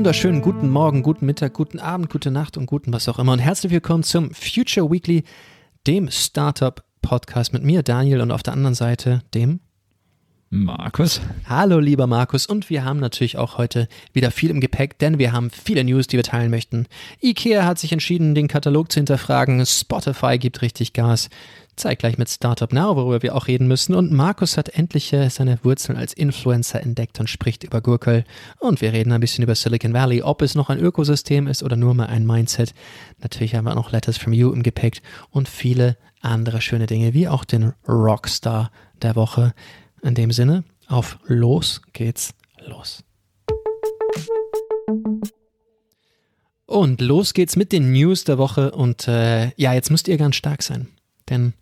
Wunderschönen 0.00 0.40
guten 0.40 0.70
Morgen, 0.70 1.02
guten 1.02 1.26
Mittag, 1.26 1.52
guten 1.52 1.78
Abend, 1.78 2.08
gute 2.08 2.30
Nacht 2.30 2.56
und 2.56 2.64
guten 2.64 2.90
was 2.90 3.06
auch 3.06 3.18
immer. 3.18 3.32
Und 3.32 3.38
herzlich 3.38 3.70
willkommen 3.70 4.02
zum 4.02 4.30
Future 4.32 4.90
Weekly, 4.90 5.24
dem 5.86 6.10
Startup 6.10 6.82
Podcast 7.02 7.52
mit 7.52 7.64
mir, 7.64 7.82
Daniel, 7.82 8.22
und 8.22 8.30
auf 8.30 8.42
der 8.42 8.54
anderen 8.54 8.74
Seite 8.74 9.20
dem 9.34 9.60
Markus. 10.52 11.20
Hallo, 11.48 11.78
lieber 11.78 12.08
Markus. 12.08 12.44
Und 12.44 12.70
wir 12.70 12.84
haben 12.84 12.98
natürlich 12.98 13.38
auch 13.38 13.56
heute 13.56 13.86
wieder 14.12 14.32
viel 14.32 14.50
im 14.50 14.60
Gepäck, 14.60 14.98
denn 14.98 15.20
wir 15.20 15.30
haben 15.30 15.48
viele 15.48 15.84
News, 15.84 16.08
die 16.08 16.16
wir 16.16 16.24
teilen 16.24 16.50
möchten. 16.50 16.86
IKEA 17.22 17.64
hat 17.64 17.78
sich 17.78 17.92
entschieden, 17.92 18.34
den 18.34 18.48
Katalog 18.48 18.90
zu 18.90 18.98
hinterfragen. 18.98 19.64
Spotify 19.64 20.38
gibt 20.38 20.60
richtig 20.60 20.92
Gas. 20.92 21.30
Zeitgleich 21.76 22.18
mit 22.18 22.28
Startup 22.28 22.72
Now, 22.72 22.96
worüber 22.96 23.22
wir 23.22 23.36
auch 23.36 23.46
reden 23.46 23.68
müssen. 23.68 23.94
Und 23.94 24.10
Markus 24.10 24.56
hat 24.56 24.70
endlich 24.70 25.12
äh, 25.12 25.30
seine 25.30 25.60
Wurzeln 25.62 25.96
als 25.96 26.12
Influencer 26.12 26.80
entdeckt 26.80 27.20
und 27.20 27.30
spricht 27.30 27.62
über 27.62 27.80
Gurkel. 27.80 28.24
Und 28.58 28.80
wir 28.80 28.92
reden 28.92 29.12
ein 29.12 29.20
bisschen 29.20 29.44
über 29.44 29.54
Silicon 29.54 29.94
Valley, 29.94 30.22
ob 30.22 30.42
es 30.42 30.56
noch 30.56 30.68
ein 30.68 30.80
Ökosystem 30.80 31.46
ist 31.46 31.62
oder 31.62 31.76
nur 31.76 31.94
mal 31.94 32.06
ein 32.06 32.26
Mindset. 32.26 32.74
Natürlich 33.22 33.54
haben 33.54 33.66
wir 33.66 33.76
noch 33.76 33.92
Letters 33.92 34.18
from 34.18 34.32
You 34.32 34.52
im 34.52 34.64
Gepäck 34.64 35.00
und 35.30 35.48
viele 35.48 35.96
andere 36.20 36.60
schöne 36.60 36.86
Dinge, 36.86 37.14
wie 37.14 37.28
auch 37.28 37.44
den 37.44 37.72
Rockstar 37.86 38.72
der 39.00 39.14
Woche. 39.14 39.54
In 40.02 40.14
dem 40.14 40.32
Sinne, 40.32 40.64
auf 40.86 41.18
los 41.26 41.82
geht's 41.92 42.34
los. 42.66 43.04
Und 46.66 47.00
los 47.00 47.34
geht's 47.34 47.56
mit 47.56 47.72
den 47.72 47.92
News 47.92 48.24
der 48.24 48.38
Woche. 48.38 48.70
Und 48.70 49.08
äh, 49.08 49.52
ja, 49.56 49.74
jetzt 49.74 49.90
müsst 49.90 50.08
ihr 50.08 50.16
ganz 50.16 50.36
stark 50.36 50.62
sein, 50.62 50.88
denn 51.28 51.52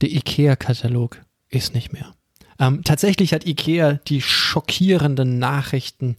der 0.00 0.10
IKEA-Katalog 0.10 1.22
ist 1.50 1.74
nicht 1.74 1.92
mehr. 1.92 2.14
Ähm, 2.58 2.82
tatsächlich 2.84 3.32
hat 3.32 3.46
IKEA 3.46 3.94
die 4.08 4.22
schockierenden 4.22 5.38
Nachrichten 5.38 6.16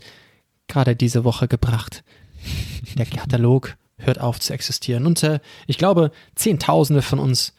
gerade 0.67 0.95
diese 0.95 1.23
Woche 1.23 1.47
gebracht. 1.47 2.03
Der 2.97 3.05
Katalog 3.05 3.75
hört 3.97 4.19
auf 4.19 4.39
zu 4.39 4.53
existieren. 4.53 5.05
Und 5.05 5.23
äh, 5.23 5.39
ich 5.67 5.77
glaube, 5.77 6.11
Zehntausende 6.35 7.01
von 7.01 7.19
uns 7.19 7.53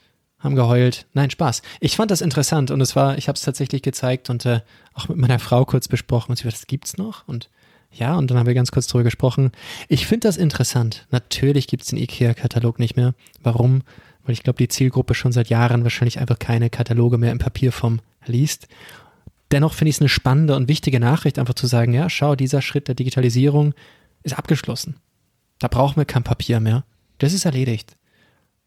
haben 0.45 0.55
geheult. 0.55 1.07
Nein, 1.15 1.31
Spaß. 1.31 1.63
Ich 1.81 1.97
fand 1.97 2.11
das 2.11 2.21
interessant 2.21 2.71
und 2.71 2.81
es 2.81 2.95
war, 2.95 3.17
ich 3.19 3.29
habe 3.29 3.37
es 3.37 3.43
tatsächlich 3.43 3.83
gezeigt 3.83 4.31
und 4.31 4.45
äh, 4.45 4.61
auch 4.93 5.09
mit 5.09 5.17
meiner 5.17 5.39
Frau 5.39 5.65
kurz 5.65 5.89
besprochen 5.89 6.31
und 6.31 6.37
sie 6.37 6.45
wird, 6.45 6.55
das 6.55 6.67
gibt's 6.67 6.97
noch? 6.99 7.27
Und 7.27 7.49
ja, 7.91 8.17
und 8.17 8.31
dann 8.31 8.39
haben 8.39 8.47
wir 8.47 8.55
ganz 8.55 8.71
kurz 8.71 8.87
drüber 8.87 9.05
gesprochen. 9.05 9.53
Ich 9.89 10.07
finde 10.07 10.29
das 10.29 10.37
interessant. 10.37 11.07
Natürlich 11.11 11.67
gibt's 11.67 11.89
den 11.89 11.99
IKEA-Katalog 11.99 12.79
nicht 12.79 12.97
mehr. 12.97 13.15
Warum? 13.43 13.83
Weil 14.25 14.33
ich 14.33 14.43
glaube, 14.43 14.59
die 14.59 14.69
Zielgruppe 14.69 15.15
schon 15.15 15.33
seit 15.33 15.49
Jahren 15.49 15.83
wahrscheinlich 15.83 16.19
einfach 16.19 16.39
keine 16.39 16.71
Kataloge 16.71 17.19
mehr 17.19 17.33
in 17.33 17.39
Papierform 17.39 18.01
liest. 18.27 18.69
Dennoch 19.51 19.75
finde 19.75 19.91
ich 19.91 19.97
es 19.97 20.01
eine 20.01 20.09
spannende 20.09 20.57
und 20.57 20.69
wichtige 20.69 20.99
Nachricht, 20.99 21.39
einfach 21.39 21.55
zu 21.55 21.67
sagen, 21.67 21.93
ja, 21.93 22.11
schau, 22.11 22.35
dieser 22.35 22.63
Schritt 22.63 22.89
der 22.89 22.95
Digitalisierung 22.95 23.75
ist 24.25 24.37
abgeschlossen. 24.37 24.97
Da 25.59 25.69
brauchen 25.69 25.97
wir 25.97 26.05
kein 26.05 26.25
Papier 26.25 26.61
mehr. 26.61 26.85
Das 27.19 27.33
ist 27.33 27.45
erledigt. 27.45 27.97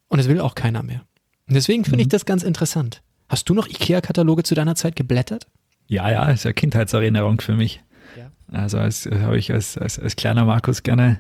Und 0.08 0.20
es 0.20 0.30
will 0.30 0.40
auch 0.40 0.56
keiner 0.56 0.84
mehr. 0.84 1.02
Und 1.48 1.56
deswegen 1.56 1.84
finde 1.84 1.98
mhm. 1.98 2.02
ich 2.02 2.08
das 2.10 2.26
ganz 2.26 2.44
interessant. 2.44 3.02
Hast 3.30 3.50
du 3.50 3.54
noch 3.54 3.68
IKEA-Kataloge 3.68 4.44
zu 4.44 4.56
deiner 4.56 4.76
Zeit 4.76 4.96
geblättert? 4.96 5.48
Ja, 5.88 6.10
ja, 6.10 6.30
ist 6.30 6.46
eine 6.46 6.54
Kindheitserinnerung 6.54 7.40
für 7.42 7.54
mich. 7.54 7.82
Ja. 8.18 8.32
Also 8.52 8.78
das 8.78 9.06
habe 9.06 9.38
ich 9.38 9.52
als, 9.52 9.78
als, 9.78 10.00
als 10.00 10.16
kleiner 10.16 10.46
Markus 10.46 10.84
gerne, 10.84 11.20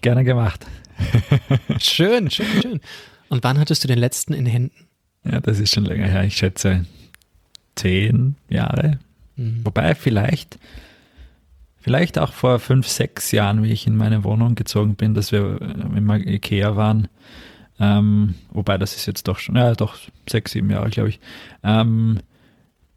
gerne 0.00 0.24
gemacht. 0.24 0.66
schön, 1.78 2.30
schön, 2.30 2.62
schön. 2.62 2.80
Und 3.28 3.44
wann 3.44 3.58
hattest 3.58 3.84
du 3.84 3.88
den 3.88 3.98
letzten 3.98 4.34
in 4.34 4.46
Händen? 4.46 4.86
Ja, 5.24 5.40
das 5.40 5.60
ist 5.60 5.74
schon 5.74 5.84
länger 5.84 6.06
her. 6.06 6.24
Ich 6.24 6.36
schätze 6.36 6.86
zehn 7.76 8.36
Jahre. 8.48 8.98
Mhm. 9.36 9.60
Wobei 9.64 9.94
vielleicht, 9.94 10.58
vielleicht 11.80 12.18
auch 12.18 12.32
vor 12.32 12.58
fünf, 12.58 12.88
sechs 12.88 13.30
Jahren, 13.30 13.62
wie 13.62 13.72
ich 13.72 13.86
in 13.86 13.96
meine 13.96 14.24
Wohnung 14.24 14.54
gezogen 14.54 14.96
bin, 14.96 15.14
dass 15.14 15.30
wir 15.30 15.60
immer 15.96 16.16
Ikea 16.16 16.74
waren, 16.76 17.08
ähm, 17.80 18.34
wobei 18.50 18.78
das 18.78 18.96
ist 18.96 19.06
jetzt 19.06 19.28
doch 19.28 19.38
schon, 19.38 19.56
ja, 19.56 19.74
doch 19.74 19.96
sechs, 20.28 20.52
sieben 20.52 20.70
Jahre, 20.70 20.90
glaube 20.90 21.10
ich, 21.10 21.20
ähm, 21.62 22.20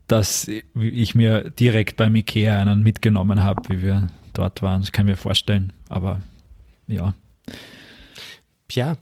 dass 0.08 0.48
ich 0.48 1.16
mir 1.16 1.50
direkt 1.52 1.98
beim 1.98 2.16
Ikea 2.16 2.60
einen 2.60 2.84
mitgenommen 2.84 3.44
habe, 3.44 3.62
wie 3.70 3.82
wir 3.82 4.08
dort 4.34 4.62
waren. 4.62 4.82
Das 4.82 4.92
kann 4.92 5.08
ich 5.08 5.12
mir 5.12 5.18
vorstellen, 5.18 5.72
aber 5.88 6.22
ja. 6.88 7.14
Ja, 8.72 8.98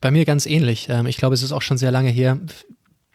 bei 0.00 0.10
mir 0.10 0.24
ganz 0.24 0.46
ähnlich. 0.46 0.88
Ähm, 0.88 1.06
ich 1.06 1.16
glaube, 1.16 1.34
es 1.34 1.42
ist 1.42 1.52
auch 1.52 1.62
schon 1.62 1.78
sehr 1.78 1.90
lange 1.90 2.10
her 2.10 2.38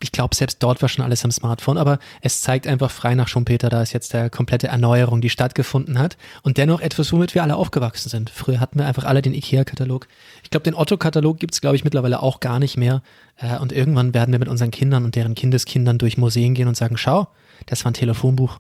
ich 0.02 0.12
glaube, 0.12 0.36
selbst 0.36 0.62
dort 0.62 0.82
war 0.82 0.90
schon 0.90 1.06
alles 1.06 1.24
am 1.24 1.32
Smartphone, 1.32 1.78
aber 1.78 2.00
es 2.22 2.42
zeigt 2.42 2.68
einfach 2.68 2.92
frei 2.92 3.16
nach 3.16 3.30
Schumpeter, 3.30 3.70
da 3.70 3.82
ist 3.82 3.94
jetzt 3.94 4.14
der 4.14 4.30
komplette 4.30 4.68
Erneuerung, 4.68 5.22
die 5.22 5.30
stattgefunden 5.30 5.98
hat 6.00 6.18
und 6.44 6.58
dennoch 6.58 6.82
etwas, 6.82 7.14
womit 7.14 7.34
wir 7.34 7.44
alle 7.44 7.56
aufgewachsen 7.56 8.10
sind. 8.10 8.30
Früher 8.30 8.60
hatten 8.60 8.78
wir 8.78 8.88
einfach 8.88 9.06
alle 9.06 9.22
den 9.22 9.34
IKEA-Katalog. 9.34 10.08
Ich 10.44 10.50
glaube, 10.50 10.66
den 10.66 10.76
Otto-Katalog 10.76 11.40
gibt's 11.40 11.62
glaube 11.62 11.78
ich, 11.78 11.86
mittlerweile 11.86 12.22
auch 12.22 12.42
gar 12.42 12.60
nicht 12.60 12.76
mehr. 12.76 13.04
Äh, 13.38 13.58
und 13.58 13.72
irgendwann 13.72 14.14
werden 14.14 14.34
wir 14.34 14.40
mit 14.40 14.50
unseren 14.50 14.72
Kindern 14.72 15.06
und 15.06 15.16
deren 15.16 15.34
Kindeskindern 15.34 15.98
durch 15.98 16.18
Museen 16.18 16.56
gehen 16.56 16.68
und 16.68 16.76
sagen, 16.76 16.98
schau, 16.98 17.30
das 17.66 17.86
war 17.86 17.92
ein 17.92 17.96
Telefonbuch, 17.96 18.60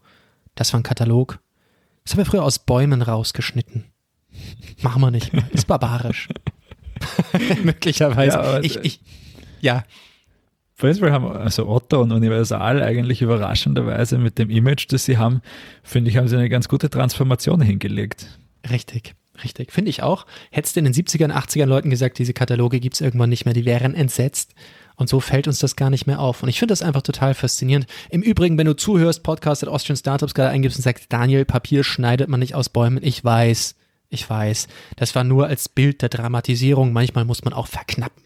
das 0.56 0.72
war 0.72 0.79
ein 0.79 0.84
Katalog. 0.84 1.40
Das 2.06 2.13
haben 2.13 2.19
wir 2.19 2.25
früher 2.25 2.44
aus 2.44 2.59
Bäumen 2.59 3.02
rausgeschnitten. 3.02 3.85
Machen 4.81 5.02
wir 5.02 5.12
nicht 5.12 5.34
mehr. 5.34 5.44
Ist 5.52 5.67
barbarisch. 5.67 6.29
Möglicherweise. 7.63 8.38
Ja, 8.38 8.59
ich, 8.59 8.78
ich, 8.78 9.02
ja. 9.59 9.84
Prinzipal 10.78 11.12
haben 11.12 11.25
also 11.28 11.68
Otto 11.68 12.02
und 12.02 12.12
Universal 12.12 12.84
eigentlich 12.84 13.22
überraschenderweise 13.22 14.18
mit 14.18 14.38
dem 14.38 14.50
Image, 14.50 14.88
das 14.90 15.06
sie 15.06 15.18
haben, 15.18 15.41
finde 15.84 16.12
ich, 16.12 16.18
haben 16.18 16.28
sie 16.28 16.36
eine 16.36 16.50
ganz 16.50 16.68
gute 16.68 16.90
Transformation 16.90 17.62
hingelegt. 17.62 18.28
Richtig, 18.69 19.16
richtig. 19.41 19.72
Finde 19.72 19.90
ich 19.90 20.03
auch. 20.03 20.25
Hättest 20.52 20.75
du 20.75 20.80
in 20.80 20.85
den 20.85 20.94
70ern, 20.94 21.31
80ern 21.31 21.66
Leuten 21.66 21.90
gesagt, 21.90 22.19
diese 22.19 22.34
Kataloge 22.34 22.81
gibt 22.81 22.96
es 22.96 23.02
irgendwann 23.02 23.30
nicht 23.30 23.46
mehr, 23.46 23.53
die 23.53 23.66
wären 23.66 23.96
entsetzt. 23.96 24.53
Und 24.97 25.09
so 25.09 25.19
fällt 25.19 25.47
uns 25.47 25.59
das 25.59 25.75
gar 25.75 25.90
nicht 25.90 26.08
mehr 26.08 26.19
auf. 26.19 26.44
Und 26.44 26.50
ich 26.50 26.59
finde 26.59 26.72
das 26.72 26.81
einfach 26.81 27.02
total 27.02 27.34
faszinierend. 27.34 27.85
Im 28.09 28.22
Übrigen, 28.22 28.58
wenn 28.58 28.68
du 28.68 28.75
zuhörst, 28.75 29.24
Podcast 29.24 29.64
at 29.64 29.69
Austrian 29.69 29.97
Startups 29.97 30.34
gerade 30.34 30.52
eingibst 30.52 30.78
und 30.78 30.84
sagst, 30.84 31.06
Daniel, 31.09 31.46
Papier 31.46 31.84
schneidet 31.84 32.30
man 32.30 32.40
nicht 32.40 32.56
aus 32.56 32.69
Bäumen. 32.69 33.00
Ich 33.02 33.24
weiß, 33.24 33.75
ich 34.09 34.30
weiß. 34.30 34.68
Das 34.96 35.16
war 35.16 35.24
nur 35.24 35.47
als 35.47 35.68
Bild 35.69 36.02
der 36.02 36.09
Dramatisierung. 36.09 36.94
Manchmal 36.94 37.25
muss 37.25 37.44
man 37.44 37.53
auch 37.53 37.68
verknappen. 37.68 38.24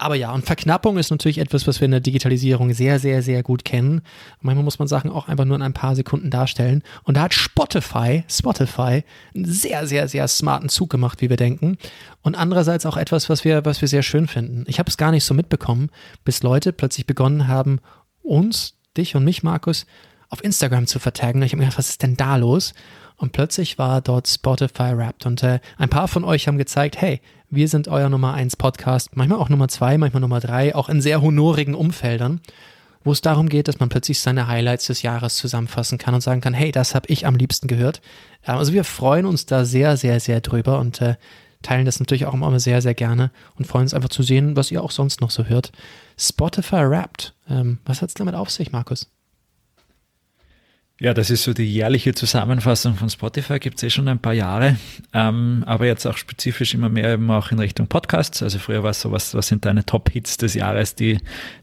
Aber 0.00 0.14
ja, 0.14 0.32
und 0.32 0.46
Verknappung 0.46 0.96
ist 0.96 1.10
natürlich 1.10 1.36
etwas, 1.36 1.66
was 1.66 1.78
wir 1.80 1.84
in 1.84 1.90
der 1.90 2.00
Digitalisierung 2.00 2.72
sehr, 2.72 2.98
sehr, 2.98 3.22
sehr 3.22 3.42
gut 3.42 3.66
kennen. 3.66 4.00
manchmal 4.40 4.64
muss 4.64 4.78
man 4.78 4.88
Sachen 4.88 5.10
auch 5.10 5.28
einfach 5.28 5.44
nur 5.44 5.56
in 5.56 5.62
ein 5.62 5.74
paar 5.74 5.94
Sekunden 5.94 6.30
darstellen. 6.30 6.82
Und 7.04 7.18
da 7.18 7.22
hat 7.22 7.34
Spotify, 7.34 8.24
Spotify, 8.26 9.04
einen 9.34 9.44
sehr, 9.44 9.86
sehr, 9.86 10.08
sehr 10.08 10.26
smarten 10.26 10.70
Zug 10.70 10.88
gemacht, 10.88 11.20
wie 11.20 11.28
wir 11.28 11.36
denken. 11.36 11.76
Und 12.22 12.34
andererseits 12.34 12.86
auch 12.86 12.96
etwas, 12.96 13.28
was 13.28 13.44
wir, 13.44 13.66
was 13.66 13.82
wir 13.82 13.88
sehr 13.88 14.02
schön 14.02 14.26
finden. 14.26 14.64
Ich 14.68 14.78
habe 14.78 14.88
es 14.88 14.96
gar 14.96 15.10
nicht 15.10 15.24
so 15.24 15.34
mitbekommen, 15.34 15.90
bis 16.24 16.42
Leute 16.42 16.72
plötzlich 16.72 17.06
begonnen 17.06 17.46
haben, 17.46 17.80
uns, 18.22 18.78
dich 18.96 19.16
und 19.16 19.24
mich, 19.24 19.42
Markus, 19.42 19.84
auf 20.30 20.42
Instagram 20.42 20.86
zu 20.86 20.98
vertaggen. 20.98 21.42
Ich 21.42 21.52
habe 21.52 21.58
mir 21.58 21.64
gedacht, 21.64 21.78
was 21.78 21.90
ist 21.90 22.02
denn 22.02 22.16
da 22.16 22.36
los? 22.36 22.72
Und 23.16 23.32
plötzlich 23.32 23.76
war 23.76 24.00
dort 24.00 24.28
Spotify 24.28 24.96
Wrapped. 24.96 25.26
Und 25.26 25.42
äh, 25.42 25.60
ein 25.76 25.90
paar 25.90 26.08
von 26.08 26.24
euch 26.24 26.48
haben 26.48 26.56
gezeigt, 26.56 26.98
hey, 27.02 27.20
wir 27.50 27.68
sind 27.68 27.88
euer 27.88 28.08
Nummer 28.08 28.32
1 28.34 28.56
Podcast, 28.56 29.16
manchmal 29.16 29.40
auch 29.40 29.48
Nummer 29.48 29.66
2, 29.66 29.98
manchmal 29.98 30.20
Nummer 30.20 30.38
3, 30.38 30.74
auch 30.74 30.88
in 30.88 31.00
sehr 31.00 31.20
honorigen 31.20 31.74
Umfeldern, 31.74 32.40
wo 33.02 33.10
es 33.10 33.22
darum 33.22 33.48
geht, 33.48 33.66
dass 33.66 33.80
man 33.80 33.88
plötzlich 33.88 34.20
seine 34.20 34.46
Highlights 34.46 34.86
des 34.86 35.02
Jahres 35.02 35.36
zusammenfassen 35.36 35.98
kann 35.98 36.14
und 36.14 36.20
sagen 36.20 36.40
kann, 36.40 36.54
hey, 36.54 36.70
das 36.70 36.94
habe 36.94 37.08
ich 37.08 37.26
am 37.26 37.34
liebsten 37.34 37.66
gehört. 37.66 38.00
Also 38.44 38.72
wir 38.72 38.84
freuen 38.84 39.26
uns 39.26 39.46
da 39.46 39.64
sehr, 39.64 39.96
sehr, 39.96 40.20
sehr 40.20 40.40
drüber 40.40 40.78
und 40.78 41.00
äh, 41.00 41.16
teilen 41.62 41.86
das 41.86 41.98
natürlich 41.98 42.26
auch 42.26 42.34
immer 42.34 42.58
sehr, 42.60 42.82
sehr 42.82 42.94
gerne 42.94 43.32
und 43.56 43.66
freuen 43.66 43.82
uns 43.82 43.94
einfach 43.94 44.08
zu 44.08 44.22
sehen, 44.22 44.54
was 44.54 44.70
ihr 44.70 44.82
auch 44.82 44.92
sonst 44.92 45.20
noch 45.20 45.30
so 45.30 45.44
hört. 45.44 45.72
Spotify 46.16 46.88
Wrapped. 46.88 47.34
Ähm, 47.48 47.78
was 47.84 48.00
hat's 48.00 48.14
damit 48.14 48.34
auf 48.36 48.50
sich, 48.50 48.70
Markus? 48.70 49.10
Ja, 51.02 51.14
das 51.14 51.30
ist 51.30 51.44
so 51.44 51.54
die 51.54 51.64
jährliche 51.64 52.12
Zusammenfassung 52.12 52.94
von 52.94 53.08
Spotify, 53.08 53.58
gibt 53.58 53.78
es 53.78 53.84
eh 53.84 53.88
schon 53.88 54.06
ein 54.06 54.18
paar 54.18 54.34
Jahre, 54.34 54.76
ähm, 55.14 55.64
aber 55.66 55.86
jetzt 55.86 56.06
auch 56.06 56.18
spezifisch 56.18 56.74
immer 56.74 56.90
mehr 56.90 57.14
eben 57.14 57.30
auch 57.30 57.50
in 57.50 57.58
Richtung 57.58 57.86
Podcasts. 57.86 58.42
Also 58.42 58.58
früher 58.58 58.82
war 58.82 58.90
es 58.90 59.00
so, 59.00 59.10
was, 59.10 59.34
was 59.34 59.48
sind 59.48 59.64
deine 59.64 59.86
Top-Hits 59.86 60.36
des 60.36 60.52
Jahres, 60.52 60.96
die 60.96 61.16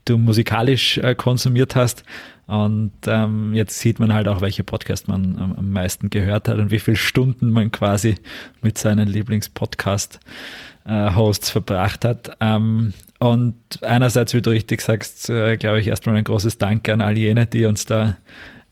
du 0.06 0.18
musikalisch 0.18 0.98
äh, 0.98 1.14
konsumiert 1.14 1.76
hast. 1.76 2.04
Und 2.48 2.94
ähm, 3.06 3.54
jetzt 3.54 3.78
sieht 3.78 4.00
man 4.00 4.12
halt 4.12 4.28
auch, 4.28 4.42
welche 4.42 4.64
Podcast 4.64 5.08
man 5.08 5.38
am, 5.38 5.54
am 5.54 5.70
meisten 5.70 6.10
gehört 6.10 6.48
hat 6.48 6.58
und 6.58 6.72
wie 6.72 6.80
viele 6.80 6.98
Stunden 6.98 7.52
man 7.52 7.72
quasi 7.72 8.16
mit 8.64 8.80
seinen 8.80 9.08
Lieblings-Podcast-Hosts 9.08 11.50
äh, 11.50 11.52
verbracht 11.52 12.06
hat. 12.06 12.36
Ähm, 12.40 12.92
und 13.20 13.56
einerseits, 13.84 14.34
wie 14.34 14.42
du 14.42 14.50
richtig 14.50 14.82
sagst, 14.82 15.30
äh, 15.30 15.58
glaube 15.58 15.80
ich 15.80 15.86
erstmal 15.86 16.16
ein 16.16 16.24
großes 16.24 16.58
Dank 16.58 16.90
an 16.90 17.02
all 17.02 17.20
jene, 17.20 17.46
die 17.46 17.66
uns 17.66 17.86
da 17.86 18.18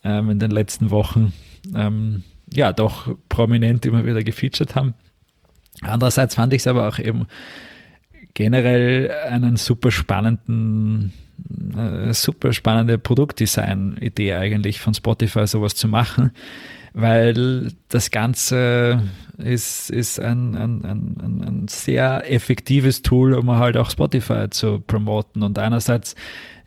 ähm, 0.06 0.30
in 0.30 0.40
den 0.40 0.52
letzten 0.52 0.92
Wochen 0.92 1.34
ähm, 1.76 2.24
ja 2.54 2.72
doch 2.72 3.14
prominent 3.28 3.86
immer 3.86 4.06
wieder 4.06 4.24
gefeatured 4.24 4.76
haben. 4.76 4.94
Andererseits 5.82 6.36
fand 6.36 6.54
ich 6.54 6.62
es 6.62 6.68
aber 6.68 6.88
auch 6.88 7.00
eben 7.00 7.28
generell 8.34 9.12
einen 9.30 9.58
super 9.58 9.92
spannenden, 9.92 11.12
äh, 11.76 12.14
super 12.14 12.54
spannende 12.54 12.98
Produktdesign-Idee 12.98 14.36
eigentlich 14.36 14.80
von 14.80 14.94
Spotify, 14.94 15.48
sowas 15.48 15.76
zu 15.76 15.88
machen, 15.88 16.32
weil 16.94 17.72
das 17.90 18.12
Ganze 18.12 19.04
ist, 19.38 19.90
ist 19.90 20.20
ein, 20.20 20.56
ein, 20.56 20.86
ein, 20.86 21.44
ein 21.46 21.68
sehr 21.68 22.32
effektives 22.32 23.02
Tool, 23.02 23.34
um 23.34 23.52
halt 23.52 23.76
auch 23.76 23.90
Spotify 23.90 24.50
zu 24.50 24.80
promoten. 24.80 25.44
Und 25.44 25.60
einerseits 25.60 26.16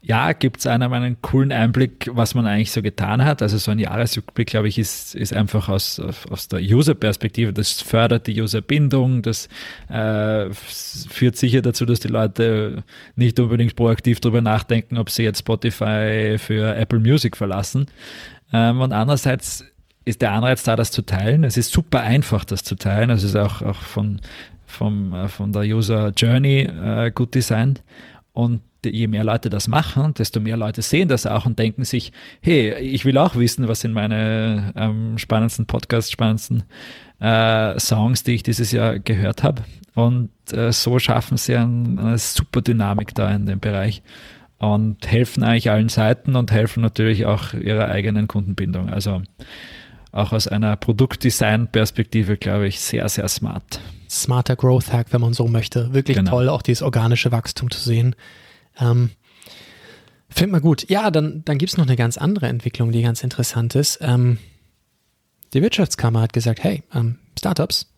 ja, 0.00 0.32
gibt 0.32 0.58
es 0.58 0.66
einem 0.66 0.92
einen 0.92 1.20
coolen 1.22 1.52
Einblick, 1.52 2.08
was 2.12 2.34
man 2.34 2.46
eigentlich 2.46 2.70
so 2.70 2.82
getan 2.82 3.24
hat. 3.24 3.42
Also 3.42 3.58
so 3.58 3.70
ein 3.70 3.78
Jahresrückblick, 3.78 4.48
glaube 4.48 4.68
ich, 4.68 4.78
ist, 4.78 5.14
ist 5.14 5.32
einfach 5.34 5.68
aus, 5.68 6.00
aus 6.30 6.48
der 6.48 6.60
User-Perspektive. 6.60 7.52
Das 7.52 7.82
fördert 7.82 8.26
die 8.26 8.40
Userbindung, 8.40 9.22
das 9.22 9.48
äh, 9.88 10.50
führt 10.52 11.36
sicher 11.36 11.62
dazu, 11.62 11.84
dass 11.84 12.00
die 12.00 12.08
Leute 12.08 12.84
nicht 13.16 13.38
unbedingt 13.40 13.74
proaktiv 13.76 14.20
darüber 14.20 14.40
nachdenken, 14.40 14.98
ob 14.98 15.10
sie 15.10 15.24
jetzt 15.24 15.40
Spotify 15.40 16.36
für 16.38 16.76
Apple 16.76 17.00
Music 17.00 17.36
verlassen. 17.36 17.86
Ähm, 18.52 18.80
und 18.80 18.92
andererseits 18.92 19.64
ist 20.04 20.22
der 20.22 20.32
Anreiz 20.32 20.62
da, 20.62 20.76
das 20.76 20.90
zu 20.90 21.02
teilen. 21.02 21.44
Es 21.44 21.56
ist 21.56 21.72
super 21.72 22.00
einfach, 22.00 22.44
das 22.44 22.62
zu 22.64 22.76
teilen. 22.76 23.10
Es 23.10 23.24
ist 23.24 23.36
auch, 23.36 23.62
auch 23.62 23.76
von, 23.82 24.20
vom, 24.66 25.12
äh, 25.12 25.28
von 25.28 25.52
der 25.52 25.62
User 25.62 26.12
Journey 26.16 26.60
äh, 26.60 27.10
gut 27.10 27.34
designt. 27.34 27.82
Und 28.32 28.62
je 28.84 29.06
mehr 29.06 29.24
Leute 29.24 29.50
das 29.50 29.68
machen, 29.68 30.14
desto 30.14 30.40
mehr 30.40 30.56
Leute 30.56 30.82
sehen 30.82 31.08
das 31.08 31.26
auch 31.26 31.46
und 31.46 31.58
denken 31.58 31.84
sich, 31.84 32.12
hey, 32.40 32.74
ich 32.78 33.04
will 33.04 33.18
auch 33.18 33.36
wissen, 33.36 33.68
was 33.68 33.84
in 33.84 33.92
meine 33.92 34.72
ähm, 34.76 35.18
spannendsten 35.18 35.66
Podcasts, 35.66 36.10
spannendsten 36.10 36.64
äh, 37.20 37.78
Songs, 37.78 38.22
die 38.22 38.34
ich 38.34 38.42
dieses 38.42 38.72
Jahr 38.72 38.98
gehört 38.98 39.42
habe. 39.42 39.62
Und 39.94 40.30
äh, 40.52 40.72
so 40.72 40.98
schaffen 40.98 41.36
sie 41.36 41.56
ein, 41.56 41.98
eine 41.98 42.18
super 42.18 42.62
Dynamik 42.62 43.14
da 43.14 43.30
in 43.34 43.46
dem 43.46 43.58
Bereich 43.58 44.02
und 44.58 45.06
helfen 45.10 45.42
eigentlich 45.42 45.70
allen 45.70 45.88
Seiten 45.88 46.36
und 46.36 46.52
helfen 46.52 46.82
natürlich 46.82 47.26
auch 47.26 47.54
ihrer 47.54 47.88
eigenen 47.88 48.28
Kundenbindung. 48.28 48.90
Also 48.90 49.22
auch 50.12 50.32
aus 50.32 50.48
einer 50.48 50.76
Produktdesign-Perspektive, 50.76 52.36
glaube 52.36 52.66
ich, 52.68 52.80
sehr, 52.80 53.08
sehr 53.08 53.28
smart. 53.28 53.80
Smarter 54.08 54.56
Growth 54.56 54.92
Hack, 54.92 55.08
wenn 55.10 55.20
man 55.20 55.34
so 55.34 55.48
möchte. 55.48 55.92
Wirklich 55.92 56.16
genau. 56.16 56.30
toll, 56.30 56.48
auch 56.48 56.62
dieses 56.62 56.82
organische 56.82 57.30
Wachstum 57.30 57.70
zu 57.70 57.80
sehen. 57.80 58.16
Ähm, 58.78 59.10
Finde 60.30 60.52
mal 60.52 60.60
gut. 60.60 60.88
Ja, 60.88 61.10
dann, 61.10 61.44
dann 61.44 61.58
gibt 61.58 61.72
es 61.72 61.78
noch 61.78 61.86
eine 61.86 61.96
ganz 61.96 62.18
andere 62.18 62.48
Entwicklung, 62.48 62.92
die 62.92 63.02
ganz 63.02 63.22
interessant 63.22 63.74
ist. 63.74 63.98
Ähm, 64.02 64.38
die 65.52 65.62
Wirtschaftskammer 65.62 66.20
hat 66.20 66.32
gesagt, 66.32 66.62
hey, 66.62 66.82
ähm, 66.94 67.18
Startups, 67.38 67.92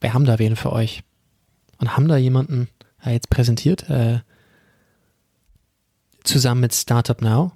wir 0.00 0.14
haben 0.14 0.24
da 0.24 0.38
wen 0.38 0.56
für 0.56 0.72
euch. 0.72 1.02
Und 1.78 1.96
haben 1.96 2.08
da 2.08 2.16
jemanden 2.16 2.68
äh, 3.04 3.12
jetzt 3.12 3.30
präsentiert, 3.30 3.88
äh, 3.88 4.20
zusammen 6.24 6.62
mit 6.62 6.74
Startup 6.74 7.20
Now 7.22 7.52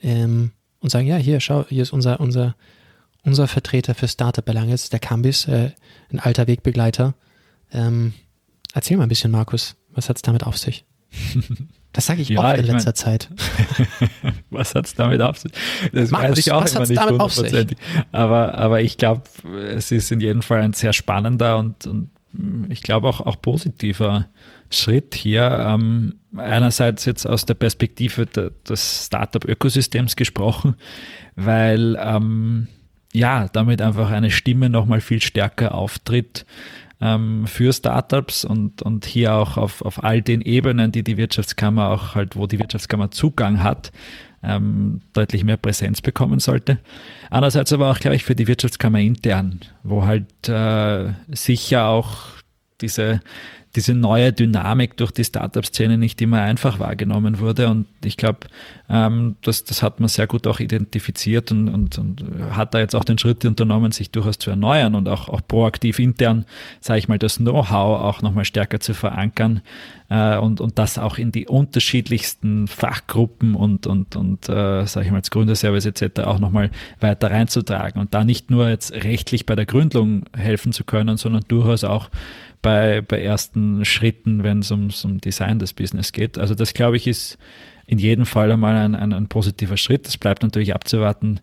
ähm, 0.00 0.52
und 0.80 0.90
sagen, 0.90 1.06
ja, 1.06 1.16
hier, 1.16 1.40
schau, 1.40 1.66
hier 1.68 1.82
ist 1.82 1.92
unser, 1.92 2.20
unser, 2.20 2.54
unser 3.24 3.48
Vertreter 3.48 3.94
für 3.94 4.06
Startup-Belange, 4.06 4.76
der 4.92 5.00
Cambis, 5.00 5.48
äh, 5.48 5.72
ein 6.10 6.20
alter 6.20 6.46
Wegbegleiter. 6.46 7.14
Ähm, 7.72 8.12
erzähl 8.72 8.98
mal 8.98 9.04
ein 9.04 9.08
bisschen, 9.08 9.30
Markus, 9.30 9.76
was 9.90 10.08
hat 10.08 10.16
es 10.16 10.22
damit 10.22 10.44
auf 10.44 10.58
sich? 10.58 10.84
Das 11.94 12.06
sage 12.06 12.22
ich 12.22 12.28
ja, 12.28 12.40
oft 12.40 12.58
in 12.58 12.66
letzter 12.66 12.88
mein, 12.88 12.94
Zeit. 12.96 13.30
was 14.50 14.74
hat 14.74 14.86
es 14.86 14.94
damit 14.94 15.22
auf 15.22 15.38
sich? 15.38 15.52
Das 15.92 16.10
Markus, 16.10 16.30
weiß 16.30 16.38
ich 16.38 16.52
auch 16.52 16.66
immer 16.66 16.86
nicht 16.86 17.00
hundertprozentig. 17.00 17.78
Aber, 18.10 18.54
aber 18.58 18.82
ich 18.82 18.98
glaube, 18.98 19.22
es 19.70 19.92
ist 19.92 20.10
in 20.10 20.20
jedem 20.20 20.42
Fall 20.42 20.60
ein 20.60 20.72
sehr 20.72 20.92
spannender 20.92 21.56
und, 21.56 21.86
und 21.86 22.10
ich 22.68 22.82
glaube 22.82 23.08
auch, 23.08 23.20
auch 23.20 23.40
positiver 23.40 24.26
Schritt 24.70 25.14
hier. 25.14 25.56
Ähm, 25.60 26.16
einerseits 26.36 27.04
jetzt 27.04 27.26
aus 27.26 27.46
der 27.46 27.54
Perspektive 27.54 28.26
de, 28.26 28.50
des 28.68 29.06
Startup-Ökosystems 29.06 30.16
gesprochen, 30.16 30.74
weil 31.36 31.96
ähm, 32.00 32.66
ja, 33.12 33.46
damit 33.52 33.80
einfach 33.80 34.10
eine 34.10 34.32
Stimme 34.32 34.68
nochmal 34.68 35.00
viel 35.00 35.22
stärker 35.22 35.76
auftritt 35.76 36.44
ähm, 37.00 37.46
für 37.46 37.72
Startups 37.72 38.44
und, 38.44 38.82
und 38.82 39.04
hier 39.04 39.34
auch 39.34 39.56
auf, 39.56 39.82
auf 39.82 40.02
all 40.02 40.22
den 40.22 40.40
Ebenen, 40.40 40.92
die 40.92 41.02
die 41.02 41.16
Wirtschaftskammer 41.16 41.88
auch 41.90 42.14
halt, 42.14 42.36
wo 42.36 42.46
die 42.46 42.58
Wirtschaftskammer 42.58 43.10
Zugang 43.10 43.62
hat, 43.62 43.92
ähm, 44.42 45.00
deutlich 45.12 45.44
mehr 45.44 45.56
Präsenz 45.56 46.00
bekommen 46.00 46.38
sollte. 46.38 46.78
Andererseits 47.30 47.72
aber 47.72 47.90
auch, 47.90 47.98
glaube 47.98 48.16
ich, 48.16 48.24
für 48.24 48.34
die 48.34 48.46
Wirtschaftskammer 48.46 49.00
intern, 49.00 49.60
wo 49.82 50.04
halt 50.04 50.48
äh, 50.48 51.12
sicher 51.28 51.86
auch 51.86 52.43
diese 52.84 53.20
diese 53.76 53.94
neue 53.94 54.32
Dynamik 54.32 54.96
durch 54.96 55.10
die 55.10 55.24
Startup-Szene 55.24 55.98
nicht 55.98 56.22
immer 56.22 56.40
einfach 56.40 56.78
wahrgenommen 56.78 57.40
wurde. 57.40 57.68
Und 57.68 57.86
ich 58.04 58.16
glaube, 58.16 58.40
ähm, 58.88 59.36
das, 59.42 59.64
das 59.64 59.82
hat 59.82 59.98
man 59.98 60.08
sehr 60.08 60.26
gut 60.26 60.46
auch 60.46 60.60
identifiziert 60.60 61.50
und, 61.50 61.68
und, 61.68 61.98
und 61.98 62.24
hat 62.52 62.74
da 62.74 62.78
jetzt 62.78 62.94
auch 62.94 63.04
den 63.04 63.18
Schritt 63.18 63.44
unternommen, 63.44 63.90
sich 63.90 64.10
durchaus 64.10 64.38
zu 64.38 64.50
erneuern 64.50 64.94
und 64.94 65.08
auch, 65.08 65.28
auch 65.28 65.40
proaktiv 65.46 65.98
intern, 65.98 66.44
sage 66.80 67.00
ich 67.00 67.08
mal, 67.08 67.18
das 67.18 67.38
Know-how 67.38 68.00
auch 68.00 68.22
nochmal 68.22 68.44
stärker 68.44 68.78
zu 68.78 68.94
verankern 68.94 69.60
äh, 70.08 70.36
und, 70.36 70.60
und 70.60 70.78
das 70.78 70.98
auch 70.98 71.18
in 71.18 71.32
die 71.32 71.48
unterschiedlichsten 71.48 72.68
Fachgruppen 72.68 73.56
und, 73.56 73.88
und, 73.88 74.14
und 74.14 74.48
äh, 74.48 74.86
sage 74.86 75.06
ich 75.06 75.10
mal, 75.10 75.18
als 75.18 75.30
Gründerservice 75.30 75.86
etc. 75.86 76.20
auch 76.20 76.38
nochmal 76.38 76.70
weiter 77.00 77.30
reinzutragen 77.30 78.00
und 78.00 78.14
da 78.14 78.24
nicht 78.24 78.50
nur 78.50 78.68
jetzt 78.68 78.92
rechtlich 78.92 79.46
bei 79.46 79.56
der 79.56 79.66
Gründung 79.66 80.26
helfen 80.36 80.72
zu 80.72 80.84
können, 80.84 81.16
sondern 81.16 81.42
durchaus 81.48 81.82
auch 81.82 82.08
bei, 82.64 83.02
bei 83.02 83.22
ersten 83.22 83.84
Schritten, 83.84 84.42
wenn 84.42 84.60
es 84.60 84.70
ums 84.70 85.04
um 85.04 85.20
Design 85.20 85.58
des 85.58 85.74
Business 85.74 86.12
geht. 86.12 86.38
Also 86.38 86.54
das, 86.54 86.72
glaube 86.72 86.96
ich, 86.96 87.06
ist 87.06 87.36
in 87.86 87.98
jedem 87.98 88.24
Fall 88.24 88.50
einmal 88.50 88.74
ein, 88.74 88.94
ein, 88.94 89.12
ein 89.12 89.28
positiver 89.28 89.76
Schritt. 89.76 90.08
Es 90.08 90.16
bleibt 90.16 90.42
natürlich 90.42 90.74
abzuwarten, 90.74 91.40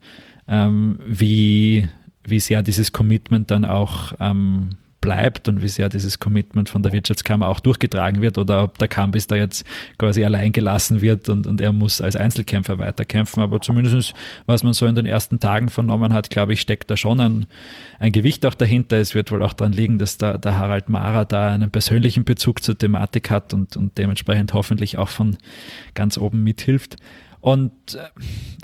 ähm, 0.48 1.00
wie, 1.06 1.88
wie 2.24 2.40
sehr 2.40 2.64
dieses 2.64 2.92
Commitment 2.92 3.52
dann 3.52 3.66
auch 3.66 4.14
ähm, 4.20 4.72
bleibt 5.02 5.50
und 5.50 5.62
wie 5.62 5.68
sehr 5.68 5.90
dieses 5.90 6.20
Commitment 6.20 6.70
von 6.70 6.84
der 6.84 6.94
Wirtschaftskammer 6.94 7.48
auch 7.48 7.60
durchgetragen 7.60 8.22
wird 8.22 8.38
oder 8.38 8.64
ob 8.64 8.78
der 8.78 8.88
Campus 8.88 9.28
da 9.28 9.36
jetzt 9.36 9.66
quasi 9.98 10.24
allein 10.24 10.52
gelassen 10.52 11.02
wird 11.02 11.28
und, 11.28 11.48
und 11.48 11.60
er 11.60 11.74
muss 11.74 12.00
als 12.00 12.16
Einzelkämpfer 12.16 12.78
weiterkämpfen. 12.78 13.42
Aber 13.42 13.60
zumindest, 13.60 14.14
was 14.46 14.64
man 14.64 14.74
so 14.74 14.86
in 14.86 14.96
den 14.96 15.08
ersten 15.08 15.40
Tagen 15.40 15.70
vernommen 15.70 16.14
hat, 16.14 16.30
glaube 16.30 16.54
ich, 16.54 16.62
steckt 16.62 16.90
da 16.92 16.96
schon 16.96 17.20
ein, 17.20 17.48
ein 18.00 18.12
Gewicht 18.12 18.46
auch 18.46 18.54
dahinter. 18.54 18.98
Es 18.98 19.16
wird 19.16 19.32
wohl 19.32 19.42
auch 19.42 19.54
daran 19.54 19.74
liegen, 19.74 19.98
dass 19.98 20.18
da, 20.18 20.38
der 20.38 20.58
Harald 20.58 20.88
Mara 20.88 21.26
da 21.26 21.52
einen 21.52 21.72
persönlichen 21.72 22.24
Bezug 22.24 22.62
zur 22.64 22.78
Thematik 22.78 23.32
hat 23.32 23.54
und, 23.54 23.76
und 23.76 23.98
dementsprechend 23.98 24.54
hoffentlich 24.54 24.98
auch 25.00 25.10
von 25.10 25.38
ganz 25.96 26.18
oben 26.18 26.44
mithilft. 26.44 26.98
Und 27.42 27.96
äh, 27.96 28.22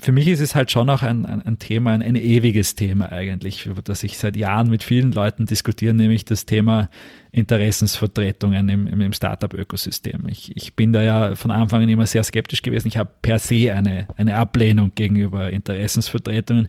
für 0.08 0.12
mich 0.12 0.28
ist 0.28 0.40
es 0.40 0.54
halt 0.54 0.70
schon 0.70 0.88
auch 0.88 1.02
ein, 1.02 1.26
ein, 1.26 1.42
ein, 1.42 1.58
Thema, 1.58 1.92
ein, 1.92 2.00
ein 2.00 2.16
ewiges 2.16 2.74
Thema 2.74 3.12
eigentlich, 3.12 3.66
über 3.66 3.82
das 3.82 4.02
ich 4.04 4.16
seit 4.16 4.38
Jahren 4.38 4.70
mit 4.70 4.82
vielen 4.82 5.12
Leuten 5.12 5.44
diskutiere, 5.44 5.92
nämlich 5.92 6.24
das 6.24 6.46
Thema 6.46 6.88
Interessensvertretungen 7.32 8.68
im, 8.68 9.00
im 9.00 9.12
Startup-Ökosystem. 9.12 10.26
Ich, 10.28 10.56
ich 10.56 10.74
bin 10.74 10.92
da 10.92 11.02
ja 11.02 11.34
von 11.34 11.50
Anfang 11.50 11.82
an 11.82 11.88
immer 11.88 12.06
sehr 12.06 12.24
skeptisch 12.24 12.62
gewesen. 12.62 12.88
Ich 12.88 12.96
habe 12.96 13.10
per 13.22 13.38
se 13.38 13.72
eine, 13.74 14.08
eine 14.16 14.36
Ablehnung 14.36 14.92
gegenüber 14.94 15.50
Interessensvertretungen 15.50 16.68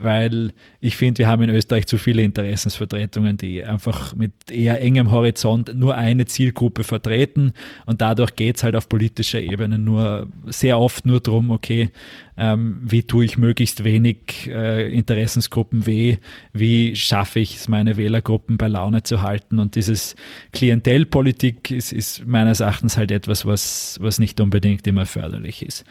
weil 0.00 0.52
ich 0.80 0.96
finde, 0.96 1.18
wir 1.18 1.28
haben 1.28 1.42
in 1.42 1.50
Österreich 1.50 1.86
zu 1.86 1.98
viele 1.98 2.22
Interessensvertretungen, 2.22 3.36
die 3.36 3.62
einfach 3.62 4.14
mit 4.14 4.32
eher 4.50 4.80
engem 4.80 5.10
Horizont 5.10 5.74
nur 5.74 5.94
eine 5.94 6.24
Zielgruppe 6.24 6.84
vertreten 6.84 7.52
und 7.86 8.00
dadurch 8.00 8.34
geht 8.34 8.56
es 8.56 8.62
halt 8.62 8.76
auf 8.76 8.88
politischer 8.88 9.40
Ebene 9.40 9.78
nur 9.78 10.28
sehr 10.46 10.78
oft 10.78 11.04
nur 11.04 11.20
darum, 11.20 11.50
okay, 11.50 11.90
ähm, 12.38 12.80
wie 12.82 13.02
tue 13.02 13.26
ich 13.26 13.36
möglichst 13.36 13.84
wenig 13.84 14.48
äh, 14.48 14.90
Interessensgruppen 14.90 15.84
weh, 15.86 16.16
wie 16.54 16.96
schaffe 16.96 17.40
ich 17.40 17.56
es, 17.56 17.68
meine 17.68 17.98
Wählergruppen 17.98 18.56
bei 18.56 18.68
Laune 18.68 19.02
zu 19.02 19.20
halten 19.20 19.58
und 19.58 19.74
dieses 19.90 20.16
Klientelpolitik 20.52 21.70
ist, 21.70 21.92
ist 21.92 22.26
meines 22.26 22.60
Erachtens 22.60 22.96
halt 22.96 23.10
etwas, 23.10 23.44
was, 23.44 23.98
was 24.00 24.18
nicht 24.18 24.40
unbedingt 24.40 24.86
immer 24.86 25.06
förderlich 25.06 25.62
ist. 25.64 25.84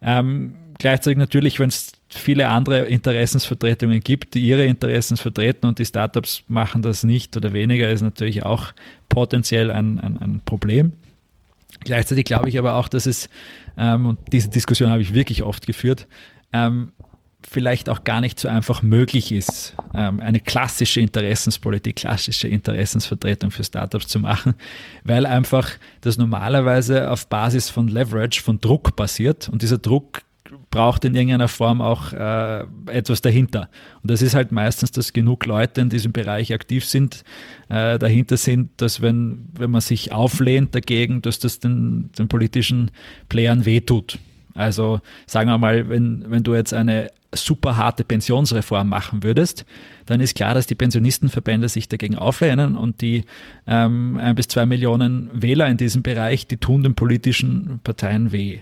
Ähm, 0.00 0.54
gleichzeitig 0.78 1.18
natürlich, 1.18 1.58
wenn 1.58 1.68
es 1.68 1.92
viele 2.08 2.48
andere 2.48 2.86
Interessensvertretungen 2.86 4.00
gibt, 4.00 4.34
die 4.34 4.40
ihre 4.40 4.64
Interessen 4.64 5.16
vertreten 5.16 5.66
und 5.66 5.78
die 5.78 5.84
Startups 5.84 6.44
machen 6.48 6.82
das 6.82 7.04
nicht 7.04 7.36
oder 7.36 7.52
weniger, 7.52 7.90
ist 7.90 8.02
natürlich 8.02 8.44
auch 8.44 8.72
potenziell 9.08 9.70
ein, 9.70 9.98
ein, 9.98 10.18
ein 10.18 10.40
Problem. 10.44 10.92
Gleichzeitig 11.80 12.24
glaube 12.24 12.48
ich 12.48 12.58
aber 12.58 12.74
auch, 12.74 12.88
dass 12.88 13.06
es, 13.06 13.28
ähm, 13.76 14.06
und 14.06 14.18
diese 14.32 14.48
Diskussion 14.48 14.90
habe 14.90 15.02
ich 15.02 15.14
wirklich 15.14 15.42
oft 15.42 15.66
geführt, 15.66 16.06
ähm, 16.52 16.92
vielleicht 17.42 17.88
auch 17.88 18.04
gar 18.04 18.20
nicht 18.20 18.38
so 18.40 18.48
einfach 18.48 18.82
möglich 18.82 19.32
ist, 19.32 19.74
ähm, 19.94 20.20
eine 20.20 20.40
klassische 20.40 21.00
Interessenspolitik, 21.00 21.96
klassische 21.96 22.48
Interessensvertretung 22.48 23.50
für 23.50 23.64
Startups 23.64 24.08
zu 24.08 24.18
machen, 24.18 24.54
weil 25.04 25.24
einfach 25.24 25.70
das 26.00 26.18
normalerweise 26.18 27.10
auf 27.10 27.28
Basis 27.28 27.70
von 27.70 27.88
Leverage, 27.88 28.42
von 28.42 28.60
Druck 28.60 28.96
passiert 28.96 29.48
und 29.48 29.62
dieser 29.62 29.78
Druck 29.78 30.22
braucht 30.70 31.04
in 31.04 31.14
irgendeiner 31.14 31.48
Form 31.48 31.80
auch 31.80 32.12
äh, 32.12 32.64
etwas 32.86 33.20
dahinter. 33.20 33.68
Und 34.02 34.10
das 34.10 34.22
ist 34.22 34.34
halt 34.34 34.52
meistens, 34.52 34.92
dass 34.92 35.12
genug 35.12 35.46
Leute 35.46 35.80
in 35.80 35.90
diesem 35.90 36.12
Bereich 36.12 36.52
aktiv 36.52 36.84
sind, 36.84 37.22
äh, 37.68 37.98
dahinter 37.98 38.36
sind, 38.36 38.70
dass 38.78 39.00
wenn, 39.00 39.46
wenn 39.52 39.70
man 39.70 39.80
sich 39.80 40.12
auflehnt 40.12 40.74
dagegen, 40.74 41.22
dass 41.22 41.38
das 41.38 41.60
den, 41.60 42.10
den 42.18 42.28
politischen 42.28 42.90
Playern 43.28 43.64
wehtut. 43.64 44.18
Also 44.54 45.00
sagen 45.26 45.50
wir 45.50 45.58
mal, 45.58 45.88
wenn, 45.88 46.24
wenn 46.28 46.42
du 46.42 46.54
jetzt 46.54 46.74
eine 46.74 47.10
super 47.34 47.76
harte 47.76 48.04
Pensionsreform 48.04 48.88
machen 48.88 49.22
würdest, 49.22 49.66
dann 50.06 50.20
ist 50.20 50.34
klar, 50.34 50.54
dass 50.54 50.66
die 50.66 50.74
Pensionistenverbände 50.74 51.68
sich 51.68 51.88
dagegen 51.88 52.16
auflehnen 52.16 52.76
und 52.76 53.02
die 53.02 53.24
ähm, 53.66 54.18
ein 54.18 54.34
bis 54.34 54.48
zwei 54.48 54.64
Millionen 54.64 55.30
Wähler 55.32 55.68
in 55.68 55.76
diesem 55.76 56.02
Bereich, 56.02 56.46
die 56.46 56.56
tun 56.56 56.82
den 56.82 56.94
politischen 56.94 57.80
Parteien 57.84 58.32
weh. 58.32 58.60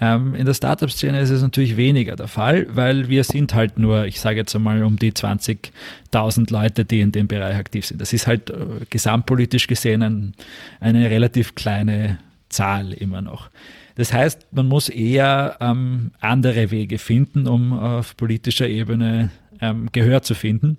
Ähm, 0.00 0.34
in 0.34 0.44
der 0.44 0.54
Startup-Szene 0.54 1.20
ist 1.20 1.30
es 1.30 1.40
natürlich 1.40 1.76
weniger 1.76 2.16
der 2.16 2.26
Fall, 2.28 2.66
weil 2.68 3.08
wir 3.08 3.22
sind 3.24 3.54
halt 3.54 3.78
nur, 3.78 4.06
ich 4.06 4.20
sage 4.20 4.38
jetzt 4.38 4.54
einmal, 4.54 4.82
um 4.82 4.98
die 4.98 5.12
20.000 5.12 6.52
Leute, 6.52 6.84
die 6.84 7.00
in 7.00 7.12
dem 7.12 7.28
Bereich 7.28 7.56
aktiv 7.56 7.86
sind. 7.86 8.00
Das 8.00 8.12
ist 8.12 8.26
halt 8.26 8.50
äh, 8.50 8.56
gesamtpolitisch 8.90 9.66
gesehen 9.66 10.02
ein, 10.02 10.34
eine 10.80 11.08
relativ 11.10 11.54
kleine 11.54 12.18
Zahl 12.48 12.92
immer 12.92 13.22
noch. 13.22 13.50
Das 13.96 14.12
heißt, 14.12 14.48
man 14.52 14.66
muss 14.66 14.88
eher 14.88 15.56
ähm, 15.60 16.10
andere 16.20 16.70
Wege 16.70 16.98
finden, 16.98 17.46
um 17.46 17.72
auf 17.72 18.16
politischer 18.16 18.68
Ebene 18.68 19.30
ähm, 19.60 19.88
Gehör 19.92 20.22
zu 20.22 20.34
finden. 20.34 20.78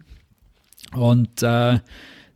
Und 0.91 1.41
äh, 1.41 1.79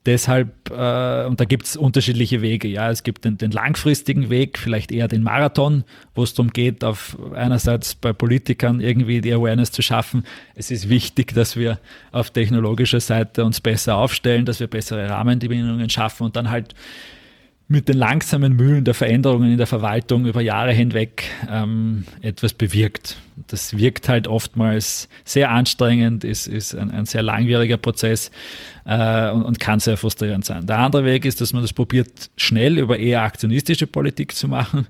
deshalb, 0.06 0.70
äh, 0.70 1.26
und 1.26 1.40
da 1.40 1.46
gibt 1.46 1.66
es 1.66 1.76
unterschiedliche 1.76 2.42
Wege. 2.42 2.68
Ja, 2.68 2.90
es 2.90 3.04
gibt 3.04 3.26
den, 3.26 3.38
den, 3.38 3.52
langfristigen 3.52 4.30
Weg, 4.30 4.58
vielleicht 4.58 4.92
eher 4.92 5.08
den 5.08 5.24
Marathon, 5.24 5.84
wo 6.16 6.24
es 6.24 6.34
darum 6.34 6.52
geht, 6.52 6.84
auf 6.84 7.18
einerseits 7.34 7.96
bei 7.96 8.14
Politikern 8.14 8.80
irgendwie 8.80 9.22
die 9.22 9.34
Awareness 9.34 9.72
zu 9.72 9.82
schaffen. 9.82 10.24
Es 10.56 10.72
ist 10.72 10.90
wichtig, 10.90 11.34
dass 11.34 11.56
wir 11.56 11.80
auf 12.12 12.32
technologischer 12.32 13.00
Seite 13.00 13.44
uns 13.44 13.62
besser 13.62 13.98
aufstellen, 13.98 14.46
dass 14.46 14.60
wir 14.60 14.68
bessere 14.68 15.10
Rahmenbedingungen 15.10 15.90
schaffen 15.90 16.24
und 16.24 16.36
dann 16.36 16.50
halt 16.50 16.74
mit 17.72 17.88
den 17.88 17.98
langsamen 17.98 18.56
Mühlen 18.56 18.84
der 18.84 18.96
Veränderungen 18.96 19.52
in 19.52 19.58
der 19.58 19.68
Verwaltung 19.68 20.26
über 20.26 20.42
Jahre 20.42 20.74
hinweg 20.74 21.26
ähm, 21.48 22.04
etwas 22.22 22.54
bewirkt. 22.54 23.18
Das 23.48 23.78
wirkt 23.78 24.10
halt 24.10 24.28
oftmals 24.28 25.08
sehr 25.24 25.52
anstrengend, 25.52 26.24
ist, 26.24 26.48
ist 26.48 26.74
ein, 26.74 26.90
ein 26.90 27.06
sehr 27.06 27.22
langwieriger 27.22 27.78
Prozess 27.78 28.32
äh, 28.86 29.30
und, 29.30 29.44
und 29.44 29.60
kann 29.60 29.80
sehr 29.80 29.98
frustrierend 29.98 30.46
sein. 30.46 30.66
Der 30.66 30.80
andere 30.80 31.06
Weg 31.06 31.26
ist, 31.26 31.42
dass 31.42 31.54
man 31.54 31.62
das 31.62 31.72
probiert, 31.72 32.32
schnell 32.38 32.80
über 32.80 32.98
eher 32.98 33.22
aktionistische 33.22 33.86
Politik 33.86 34.36
zu 34.36 34.48
machen 34.48 34.88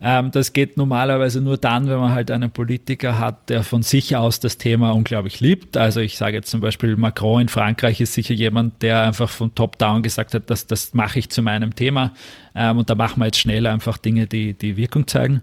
ähm, 0.00 0.30
das 0.30 0.52
geht 0.52 0.76
normalerweise 0.76 1.40
nur 1.40 1.56
dann, 1.56 1.88
wenn 1.88 1.98
man 1.98 2.12
halt 2.12 2.30
einen 2.30 2.50
Politiker 2.50 3.18
hat, 3.18 3.48
der 3.48 3.62
von 3.62 3.82
sich 3.82 4.16
aus 4.16 4.40
das 4.40 4.58
Thema 4.58 4.90
unglaublich 4.90 5.40
liebt. 5.40 5.76
Also 5.76 6.00
ich 6.00 6.18
sage 6.18 6.36
jetzt 6.36 6.50
zum 6.50 6.60
Beispiel 6.60 6.96
Macron 6.96 7.42
in 7.42 7.48
Frankreich 7.48 8.00
ist 8.00 8.14
sicher 8.14 8.34
jemand, 8.34 8.82
der 8.82 9.02
einfach 9.02 9.30
von 9.30 9.54
Top-Down 9.54 10.02
gesagt 10.02 10.34
hat, 10.34 10.50
das, 10.50 10.66
das 10.66 10.94
mache 10.94 11.18
ich 11.18 11.30
zu 11.30 11.42
meinem 11.42 11.74
Thema. 11.74 12.12
Ähm, 12.54 12.78
und 12.78 12.90
da 12.90 12.94
machen 12.94 13.20
wir 13.20 13.26
jetzt 13.26 13.38
schnell 13.38 13.66
einfach 13.66 13.98
Dinge, 13.98 14.26
die, 14.26 14.54
die 14.54 14.76
Wirkung 14.76 15.06
zeigen. 15.06 15.42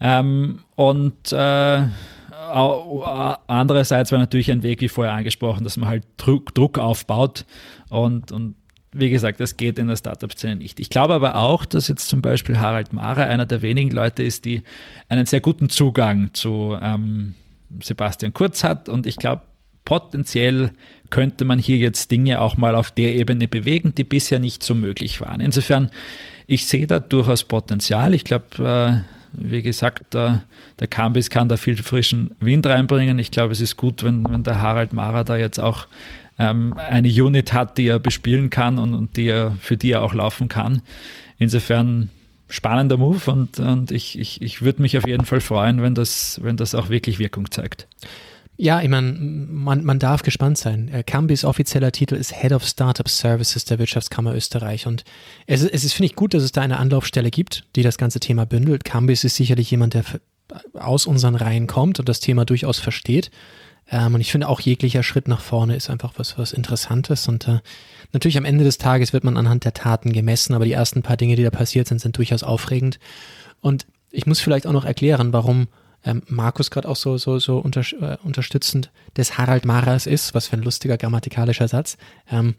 Ähm, 0.00 0.60
und 0.76 1.32
äh, 1.32 1.82
andererseits 2.52 4.12
war 4.12 4.18
natürlich 4.18 4.50
ein 4.50 4.62
Weg, 4.62 4.80
wie 4.80 4.88
vorher 4.88 5.14
angesprochen, 5.14 5.64
dass 5.64 5.76
man 5.76 5.88
halt 5.88 6.04
Druck, 6.16 6.54
Druck 6.54 6.78
aufbaut 6.78 7.44
und, 7.88 8.32
und 8.32 8.54
wie 8.92 9.10
gesagt, 9.10 9.40
das 9.40 9.56
geht 9.56 9.78
in 9.78 9.86
der 9.86 9.96
Startup-Szene 9.96 10.56
nicht. 10.56 10.80
Ich 10.80 10.90
glaube 10.90 11.14
aber 11.14 11.36
auch, 11.36 11.64
dass 11.64 11.88
jetzt 11.88 12.08
zum 12.08 12.22
Beispiel 12.22 12.58
Harald 12.58 12.92
Mara 12.92 13.22
einer 13.22 13.46
der 13.46 13.62
wenigen 13.62 13.90
Leute 13.90 14.22
ist, 14.22 14.44
die 14.44 14.62
einen 15.08 15.26
sehr 15.26 15.40
guten 15.40 15.68
Zugang 15.68 16.30
zu 16.32 16.76
ähm, 16.80 17.34
Sebastian 17.80 18.32
Kurz 18.32 18.64
hat. 18.64 18.88
Und 18.88 19.06
ich 19.06 19.16
glaube, 19.16 19.42
potenziell 19.84 20.72
könnte 21.08 21.44
man 21.44 21.58
hier 21.58 21.76
jetzt 21.76 22.10
Dinge 22.10 22.40
auch 22.40 22.56
mal 22.56 22.74
auf 22.74 22.90
der 22.90 23.14
Ebene 23.14 23.46
bewegen, 23.46 23.94
die 23.94 24.04
bisher 24.04 24.40
nicht 24.40 24.62
so 24.62 24.74
möglich 24.74 25.20
waren. 25.20 25.40
Insofern, 25.40 25.90
ich 26.46 26.66
sehe 26.66 26.86
da 26.86 26.98
durchaus 26.98 27.44
Potenzial. 27.44 28.12
Ich 28.12 28.24
glaube, 28.24 29.04
äh, 29.04 29.10
wie 29.32 29.62
gesagt, 29.62 30.14
der, 30.14 30.42
der 30.80 30.88
Cambis 30.88 31.30
kann 31.30 31.48
da 31.48 31.56
viel 31.56 31.76
frischen 31.76 32.34
Wind 32.40 32.66
reinbringen. 32.66 33.20
Ich 33.20 33.30
glaube, 33.30 33.52
es 33.52 33.60
ist 33.60 33.76
gut, 33.76 34.02
wenn, 34.02 34.28
wenn 34.28 34.42
der 34.42 34.60
Harald 34.60 34.92
Mara 34.92 35.22
da 35.22 35.36
jetzt 35.36 35.60
auch 35.60 35.86
ähm, 36.40 36.74
eine 36.76 37.08
Unit 37.08 37.52
hat, 37.52 37.78
die 37.78 37.86
er 37.86 37.98
bespielen 37.98 38.50
kann 38.50 38.78
und, 38.78 38.94
und 38.94 39.16
die 39.16 39.26
er, 39.26 39.52
für 39.60 39.76
die 39.76 39.92
er 39.92 40.02
auch 40.02 40.14
laufen 40.14 40.48
kann. 40.48 40.82
Insofern 41.38 42.10
spannender 42.48 42.96
Move 42.96 43.30
und, 43.30 43.60
und 43.60 43.92
ich, 43.92 44.18
ich, 44.18 44.42
ich 44.42 44.62
würde 44.62 44.82
mich 44.82 44.98
auf 44.98 45.06
jeden 45.06 45.24
Fall 45.24 45.40
freuen, 45.40 45.82
wenn 45.82 45.94
das, 45.94 46.40
wenn 46.42 46.56
das 46.56 46.74
auch 46.74 46.88
wirklich 46.88 47.18
Wirkung 47.18 47.50
zeigt. 47.50 47.86
Ja, 48.56 48.82
ich 48.82 48.90
meine, 48.90 49.12
man, 49.12 49.84
man 49.84 49.98
darf 49.98 50.22
gespannt 50.22 50.58
sein. 50.58 50.90
Cambis 51.06 51.46
offizieller 51.46 51.92
Titel 51.92 52.14
ist 52.14 52.34
Head 52.34 52.52
of 52.52 52.66
Startup 52.66 53.08
Services 53.08 53.64
der 53.64 53.78
Wirtschaftskammer 53.78 54.34
Österreich. 54.34 54.86
Und 54.86 55.04
es, 55.46 55.62
es 55.62 55.82
ist, 55.82 55.94
finde 55.94 56.08
ich, 56.08 56.14
gut, 56.14 56.34
dass 56.34 56.42
es 56.42 56.52
da 56.52 56.60
eine 56.60 56.76
Anlaufstelle 56.76 57.30
gibt, 57.30 57.64
die 57.74 57.82
das 57.82 57.96
ganze 57.96 58.20
Thema 58.20 58.44
bündelt. 58.44 58.84
Cambis 58.84 59.24
ist 59.24 59.36
sicherlich 59.36 59.70
jemand, 59.70 59.94
der 59.94 60.04
aus 60.74 61.06
unseren 61.06 61.36
Reihen 61.36 61.68
kommt 61.68 62.00
und 62.00 62.08
das 62.10 62.20
Thema 62.20 62.44
durchaus 62.44 62.78
versteht. 62.78 63.30
Ähm, 63.90 64.14
und 64.14 64.20
ich 64.20 64.30
finde 64.30 64.48
auch 64.48 64.60
jeglicher 64.60 65.02
Schritt 65.02 65.28
nach 65.28 65.40
vorne 65.40 65.76
ist 65.76 65.90
einfach 65.90 66.12
was, 66.16 66.38
was 66.38 66.52
Interessantes. 66.52 67.28
Und 67.28 67.48
äh, 67.48 67.60
natürlich 68.12 68.38
am 68.38 68.44
Ende 68.44 68.64
des 68.64 68.78
Tages 68.78 69.12
wird 69.12 69.24
man 69.24 69.36
anhand 69.36 69.64
der 69.64 69.74
Taten 69.74 70.12
gemessen, 70.12 70.54
aber 70.54 70.64
die 70.64 70.72
ersten 70.72 71.02
paar 71.02 71.16
Dinge, 71.16 71.36
die 71.36 71.42
da 71.44 71.50
passiert 71.50 71.88
sind, 71.88 72.00
sind 72.00 72.16
durchaus 72.16 72.42
aufregend. 72.42 72.98
Und 73.60 73.86
ich 74.10 74.26
muss 74.26 74.40
vielleicht 74.40 74.66
auch 74.66 74.72
noch 74.72 74.84
erklären, 74.84 75.32
warum 75.32 75.68
ähm, 76.04 76.22
Markus 76.28 76.70
gerade 76.70 76.88
auch 76.88 76.96
so, 76.96 77.18
so, 77.18 77.38
so 77.38 77.58
unter, 77.58 77.80
äh, 77.80 78.16
unterstützend 78.24 78.90
des 79.16 79.36
Harald 79.36 79.64
Maras 79.64 80.06
ist, 80.06 80.34
was 80.34 80.46
für 80.46 80.56
ein 80.56 80.62
lustiger 80.62 80.96
grammatikalischer 80.96 81.68
Satz. 81.68 81.98
Ähm, 82.30 82.54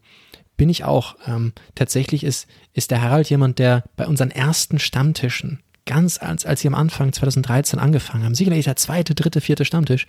bin 0.58 0.70
ich 0.70 0.84
auch. 0.84 1.16
Ähm, 1.26 1.54
tatsächlich 1.74 2.24
ist, 2.24 2.48
ist 2.74 2.92
der 2.92 3.02
Harald 3.02 3.30
jemand, 3.30 3.58
der 3.58 3.84
bei 3.96 4.06
unseren 4.06 4.30
ersten 4.30 4.78
Stammtischen, 4.78 5.60
ganz 5.88 6.22
als, 6.22 6.46
als 6.46 6.62
sie 6.62 6.68
am 6.68 6.76
Anfang 6.76 7.12
2013 7.12 7.80
angefangen 7.80 8.26
haben, 8.26 8.36
sicherlich 8.36 8.66
der 8.66 8.76
zweite, 8.76 9.16
dritte, 9.16 9.42
vierte 9.42 9.66
Stammtisch, 9.66 10.06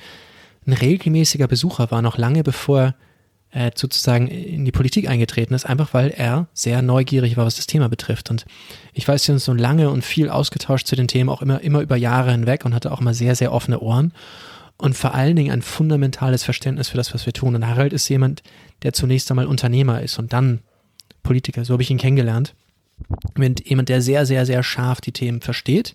ein 0.66 0.72
regelmäßiger 0.72 1.48
Besucher 1.48 1.90
war, 1.90 2.02
noch 2.02 2.18
lange 2.18 2.42
bevor 2.42 2.94
er 3.50 3.70
sozusagen 3.74 4.28
in 4.28 4.64
die 4.64 4.72
Politik 4.72 5.08
eingetreten 5.08 5.52
ist, 5.52 5.66
einfach 5.66 5.92
weil 5.92 6.08
er 6.08 6.46
sehr 6.54 6.80
neugierig 6.80 7.36
war, 7.36 7.44
was 7.44 7.56
das 7.56 7.66
Thema 7.66 7.88
betrifft. 7.88 8.30
Und 8.30 8.46
ich 8.94 9.06
weiß, 9.06 9.26
wir 9.26 9.32
haben 9.32 9.36
uns 9.36 9.44
so 9.44 9.52
lange 9.52 9.90
und 9.90 10.04
viel 10.04 10.30
ausgetauscht 10.30 10.86
zu 10.86 10.96
den 10.96 11.08
Themen, 11.08 11.28
auch 11.28 11.42
immer, 11.42 11.60
immer 11.60 11.82
über 11.82 11.96
Jahre 11.96 12.32
hinweg 12.32 12.64
und 12.64 12.74
hatte 12.74 12.90
auch 12.92 13.00
immer 13.00 13.12
sehr, 13.12 13.36
sehr 13.36 13.52
offene 13.52 13.80
Ohren 13.80 14.12
und 14.78 14.96
vor 14.96 15.14
allen 15.14 15.36
Dingen 15.36 15.52
ein 15.52 15.62
fundamentales 15.62 16.44
Verständnis 16.44 16.88
für 16.88 16.96
das, 16.96 17.12
was 17.14 17.26
wir 17.26 17.32
tun. 17.32 17.54
Und 17.54 17.66
Harald 17.66 17.92
ist 17.92 18.08
jemand, 18.08 18.42
der 18.82 18.92
zunächst 18.92 19.30
einmal 19.30 19.46
Unternehmer 19.46 20.02
ist 20.02 20.18
und 20.18 20.32
dann 20.32 20.60
Politiker. 21.22 21.64
So 21.64 21.74
habe 21.74 21.82
ich 21.82 21.90
ihn 21.90 21.98
kennengelernt. 21.98 22.54
Jemand, 23.64 23.88
der 23.88 24.02
sehr, 24.02 24.26
sehr, 24.26 24.46
sehr 24.46 24.62
scharf 24.62 25.00
die 25.00 25.12
Themen 25.12 25.40
versteht. 25.40 25.94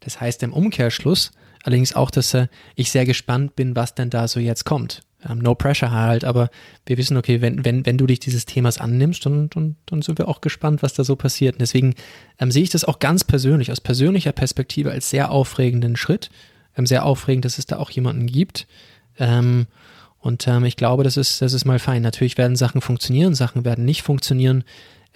Das 0.00 0.20
heißt 0.20 0.42
im 0.42 0.52
Umkehrschluss, 0.52 1.30
Allerdings 1.66 1.96
auch, 1.96 2.12
dass 2.12 2.32
äh, 2.32 2.46
ich 2.76 2.92
sehr 2.92 3.04
gespannt 3.04 3.56
bin, 3.56 3.74
was 3.74 3.96
denn 3.96 4.08
da 4.08 4.28
so 4.28 4.38
jetzt 4.38 4.64
kommt. 4.64 5.02
Ähm, 5.28 5.38
no 5.38 5.56
pressure 5.56 5.90
halt, 5.90 6.24
aber 6.24 6.48
wir 6.86 6.96
wissen, 6.96 7.16
okay, 7.16 7.40
wenn, 7.40 7.64
wenn, 7.64 7.84
wenn 7.84 7.98
du 7.98 8.06
dich 8.06 8.20
dieses 8.20 8.46
Themas 8.46 8.78
annimmst, 8.78 9.26
dann, 9.26 9.50
dann, 9.50 9.74
dann 9.84 10.00
sind 10.00 10.16
wir 10.18 10.28
auch 10.28 10.40
gespannt, 10.40 10.84
was 10.84 10.94
da 10.94 11.02
so 11.02 11.16
passiert. 11.16 11.56
Und 11.56 11.60
deswegen 11.60 11.94
ähm, 12.38 12.52
sehe 12.52 12.62
ich 12.62 12.70
das 12.70 12.84
auch 12.84 13.00
ganz 13.00 13.24
persönlich, 13.24 13.72
aus 13.72 13.80
persönlicher 13.80 14.30
Perspektive 14.30 14.92
als 14.92 15.10
sehr 15.10 15.32
aufregenden 15.32 15.96
Schritt. 15.96 16.30
Ähm, 16.76 16.86
sehr 16.86 17.04
aufregend, 17.04 17.44
dass 17.44 17.58
es 17.58 17.66
da 17.66 17.78
auch 17.78 17.90
jemanden 17.90 18.26
gibt. 18.26 18.68
Ähm, 19.18 19.66
und 20.20 20.46
ähm, 20.46 20.64
ich 20.66 20.76
glaube, 20.76 21.02
das 21.02 21.16
ist, 21.16 21.42
das 21.42 21.52
ist 21.52 21.64
mal 21.64 21.80
fein. 21.80 22.02
Natürlich 22.02 22.38
werden 22.38 22.54
Sachen 22.54 22.80
funktionieren, 22.80 23.34
Sachen 23.34 23.64
werden 23.64 23.84
nicht 23.84 24.02
funktionieren. 24.02 24.62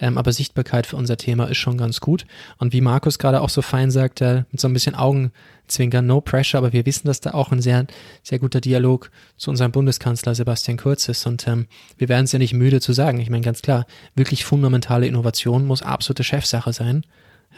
Ähm, 0.01 0.17
aber 0.17 0.33
Sichtbarkeit 0.33 0.87
für 0.87 0.97
unser 0.97 1.15
Thema 1.15 1.45
ist 1.45 1.57
schon 1.57 1.77
ganz 1.77 2.01
gut. 2.01 2.25
Und 2.57 2.73
wie 2.73 2.81
Markus 2.81 3.19
gerade 3.19 3.39
auch 3.39 3.49
so 3.49 3.61
fein 3.61 3.91
sagt, 3.91 4.19
äh, 4.21 4.43
mit 4.51 4.59
so 4.59 4.67
ein 4.67 4.73
bisschen 4.73 4.95
Augenzwinkern, 4.95 6.07
no 6.07 6.19
pressure, 6.19 6.57
aber 6.57 6.73
wir 6.73 6.87
wissen, 6.87 7.07
dass 7.07 7.21
da 7.21 7.35
auch 7.35 7.51
ein 7.51 7.61
sehr, 7.61 7.85
sehr 8.23 8.39
guter 8.39 8.59
Dialog 8.59 9.11
zu 9.37 9.51
unserem 9.51 9.71
Bundeskanzler 9.71 10.33
Sebastian 10.33 10.77
Kurz 10.77 11.07
ist. 11.07 11.27
Und 11.27 11.47
ähm, 11.47 11.67
wir 11.97 12.09
werden 12.09 12.25
es 12.25 12.31
ja 12.31 12.39
nicht 12.39 12.53
müde 12.53 12.81
zu 12.81 12.93
sagen. 12.93 13.19
Ich 13.19 13.29
meine, 13.29 13.45
ganz 13.45 13.61
klar, 13.61 13.85
wirklich 14.15 14.43
fundamentale 14.43 15.05
Innovation 15.05 15.67
muss 15.67 15.83
absolute 15.83 16.23
Chefsache 16.23 16.73
sein. 16.73 17.05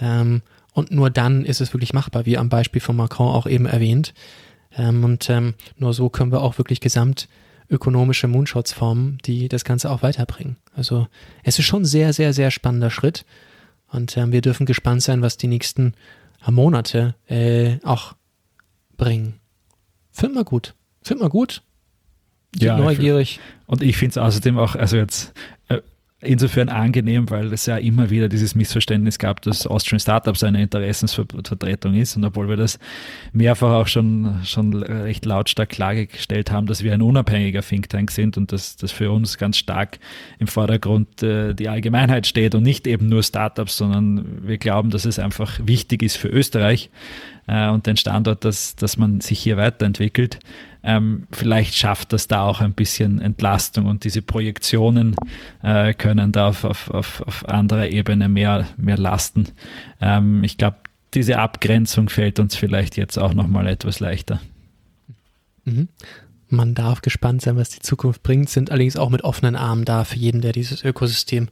Ähm, 0.01 0.41
und 0.73 0.91
nur 0.91 1.09
dann 1.09 1.45
ist 1.45 1.61
es 1.61 1.73
wirklich 1.73 1.93
machbar, 1.93 2.25
wie 2.25 2.37
am 2.37 2.49
Beispiel 2.49 2.81
von 2.81 2.97
Macron 2.97 3.33
auch 3.33 3.47
eben 3.47 3.67
erwähnt. 3.67 4.13
Ähm, 4.75 5.03
und 5.05 5.29
ähm, 5.29 5.53
nur 5.77 5.93
so 5.93 6.09
können 6.09 6.33
wir 6.33 6.41
auch 6.41 6.57
wirklich 6.57 6.81
gesamt 6.81 7.29
ökonomische 7.69 8.27
Moonshots-Formen, 8.27 9.19
die 9.25 9.49
das 9.49 9.63
Ganze 9.63 9.89
auch 9.89 10.03
weiterbringen. 10.03 10.57
Also 10.75 11.07
es 11.43 11.59
ist 11.59 11.65
schon 11.65 11.83
ein 11.83 11.85
sehr, 11.85 12.13
sehr, 12.13 12.33
sehr 12.33 12.51
spannender 12.51 12.89
Schritt 12.89 13.25
und 13.87 14.17
äh, 14.17 14.31
wir 14.31 14.41
dürfen 14.41 14.65
gespannt 14.65 15.03
sein, 15.03 15.21
was 15.21 15.37
die 15.37 15.47
nächsten 15.47 15.93
äh, 16.45 16.51
Monate 16.51 17.15
äh, 17.27 17.77
auch 17.83 18.15
bringen. 18.97 19.39
Find 20.11 20.35
mal 20.35 20.43
gut. 20.43 20.75
Find 21.01 21.19
mal 21.19 21.29
gut. 21.29 21.61
Ja, 22.55 22.77
neugierig. 22.77 23.39
Und 23.65 23.81
ich 23.81 23.97
finde 23.97 24.11
es 24.11 24.17
außerdem 24.17 24.59
auch, 24.59 24.75
also 24.75 24.97
jetzt 24.97 25.33
insofern 26.23 26.69
angenehm, 26.69 27.29
weil 27.29 27.51
es 27.53 27.65
ja 27.65 27.77
immer 27.77 28.09
wieder 28.09 28.29
dieses 28.29 28.55
Missverständnis 28.55 29.19
gab, 29.19 29.41
dass 29.41 29.67
Austrian 29.67 29.99
Startups 29.99 30.43
eine 30.43 30.61
Interessensvertretung 30.61 31.95
ist. 31.95 32.15
Und 32.15 32.25
obwohl 32.25 32.49
wir 32.49 32.57
das 32.57 32.79
mehrfach 33.31 33.71
auch 33.71 33.87
schon, 33.87 34.41
schon 34.43 34.73
recht 34.83 35.25
lautstark 35.25 35.69
klargestellt 35.69 36.51
haben, 36.51 36.67
dass 36.67 36.83
wir 36.83 36.93
ein 36.93 37.01
unabhängiger 37.01 37.61
Think 37.61 37.89
Tank 37.89 38.11
sind 38.11 38.37
und 38.37 38.51
dass 38.51 38.75
das 38.75 38.91
für 38.91 39.11
uns 39.11 39.37
ganz 39.37 39.57
stark 39.57 39.99
im 40.39 40.47
Vordergrund 40.47 41.21
äh, 41.23 41.53
die 41.53 41.69
Allgemeinheit 41.69 42.27
steht 42.27 42.55
und 42.55 42.63
nicht 42.63 42.87
eben 42.87 43.09
nur 43.09 43.23
Startups, 43.23 43.77
sondern 43.77 44.47
wir 44.47 44.57
glauben, 44.57 44.89
dass 44.89 45.05
es 45.05 45.19
einfach 45.19 45.59
wichtig 45.63 46.03
ist 46.03 46.17
für 46.17 46.29
Österreich, 46.29 46.89
äh, 47.47 47.69
und 47.69 47.87
den 47.87 47.97
Standort, 47.97 48.45
dass, 48.45 48.75
dass 48.75 48.97
man 48.97 49.21
sich 49.21 49.39
hier 49.39 49.57
weiterentwickelt. 49.57 50.39
Ähm, 50.83 51.27
vielleicht 51.31 51.75
schafft 51.75 52.11
das 52.11 52.27
da 52.27 52.43
auch 52.43 52.59
ein 52.59 52.73
bisschen 52.73 53.21
Entlastung 53.21 53.85
und 53.85 54.03
diese 54.03 54.21
Projektionen 54.21 55.15
äh, 55.61 55.93
können 55.93 56.31
da 56.31 56.49
auf, 56.49 56.65
auf, 56.65 56.89
auf, 56.89 57.21
auf 57.21 57.47
anderer 57.47 57.87
Ebene 57.87 58.27
mehr, 58.27 58.67
mehr 58.77 58.97
lasten. 58.97 59.47
Ähm, 60.01 60.43
ich 60.43 60.57
glaube, 60.57 60.77
diese 61.13 61.39
Abgrenzung 61.39 62.09
fällt 62.09 62.39
uns 62.39 62.55
vielleicht 62.55 62.97
jetzt 62.97 63.17
auch 63.17 63.33
nochmal 63.33 63.67
etwas 63.67 63.99
leichter. 63.99 64.41
Mhm. 65.63 65.87
Man 66.49 66.75
darf 66.75 67.01
gespannt 67.01 67.41
sein, 67.41 67.55
was 67.55 67.69
die 67.69 67.79
Zukunft 67.79 68.21
bringt, 68.21 68.49
sind 68.49 68.69
allerdings 68.69 68.97
auch 68.97 69.09
mit 69.09 69.23
offenen 69.23 69.55
Armen 69.55 69.85
da 69.85 70.03
für 70.03 70.17
jeden, 70.17 70.41
der 70.41 70.51
dieses 70.51 70.83
Ökosystem 70.83 71.49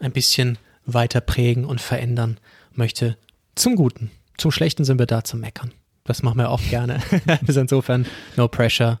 ein 0.00 0.12
bisschen 0.12 0.58
weiter 0.84 1.20
prägen 1.20 1.64
und 1.64 1.80
verändern 1.80 2.38
möchte. 2.72 3.16
Zum 3.54 3.76
Guten. 3.76 4.10
Zum 4.38 4.50
Schlechten 4.50 4.84
sind 4.84 4.98
wir 4.98 5.06
da 5.06 5.24
zum 5.24 5.40
Meckern. 5.40 5.72
Das 6.04 6.22
machen 6.22 6.38
wir 6.38 6.50
auch 6.50 6.60
gerne. 6.70 7.00
also 7.46 7.60
insofern 7.60 8.06
no 8.36 8.48
pressure. 8.48 9.00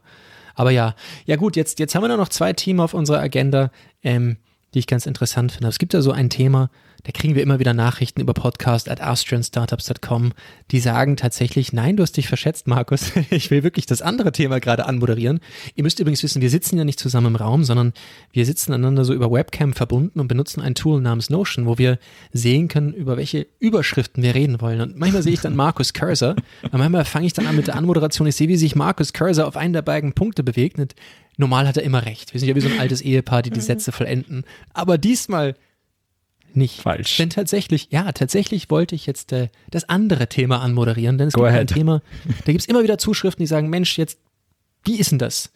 Aber 0.54 0.70
ja, 0.70 0.94
ja 1.24 1.36
gut, 1.36 1.56
jetzt, 1.56 1.78
jetzt 1.78 1.94
haben 1.94 2.02
wir 2.02 2.16
noch 2.16 2.28
zwei 2.28 2.52
Themen 2.52 2.80
auf 2.80 2.94
unserer 2.94 3.20
Agenda, 3.20 3.70
ähm, 4.02 4.36
die 4.74 4.80
ich 4.80 4.86
ganz 4.86 5.06
interessant 5.06 5.52
finde. 5.52 5.68
Es 5.68 5.78
gibt 5.78 5.94
ja 5.94 6.02
so 6.02 6.12
ein 6.12 6.30
Thema, 6.30 6.70
da 7.04 7.12
kriegen 7.12 7.34
wir 7.34 7.42
immer 7.42 7.58
wieder 7.58 7.74
Nachrichten 7.74 8.20
über 8.20 8.32
Podcast 8.32 8.88
at 8.88 9.00
austrianstartups.com, 9.00 10.32
die 10.70 10.78
sagen 10.78 11.16
tatsächlich, 11.16 11.72
nein, 11.72 11.96
du 11.96 12.02
hast 12.02 12.16
dich 12.16 12.28
verschätzt, 12.28 12.66
Markus. 12.66 13.12
Ich 13.30 13.50
will 13.50 13.62
wirklich 13.62 13.86
das 13.86 14.02
andere 14.02 14.30
Thema 14.30 14.60
gerade 14.60 14.86
anmoderieren. 14.86 15.40
Ihr 15.74 15.84
müsst 15.84 15.98
übrigens 15.98 16.22
wissen, 16.22 16.42
wir 16.42 16.50
sitzen 16.50 16.76
ja 16.76 16.84
nicht 16.84 17.00
zusammen 17.00 17.28
im 17.28 17.36
Raum, 17.36 17.64
sondern 17.64 17.92
wir 18.30 18.44
sitzen 18.44 18.72
einander 18.72 19.04
so 19.04 19.14
über 19.14 19.32
Webcam 19.32 19.72
verbunden 19.72 20.20
und 20.20 20.28
benutzen 20.28 20.60
ein 20.60 20.74
Tool 20.74 21.00
namens 21.00 21.30
Notion, 21.30 21.66
wo 21.66 21.78
wir 21.78 21.98
sehen 22.32 22.68
können, 22.68 22.92
über 22.92 23.16
welche 23.16 23.46
Überschriften 23.58 24.22
wir 24.22 24.34
reden 24.34 24.60
wollen. 24.60 24.80
Und 24.80 24.98
manchmal 24.98 25.22
sehe 25.22 25.32
ich 25.32 25.40
dann 25.40 25.56
Markus 25.56 25.92
Cursor, 25.92 26.36
und 26.62 26.78
manchmal 26.78 27.04
fange 27.04 27.26
ich 27.26 27.32
dann 27.32 27.46
an 27.46 27.56
mit 27.56 27.66
der 27.66 27.76
Anmoderation. 27.76 28.28
Ich 28.28 28.36
sehe, 28.36 28.48
wie 28.48 28.56
sich 28.56 28.76
Markus 28.76 29.12
Cursor 29.12 29.46
auf 29.46 29.56
einen 29.56 29.72
der 29.72 29.82
beiden 29.82 30.12
Punkte 30.12 30.42
bewegt. 30.42 30.78
Und 30.78 30.94
normal 31.36 31.66
hat 31.66 31.76
er 31.76 31.82
immer 31.82 32.04
recht. 32.04 32.32
Wir 32.32 32.40
sind 32.40 32.48
ja 32.48 32.54
wie 32.54 32.60
so 32.60 32.68
ein 32.68 32.78
altes 32.78 33.00
Ehepaar, 33.00 33.42
die 33.42 33.50
die 33.50 33.60
Sätze 33.60 33.92
vollenden. 33.92 34.44
Aber 34.72 34.98
diesmal 34.98 35.54
nicht. 36.56 36.80
Falsch. 36.80 37.16
Denn 37.16 37.30
tatsächlich, 37.30 37.88
ja, 37.90 38.12
tatsächlich 38.12 38.70
wollte 38.70 38.94
ich 38.94 39.06
jetzt 39.06 39.32
äh, 39.32 39.48
das 39.70 39.88
andere 39.88 40.28
Thema 40.28 40.60
anmoderieren, 40.60 41.18
denn 41.18 41.28
es 41.28 41.34
Go 41.34 41.42
gibt 41.42 41.52
ahead. 41.52 41.70
ein 41.70 41.74
Thema, 41.74 42.02
da 42.44 42.52
gibt 42.52 42.60
es 42.60 42.66
immer 42.66 42.82
wieder 42.82 42.98
Zuschriften, 42.98 43.42
die 43.42 43.46
sagen, 43.46 43.68
Mensch, 43.70 43.98
jetzt, 43.98 44.18
wie 44.84 44.98
ist 44.98 45.10
denn 45.10 45.18
das? 45.18 45.50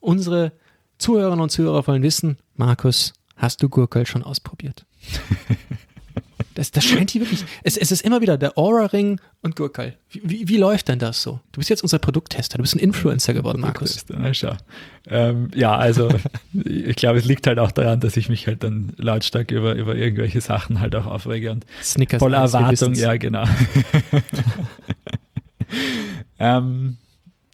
Unsere 0.00 0.52
Zuhörerinnen 0.98 1.40
und 1.40 1.50
Zuhörer 1.50 1.86
wollen 1.86 2.02
wissen, 2.02 2.38
Markus, 2.54 3.12
hast 3.36 3.62
du 3.62 3.68
Gurkel 3.68 4.06
schon 4.06 4.22
ausprobiert? 4.22 4.86
Das, 6.54 6.72
das 6.72 6.84
scheint 6.84 7.10
hier 7.10 7.20
wirklich. 7.20 7.44
Es, 7.62 7.76
es 7.76 7.92
ist 7.92 8.02
immer 8.02 8.20
wieder 8.20 8.36
der 8.36 8.58
Aura-Ring 8.58 9.20
und 9.42 9.56
Gurkal. 9.56 9.96
Wie, 10.10 10.20
wie, 10.24 10.48
wie, 10.48 10.56
läuft 10.56 10.88
denn 10.88 10.98
das 10.98 11.22
so? 11.22 11.40
Du 11.52 11.60
bist 11.60 11.70
jetzt 11.70 11.82
unser 11.82 11.98
Produkttester, 11.98 12.58
du 12.58 12.62
bist 12.62 12.74
ein 12.74 12.80
Influencer 12.80 13.34
geworden, 13.34 13.60
Markus. 13.60 14.04
Na, 14.08 14.34
schau. 14.34 14.56
Ähm, 15.06 15.50
ja, 15.54 15.76
also 15.76 16.08
ich 16.52 16.96
glaube, 16.96 17.18
es 17.18 17.24
liegt 17.24 17.46
halt 17.46 17.58
auch 17.58 17.70
daran, 17.70 18.00
dass 18.00 18.16
ich 18.16 18.28
mich 18.28 18.46
halt 18.46 18.64
dann 18.64 18.92
lautstark 18.96 19.50
über, 19.52 19.74
über 19.74 19.94
irgendwelche 19.94 20.40
Sachen 20.40 20.80
halt 20.80 20.96
auch 20.96 21.06
aufrege 21.06 21.52
und 21.52 21.64
Snickers 21.82 22.18
voller 22.18 22.38
Erwartung, 22.38 22.94
ja, 22.94 23.16
genau. 23.16 23.44
ähm, 26.38 26.96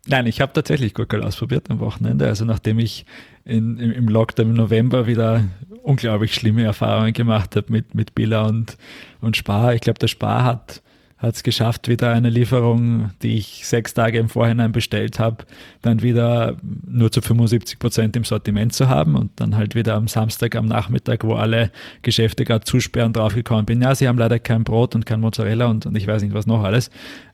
nein, 0.07 0.26
ich 0.26 0.41
habe 0.41 0.53
tatsächlich 0.55 0.95
Gurkal 0.95 1.23
ausprobiert 1.23 1.71
am 1.71 1.81
Wochenende. 1.81 2.26
Also 2.26 2.47
nachdem 2.47 2.79
ich 2.79 3.05
in, 3.47 3.79
im, 3.79 3.93
im 3.93 4.09
Lockdown 4.09 4.50
im 4.50 4.55
November 4.55 5.06
wieder 5.06 5.45
unglaublich 5.82 6.35
schlimme 6.35 6.65
Erfahrungen 6.65 7.13
gemacht 7.13 7.56
habe 7.56 7.73
mit, 7.73 7.95
mit 7.95 8.15
Billa 8.15 8.47
und, 8.47 8.76
und 9.21 9.37
Spar. 9.37 9.75
Ich 9.75 9.80
glaube, 9.80 9.99
der 9.99 10.09
Spar 10.09 10.45
hat 10.45 10.82
es 11.19 11.43
geschafft, 11.43 11.89
wieder 11.89 12.13
eine 12.13 12.28
Lieferung, 12.28 13.11
die 13.23 13.39
ich 13.39 13.67
sechs 13.67 13.95
Tage 13.95 14.19
im 14.19 14.28
Vorhinein 14.28 14.73
bestellt 14.73 15.19
habe, 15.19 15.45
dann 15.80 16.02
wieder 16.02 16.56
nur 16.87 17.11
zu 17.11 17.23
75 17.23 17.78
Prozent 17.78 18.17
im 18.17 18.25
Sortiment 18.25 18.75
zu 18.75 18.89
haben 18.89 19.15
und 19.17 19.30
dann 19.37 19.56
halt 19.56 19.75
wieder 19.75 19.95
am 19.95 20.09
Samstag 20.09 20.54
am 20.56 20.67
Nachmittag, 20.67 21.25
wo 21.25 21.35
alle 21.35 21.71
Geschäfte 22.02 22.45
gerade 22.45 22.65
zusperren, 22.65 23.13
draufgekommen 23.13 23.65
bin, 23.65 23.80
ja, 23.80 23.95
sie 23.95 24.09
haben 24.09 24.19
leider 24.19 24.39
kein 24.39 24.65
Brot 24.65 24.95
und 24.95 25.06
kein 25.06 25.21
Mozzarella 25.21 25.67
und, 25.67 25.87
und 25.87 25.97
ich 25.97 26.06
weiß 26.06 26.23
nicht 26.23 26.35
was 26.35 26.47
noch 26.47 26.63
alles. 26.63 26.91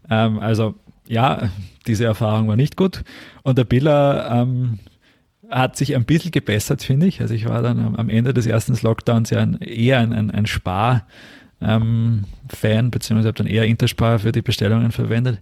Ähm, 0.09 0.39
also 0.39 0.75
ja, 1.09 1.51
diese 1.87 2.05
Erfahrung 2.05 2.49
war 2.49 2.57
nicht 2.57 2.77
gut. 2.77 3.03
Und 3.43 3.59
der 3.59 3.65
Biller 3.65 4.31
ähm, 4.31 4.79
hat 5.53 5.77
sich 5.77 5.95
ein 5.95 6.05
bisschen 6.05 6.31
gebessert, 6.31 6.83
finde 6.83 7.07
ich. 7.07 7.21
Also 7.21 7.35
ich 7.35 7.47
war 7.49 7.63
dann 7.63 7.95
am 7.97 8.09
Ende 8.09 8.35
des 8.35 8.47
ersten 8.47 8.77
Lockdowns 8.83 9.31
ja 9.31 9.41
ein, 9.41 9.59
eher 9.61 9.99
ein, 9.99 10.13
ein, 10.13 10.31
ein 10.31 10.47
Spar- 10.47 11.07
ähm, 11.61 12.25
Fan, 12.49 12.91
beziehungsweise 12.91 13.29
habe 13.29 13.39
dann 13.39 13.47
eher 13.47 13.65
Interspar 13.65 14.19
für 14.19 14.33
die 14.33 14.43
Bestellungen 14.43 14.93
verwendet. 14.93 15.39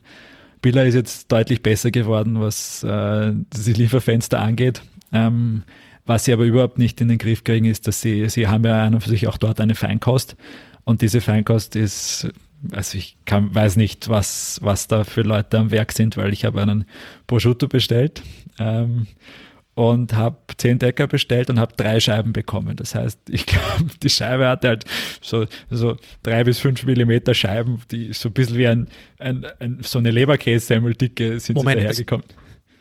Billa 0.62 0.82
ist 0.82 0.94
jetzt 0.94 1.32
deutlich 1.32 1.62
besser 1.62 1.90
geworden, 1.90 2.40
was 2.40 2.82
äh, 2.84 3.32
die 3.32 3.72
Lieferfenster 3.72 4.40
angeht. 4.40 4.82
Ähm, 5.12 5.62
was 6.06 6.24
sie 6.24 6.32
aber 6.32 6.44
überhaupt 6.44 6.78
nicht 6.78 7.00
in 7.00 7.08
den 7.08 7.18
Griff 7.18 7.44
kriegen, 7.44 7.64
ist, 7.64 7.86
dass 7.86 8.00
sie, 8.00 8.28
sie 8.28 8.48
haben 8.48 8.64
ja 8.64 8.84
an 8.84 8.94
und 8.94 9.00
für 9.00 9.10
sich 9.10 9.28
auch 9.28 9.38
dort 9.38 9.60
eine 9.60 9.74
Feinkost. 9.74 10.36
Und 10.84 11.02
diese 11.02 11.20
Feinkost 11.20 11.76
ist, 11.76 12.28
also 12.72 12.98
ich 12.98 13.16
kann, 13.24 13.54
weiß 13.54 13.76
nicht, 13.76 14.08
was, 14.08 14.58
was 14.62 14.88
da 14.88 15.04
für 15.04 15.22
Leute 15.22 15.58
am 15.58 15.70
Werk 15.70 15.92
sind, 15.92 16.16
weil 16.16 16.32
ich 16.32 16.44
habe 16.44 16.60
einen 16.60 16.84
Prosciutto 17.26 17.68
bestellt. 17.68 18.22
Ähm, 18.58 19.06
und 19.80 20.12
habe 20.12 20.36
zehn 20.58 20.78
Decker 20.78 21.06
bestellt 21.06 21.48
und 21.48 21.58
habe 21.58 21.72
drei 21.74 22.00
Scheiben 22.00 22.34
bekommen. 22.34 22.76
Das 22.76 22.94
heißt, 22.94 23.18
ich 23.30 23.46
glaube, 23.46 23.86
die 24.02 24.10
Scheibe 24.10 24.46
hatte 24.46 24.68
halt 24.68 24.84
so, 25.22 25.46
so 25.70 25.96
drei 26.22 26.44
bis 26.44 26.58
fünf 26.58 26.84
Millimeter 26.84 27.32
Scheiben, 27.32 27.80
die 27.90 28.12
so 28.12 28.28
ein 28.28 28.32
bisschen 28.34 28.58
wie 28.58 28.68
ein, 28.68 28.88
ein, 29.18 29.46
ein 29.58 29.78
so 29.80 29.98
eine 29.98 30.10
Leberkäse-Semmeldicke 30.10 31.40
sind 31.40 31.56
Moment, 31.56 31.80
dahergekommen. 31.80 32.26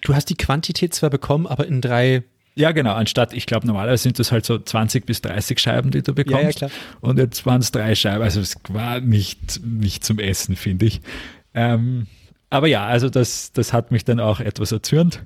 Du 0.01 0.13
hast 0.13 0.29
die 0.29 0.35
Quantität 0.35 0.93
zwar 0.93 1.09
bekommen, 1.09 1.47
aber 1.47 1.67
in 1.67 1.79
drei 1.79 2.23
ja, 2.55 2.73
genau. 2.73 2.93
Anstatt, 2.95 3.31
ich 3.31 3.45
glaube, 3.45 3.65
normalerweise 3.65 4.03
sind 4.03 4.19
das 4.19 4.33
halt 4.33 4.45
so 4.45 4.59
20 4.59 5.05
bis 5.05 5.21
30 5.21 5.57
Scheiben, 5.57 5.91
die 5.91 6.01
du 6.01 6.13
bekommst. 6.13 6.59
Ja, 6.59 6.67
ja, 6.67 6.67
klar. 6.67 6.71
Und 6.99 7.17
jetzt 7.17 7.45
waren 7.45 7.61
es 7.61 7.71
drei 7.71 7.95
Scheiben. 7.95 8.21
Also 8.21 8.41
es 8.41 8.57
war 8.67 8.99
nicht, 8.99 9.63
nicht 9.63 10.03
zum 10.03 10.19
Essen, 10.19 10.57
finde 10.57 10.87
ich. 10.87 10.99
Ähm, 11.53 12.07
aber 12.49 12.67
ja, 12.67 12.85
also 12.85 13.09
das, 13.09 13.53
das 13.53 13.71
hat 13.71 13.91
mich 13.91 14.03
dann 14.03 14.19
auch 14.19 14.41
etwas 14.41 14.73
erzürnt. 14.73 15.23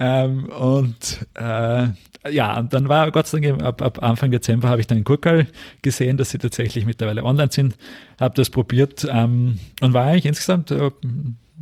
Ähm, 0.00 0.46
und 0.46 1.26
äh, 1.34 1.88
ja, 2.30 2.58
und 2.58 2.72
dann 2.72 2.88
war 2.88 3.10
Gott 3.10 3.26
sei 3.26 3.40
Dank 3.40 3.62
ab, 3.62 3.82
ab 3.82 4.02
Anfang 4.02 4.30
Dezember 4.30 4.68
habe 4.68 4.80
ich 4.80 4.86
dann 4.86 4.98
in 4.98 5.04
Gurkal 5.04 5.46
gesehen, 5.82 6.16
dass 6.16 6.30
sie 6.30 6.38
tatsächlich 6.38 6.86
mittlerweile 6.86 7.22
online 7.22 7.52
sind, 7.52 7.76
habe 8.18 8.34
das 8.34 8.48
probiert 8.48 9.06
ähm, 9.10 9.58
und 9.80 9.92
war 9.92 10.06
eigentlich 10.06 10.26
insgesamt 10.26 10.70
äh, 10.70 10.90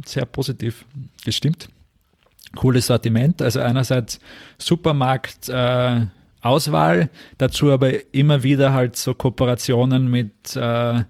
sehr 0.07 0.25
positiv 0.25 0.85
gestimmt. 1.25 1.69
Cooles 2.55 2.87
Sortiment, 2.87 3.43
also 3.43 3.61
einerseits 3.61 4.21
Supermarkt 4.57 5.49
äh, 5.49 6.07
Auswahl, 6.41 7.11
dazu 7.37 7.73
aber 7.73 8.15
immer 8.15 8.43
wieder 8.45 8.73
halt 8.73 8.97
so 8.97 9.15
Kooperationen 9.15 10.09
mit 10.09 10.57
äh, 10.57 11.03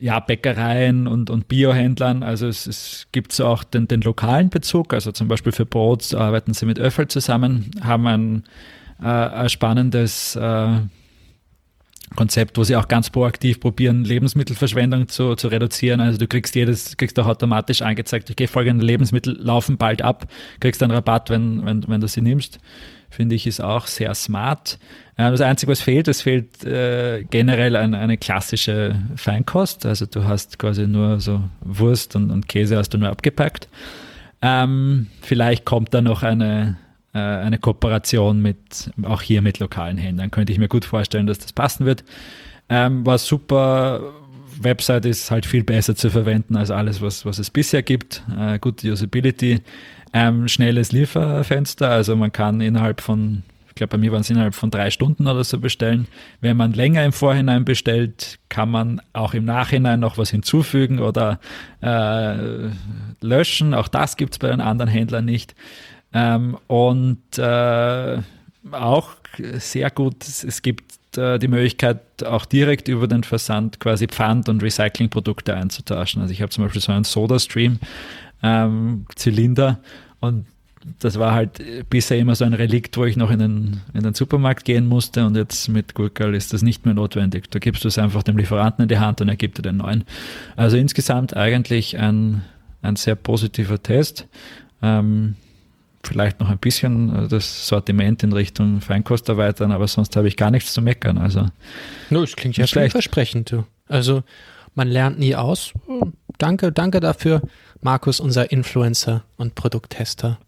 ja, 0.00 0.18
Bäckereien 0.18 1.06
und, 1.06 1.30
und 1.30 1.48
Biohändlern. 1.48 2.22
Also 2.22 2.48
es, 2.48 2.66
es 2.66 3.06
gibt 3.12 3.32
so 3.32 3.46
auch 3.46 3.62
den, 3.62 3.86
den 3.86 4.00
lokalen 4.00 4.48
Bezug. 4.48 4.94
Also 4.94 5.12
zum 5.12 5.28
Beispiel 5.28 5.52
für 5.52 5.66
Brot 5.66 6.14
arbeiten 6.14 6.54
sie 6.54 6.66
mit 6.66 6.80
Öffel 6.80 7.06
zusammen, 7.08 7.70
haben 7.82 8.06
ein, 8.06 8.44
äh, 9.02 9.06
ein 9.06 9.48
spannendes 9.50 10.36
äh, 10.36 10.80
Konzept, 12.16 12.58
wo 12.58 12.64
sie 12.64 12.76
auch 12.76 12.88
ganz 12.88 13.10
proaktiv 13.10 13.60
probieren, 13.60 14.04
Lebensmittelverschwendung 14.04 15.08
zu, 15.08 15.36
zu 15.36 15.48
reduzieren. 15.48 16.00
Also 16.00 16.18
du 16.18 16.26
kriegst 16.26 16.54
jedes, 16.54 16.96
kriegst 16.96 17.18
auch 17.20 17.26
automatisch 17.26 17.82
angezeigt, 17.82 18.30
okay, 18.30 18.46
folgende 18.46 18.84
Lebensmittel 18.84 19.36
laufen 19.38 19.76
bald 19.76 20.02
ab, 20.02 20.26
kriegst 20.58 20.82
einen 20.82 20.92
Rabatt, 20.92 21.30
wenn, 21.30 21.64
wenn, 21.64 21.86
wenn 21.86 22.00
du 22.00 22.08
sie 22.08 22.22
nimmst 22.22 22.58
finde 23.10 23.34
ich, 23.34 23.46
ist 23.46 23.60
auch 23.60 23.86
sehr 23.86 24.14
smart. 24.14 24.78
Äh, 25.16 25.30
das 25.30 25.40
Einzige, 25.40 25.72
was 25.72 25.82
fehlt, 25.82 26.08
es 26.08 26.22
fehlt 26.22 26.64
äh, 26.64 27.24
generell 27.28 27.76
ein, 27.76 27.94
eine 27.94 28.16
klassische 28.16 28.96
Feinkost. 29.16 29.84
Also 29.84 30.06
du 30.06 30.24
hast 30.24 30.58
quasi 30.58 30.86
nur 30.86 31.20
so 31.20 31.42
Wurst 31.60 32.16
und, 32.16 32.30
und 32.30 32.48
Käse 32.48 32.76
hast 32.76 32.90
du 32.90 32.98
nur 32.98 33.10
abgepackt. 33.10 33.68
Ähm, 34.40 35.08
vielleicht 35.20 35.64
kommt 35.64 35.92
da 35.92 36.00
noch 36.00 36.22
eine, 36.22 36.78
äh, 37.12 37.18
eine 37.18 37.58
Kooperation 37.58 38.40
mit, 38.40 38.90
auch 39.02 39.20
hier 39.20 39.42
mit 39.42 39.58
lokalen 39.58 39.98
Händlern. 39.98 40.30
Könnte 40.30 40.52
ich 40.52 40.58
mir 40.58 40.68
gut 40.68 40.84
vorstellen, 40.84 41.26
dass 41.26 41.38
das 41.38 41.52
passen 41.52 41.84
wird. 41.84 42.04
Ähm, 42.68 43.04
war 43.04 43.18
super. 43.18 44.00
Website 44.62 45.06
ist 45.06 45.30
halt 45.30 45.46
viel 45.46 45.64
besser 45.64 45.96
zu 45.96 46.10
verwenden 46.10 46.56
als 46.56 46.70
alles, 46.70 47.00
was, 47.00 47.24
was 47.24 47.38
es 47.38 47.50
bisher 47.50 47.82
gibt. 47.82 48.22
Äh, 48.38 48.58
gute 48.58 48.90
Usability 48.90 49.60
ähm, 50.12 50.48
schnelles 50.48 50.92
Lieferfenster. 50.92 51.90
Also 51.90 52.16
man 52.16 52.32
kann 52.32 52.60
innerhalb 52.60 53.00
von, 53.00 53.42
ich 53.68 53.74
glaube, 53.74 53.92
bei 53.92 53.98
mir 53.98 54.12
waren 54.12 54.20
es 54.20 54.30
innerhalb 54.30 54.54
von 54.54 54.70
drei 54.70 54.90
Stunden 54.90 55.26
oder 55.26 55.44
so 55.44 55.58
bestellen. 55.58 56.06
Wenn 56.40 56.56
man 56.56 56.72
länger 56.72 57.04
im 57.04 57.12
Vorhinein 57.12 57.64
bestellt, 57.64 58.38
kann 58.48 58.70
man 58.70 59.00
auch 59.12 59.34
im 59.34 59.44
Nachhinein 59.44 60.00
noch 60.00 60.18
was 60.18 60.30
hinzufügen 60.30 60.98
oder 60.98 61.40
äh, 61.82 62.70
löschen. 63.20 63.74
Auch 63.74 63.88
das 63.88 64.16
gibt 64.16 64.34
es 64.34 64.38
bei 64.38 64.48
den 64.48 64.60
anderen 64.60 64.90
Händlern 64.90 65.24
nicht. 65.24 65.54
Ähm, 66.12 66.58
und 66.66 67.38
äh, 67.38 68.18
auch 68.72 69.10
sehr 69.58 69.90
gut, 69.90 70.24
es 70.26 70.60
gibt 70.62 70.99
äh, 71.16 71.38
die 71.38 71.48
Möglichkeit, 71.48 72.00
auch 72.24 72.44
direkt 72.44 72.88
über 72.88 73.06
den 73.06 73.24
Versand 73.24 73.80
quasi 73.80 74.06
Pfand- 74.06 74.48
und 74.48 74.62
Recyclingprodukte 74.62 75.54
einzutauschen. 75.54 76.22
Also 76.22 76.32
ich 76.32 76.42
habe 76.42 76.50
zum 76.50 76.64
Beispiel 76.64 76.80
so 76.80 76.92
einen 76.92 77.04
SodaStream-Zylinder 77.04 79.68
ähm, 79.68 79.76
und 80.20 80.46
das 80.98 81.18
war 81.18 81.34
halt 81.34 81.60
bisher 81.90 82.18
immer 82.18 82.34
so 82.34 82.44
ein 82.44 82.54
Relikt, 82.54 82.96
wo 82.96 83.04
ich 83.04 83.16
noch 83.16 83.30
in 83.30 83.38
den, 83.38 83.80
in 83.92 84.02
den 84.02 84.14
Supermarkt 84.14 84.64
gehen 84.64 84.86
musste 84.86 85.26
und 85.26 85.36
jetzt 85.36 85.68
mit 85.68 85.94
Gurkel 85.94 86.34
ist 86.34 86.54
das 86.54 86.62
nicht 86.62 86.86
mehr 86.86 86.94
notwendig. 86.94 87.50
Da 87.50 87.58
gibst 87.58 87.84
du 87.84 87.88
es 87.88 87.98
einfach 87.98 88.22
dem 88.22 88.38
Lieferanten 88.38 88.84
in 88.84 88.88
die 88.88 88.98
Hand 88.98 89.20
und 89.20 89.28
er 89.28 89.36
gibt 89.36 89.58
dir 89.58 89.62
den 89.62 89.76
neuen. 89.76 90.04
Also 90.56 90.78
insgesamt 90.78 91.36
eigentlich 91.36 91.98
ein, 91.98 92.42
ein 92.80 92.96
sehr 92.96 93.14
positiver 93.14 93.82
Test. 93.82 94.26
Ähm, 94.82 95.36
vielleicht 96.02 96.40
noch 96.40 96.48
ein 96.48 96.58
bisschen 96.58 97.24
äh, 97.24 97.28
das 97.28 97.66
Sortiment 97.66 98.22
in 98.22 98.32
Richtung 98.32 98.80
Feinkost 98.80 99.28
erweitern, 99.28 99.72
aber 99.72 99.88
sonst 99.88 100.16
habe 100.16 100.28
ich 100.28 100.36
gar 100.36 100.50
nichts 100.50 100.72
zu 100.72 100.82
meckern. 100.82 101.18
Also, 101.18 101.46
no, 102.10 102.20
das 102.22 102.36
klingt 102.36 102.56
ja 102.56 102.66
vielversprechend. 102.66 103.54
Also 103.86 104.22
man 104.74 104.88
lernt 104.88 105.18
nie 105.18 105.34
aus. 105.34 105.72
Danke, 106.38 106.72
danke 106.72 107.00
dafür, 107.00 107.42
Markus, 107.80 108.20
unser 108.20 108.50
Influencer 108.50 109.24
und 109.36 109.54
Produkttester. 109.54 110.38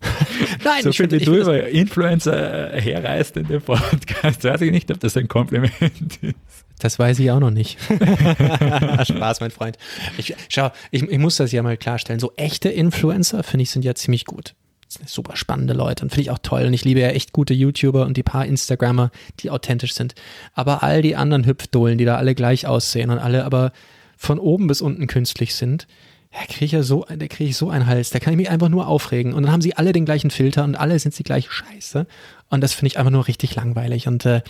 Nein, 0.64 0.82
so 0.82 0.92
viel 0.92 1.10
wie 1.10 1.18
du 1.18 1.34
über 1.36 1.68
Influencer 1.68 2.72
äh, 2.72 2.80
herreißt 2.80 3.36
in 3.36 3.48
dem 3.48 3.62
Podcast, 3.62 4.44
weiß 4.44 4.60
ich 4.60 4.70
nicht, 4.70 4.90
ob 4.92 5.00
das 5.00 5.16
ein 5.16 5.26
Kompliment 5.26 5.72
ist. 6.22 6.36
Das 6.78 6.98
weiß 7.00 7.18
ich 7.18 7.30
auch 7.32 7.40
noch 7.40 7.50
nicht. 7.50 7.78
Spaß, 9.02 9.40
mein 9.40 9.50
Freund. 9.50 9.76
Ich, 10.16 10.36
schau, 10.48 10.70
ich, 10.92 11.02
ich 11.02 11.18
muss 11.18 11.36
das 11.36 11.50
ja 11.50 11.62
mal 11.64 11.76
klarstellen. 11.76 12.20
So 12.20 12.32
echte 12.36 12.68
Influencer, 12.68 13.42
finde 13.42 13.64
ich, 13.64 13.70
sind 13.70 13.84
ja 13.84 13.96
ziemlich 13.96 14.24
gut. 14.26 14.54
Super 15.06 15.36
spannende 15.36 15.74
Leute 15.74 16.02
und 16.04 16.10
finde 16.10 16.22
ich 16.22 16.30
auch 16.30 16.38
toll. 16.42 16.64
Und 16.64 16.72
ich 16.72 16.84
liebe 16.84 17.00
ja 17.00 17.08
echt 17.08 17.32
gute 17.32 17.54
YouTuber 17.54 18.06
und 18.06 18.16
die 18.16 18.22
paar 18.22 18.46
Instagrammer, 18.46 19.10
die 19.40 19.50
authentisch 19.50 19.94
sind. 19.94 20.14
Aber 20.54 20.82
all 20.82 21.02
die 21.02 21.16
anderen 21.16 21.46
Hüpfdohlen, 21.46 21.98
die 21.98 22.04
da 22.04 22.16
alle 22.16 22.34
gleich 22.34 22.66
aussehen 22.66 23.10
und 23.10 23.18
alle 23.18 23.44
aber 23.44 23.72
von 24.16 24.38
oben 24.38 24.66
bis 24.66 24.80
unten 24.80 25.06
künstlich 25.06 25.54
sind, 25.54 25.86
da 26.32 26.40
kriege 26.44 26.64
ich 26.66 26.72
ja 26.72 26.82
so, 26.82 27.04
da 27.08 27.26
kriege 27.26 27.50
ich 27.50 27.56
so 27.56 27.70
einen 27.70 27.86
Hals, 27.86 28.10
da 28.10 28.18
kann 28.18 28.32
ich 28.32 28.36
mich 28.36 28.50
einfach 28.50 28.68
nur 28.68 28.86
aufregen. 28.86 29.32
Und 29.32 29.44
dann 29.44 29.52
haben 29.52 29.62
sie 29.62 29.76
alle 29.76 29.92
den 29.92 30.04
gleichen 30.04 30.30
Filter 30.30 30.64
und 30.64 30.76
alle 30.76 30.98
sind 30.98 31.18
die 31.18 31.22
gleiche 31.22 31.50
Scheiße. 31.50 32.06
Und 32.50 32.60
das 32.62 32.74
finde 32.74 32.88
ich 32.88 32.98
einfach 32.98 33.10
nur 33.10 33.28
richtig 33.28 33.54
langweilig. 33.54 34.08
Und 34.08 34.26
äh, 34.26 34.42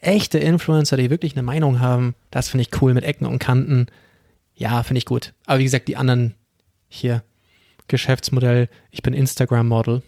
echte 0.00 0.38
Influencer, 0.38 0.96
die 0.96 1.10
wirklich 1.10 1.34
eine 1.34 1.42
Meinung 1.42 1.80
haben, 1.80 2.14
das 2.30 2.48
finde 2.48 2.62
ich 2.62 2.82
cool 2.82 2.94
mit 2.94 3.04
Ecken 3.04 3.26
und 3.26 3.38
Kanten. 3.38 3.86
Ja, 4.54 4.82
finde 4.82 4.98
ich 4.98 5.06
gut. 5.06 5.34
Aber 5.46 5.58
wie 5.58 5.64
gesagt, 5.64 5.88
die 5.88 5.96
anderen 5.96 6.34
hier, 6.88 7.22
Geschäftsmodell, 7.90 8.68
ich 8.90 9.02
bin 9.02 9.12
Instagram-Model, 9.12 10.02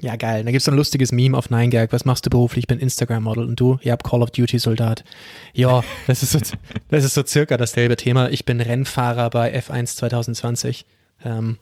ja, 0.00 0.16
geil. 0.16 0.44
Da 0.44 0.50
gibt 0.50 0.58
es 0.58 0.64
so 0.64 0.72
ein 0.72 0.76
lustiges 0.76 1.12
Meme 1.12 1.38
auf 1.38 1.50
9gag. 1.50 1.92
Was 1.92 2.04
machst 2.04 2.26
du 2.26 2.30
beruflich? 2.30 2.64
Ich 2.64 2.66
bin 2.66 2.80
Instagram-Model 2.80 3.44
und 3.44 3.60
du? 3.60 3.78
Ja, 3.82 3.96
Call 3.96 4.22
of 4.22 4.32
Duty-Soldat. 4.32 5.04
Ja, 5.52 5.84
das 6.06 6.22
ist, 6.22 6.32
so, 6.32 6.40
das 6.88 7.04
ist 7.04 7.14
so 7.14 7.24
circa 7.24 7.56
dasselbe 7.56 7.96
Thema. 7.96 8.28
Ich 8.30 8.44
bin 8.44 8.60
Rennfahrer 8.60 9.30
bei 9.30 9.56
F1 9.56 9.96
2020. 9.96 10.84
Ähm, 11.24 11.58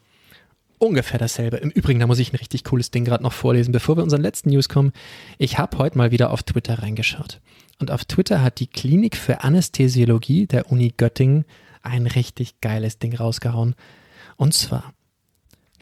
ungefähr 0.78 1.18
dasselbe. 1.18 1.58
Im 1.58 1.70
Übrigen, 1.70 2.00
da 2.00 2.06
muss 2.06 2.18
ich 2.18 2.32
ein 2.32 2.36
richtig 2.36 2.64
cooles 2.64 2.90
Ding 2.90 3.04
gerade 3.04 3.22
noch 3.22 3.34
vorlesen, 3.34 3.70
bevor 3.70 3.96
wir 3.96 4.02
unseren 4.02 4.22
letzten 4.22 4.48
News 4.48 4.68
kommen. 4.68 4.92
Ich 5.36 5.58
habe 5.58 5.76
heute 5.76 5.98
mal 5.98 6.10
wieder 6.10 6.30
auf 6.30 6.42
Twitter 6.42 6.78
reingeschaut. 6.78 7.40
Und 7.78 7.90
auf 7.90 8.04
Twitter 8.06 8.42
hat 8.42 8.60
die 8.60 8.66
Klinik 8.66 9.16
für 9.16 9.42
Anästhesiologie 9.42 10.46
der 10.46 10.72
Uni 10.72 10.94
Göttingen 10.96 11.44
ein 11.82 12.06
richtig 12.06 12.60
geiles 12.60 12.98
Ding 12.98 13.14
rausgehauen. 13.14 13.74
Und 14.36 14.54
zwar 14.54 14.94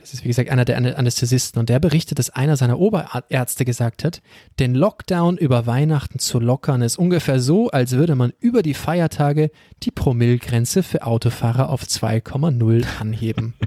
das 0.00 0.14
ist 0.14 0.24
wie 0.24 0.28
gesagt 0.28 0.50
einer 0.50 0.64
der 0.64 0.76
Anästhesisten 0.98 1.60
und 1.60 1.68
der 1.68 1.78
berichtet, 1.78 2.18
dass 2.18 2.30
einer 2.30 2.56
seiner 2.56 2.78
Oberärzte 2.78 3.64
gesagt 3.64 4.04
hat, 4.04 4.22
den 4.58 4.74
Lockdown 4.74 5.36
über 5.36 5.66
Weihnachten 5.66 6.18
zu 6.18 6.40
lockern 6.40 6.82
ist 6.82 6.98
ungefähr 6.98 7.40
so, 7.40 7.70
als 7.70 7.92
würde 7.92 8.14
man 8.14 8.32
über 8.40 8.62
die 8.62 8.74
Feiertage 8.74 9.50
die 9.82 9.90
Promillgrenze 9.90 10.82
für 10.82 11.06
Autofahrer 11.06 11.68
auf 11.68 11.84
2,0 11.84 12.84
anheben. 12.98 13.54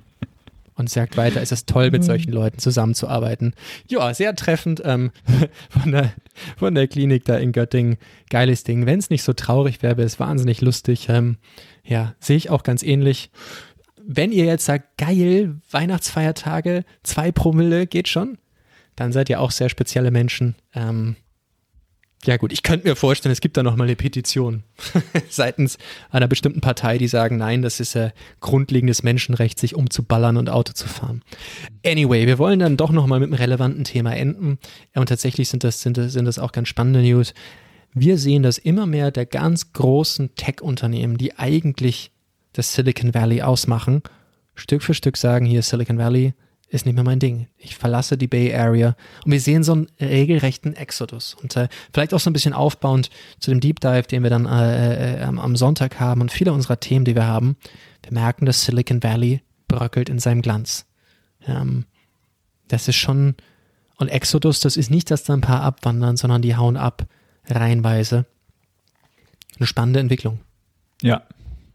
und 0.76 0.90
sagt 0.90 1.18
weiter, 1.18 1.42
es 1.42 1.52
ist 1.52 1.70
toll, 1.70 1.92
mit 1.92 2.02
mhm. 2.02 2.08
solchen 2.08 2.32
Leuten 2.32 2.60
zusammenzuarbeiten. 2.60 3.54
Ja, 3.88 4.14
sehr 4.14 4.36
treffend 4.36 4.82
ähm, 4.84 5.12
von, 5.70 5.92
der, 5.92 6.14
von 6.58 6.74
der 6.74 6.88
Klinik 6.88 7.26
da 7.26 7.38
in 7.38 7.52
Göttingen. 7.52 7.98
Geiles 8.30 8.64
Ding. 8.64 8.86
Wenn 8.86 9.00
es 9.00 9.10
nicht 9.10 9.24
so 9.24 9.34
traurig 9.34 9.84
wäre, 9.84 9.98
wäre 9.98 10.08
es 10.08 10.20
wahnsinnig 10.20 10.62
lustig. 10.62 11.10
Ähm, 11.10 11.38
ja, 11.84 12.16
sehe 12.20 12.38
ich 12.38 12.50
auch 12.50 12.64
ganz 12.64 12.82
ähnlich 12.82 13.30
wenn 14.06 14.32
ihr 14.32 14.46
jetzt 14.46 14.66
sagt, 14.66 14.98
geil, 14.98 15.56
Weihnachtsfeiertage, 15.72 16.84
zwei 17.04 17.32
Promille, 17.32 17.88
geht 17.88 18.08
schon, 18.08 18.38
dann 18.96 19.12
seid 19.12 19.30
ihr 19.30 19.40
auch 19.40 19.52
sehr 19.52 19.70
spezielle 19.70 20.12
Menschen. 20.12 20.56
Ähm, 20.74 21.16
ja 22.26 22.38
gut, 22.38 22.54
ich 22.54 22.64
könnte 22.64 22.88
mir 22.88 22.96
vorstellen, 22.96 23.34
es 23.34 23.42
gibt 23.42 23.58
da 23.58 23.64
nochmal 23.64 23.88
eine 23.88 23.98
Petition 23.98 24.64
seitens 25.30 25.78
einer 26.10 26.28
bestimmten 26.28 26.62
Partei, 26.62 26.98
die 26.98 27.08
sagen, 27.08 27.38
nein, 27.38 27.62
das 27.62 27.80
ist 27.80 27.98
ein 27.98 28.14
grundlegendes 28.40 29.04
Menschenrecht, 29.04 29.60
sich 29.60 29.76
umzuballern 29.76 30.38
und 30.38 30.50
Auto 30.50 30.72
zu 30.74 30.88
fahren. 30.88 31.22
Anyway, 31.86 32.26
wir 32.26 32.40
wollen 32.40 32.60
dann 32.60 32.78
doch 32.78 32.92
nochmal 32.92 33.20
mit 33.20 33.28
einem 33.28 33.40
relevanten 33.40 33.84
Thema 33.84 34.16
enden. 34.16 34.58
Ja, 34.96 35.02
und 35.02 35.08
tatsächlich 35.08 35.50
sind 35.50 35.64
das, 35.64 35.82
sind, 35.82 35.98
das, 35.98 36.14
sind 36.14 36.26
das 36.26 36.40
auch 36.40 36.54
ganz 36.54 36.70
spannende 36.70 37.02
News. 37.02 37.34
Wir 37.94 38.18
sehen 38.18 38.42
dass 38.42 38.58
immer 38.58 38.86
mehr 38.86 39.12
der 39.12 39.26
ganz 39.26 39.74
großen 39.74 40.34
Tech-Unternehmen, 40.36 41.18
die 41.18 41.38
eigentlich 41.38 42.13
das 42.54 42.74
Silicon 42.74 43.14
Valley 43.14 43.42
ausmachen, 43.42 44.02
Stück 44.56 44.84
für 44.84 44.94
Stück 44.94 45.18
sagen, 45.18 45.46
hier 45.46 45.62
Silicon 45.62 45.98
Valley 45.98 46.34
ist 46.74 46.86
nicht 46.86 46.96
mehr 46.96 47.04
mein 47.04 47.20
Ding. 47.20 47.48
Ich 47.58 47.76
verlasse 47.76 48.18
die 48.18 48.28
Bay 48.28 48.54
Area. 48.54 48.96
Und 49.24 49.32
wir 49.32 49.40
sehen 49.40 49.64
so 49.64 49.74
einen 49.74 49.88
regelrechten 50.02 50.76
Exodus. 50.76 51.36
Und 51.36 51.56
äh, 51.56 51.68
vielleicht 51.94 52.14
auch 52.14 52.20
so 52.20 52.30
ein 52.30 52.34
bisschen 52.34 52.54
aufbauend 52.54 53.12
zu 53.40 53.52
dem 53.52 53.60
Deep 53.60 53.80
Dive, 53.80 54.04
den 54.04 54.24
wir 54.24 54.32
dann 54.32 54.48
äh, 54.48 55.22
äh, 55.22 55.24
am 55.24 55.56
Sonntag 55.56 56.00
haben 56.00 56.22
und 56.22 56.32
viele 56.32 56.52
unserer 56.52 56.80
Themen, 56.80 57.06
die 57.06 57.16
wir 57.16 57.28
haben. 57.28 57.58
Wir 58.02 58.14
merken, 58.14 58.46
dass 58.46 58.66
Silicon 58.66 59.04
Valley 59.04 59.42
bröckelt 59.68 60.10
in 60.10 60.18
seinem 60.18 60.42
Glanz. 60.42 60.88
Ähm, 61.46 61.86
das 62.70 62.88
ist 62.88 62.96
schon, 62.96 63.36
und 63.98 64.08
Exodus, 64.08 64.60
das 64.60 64.76
ist 64.76 64.90
nicht, 64.90 65.12
dass 65.12 65.24
da 65.24 65.34
ein 65.34 65.42
paar 65.42 65.62
abwandern, 65.62 66.18
sondern 66.18 66.42
die 66.42 66.56
hauen 66.56 66.78
ab, 66.78 67.06
reihenweise. 67.46 68.26
Eine 69.58 69.68
spannende 69.68 70.00
Entwicklung. 70.00 70.40
Ja, 71.04 71.22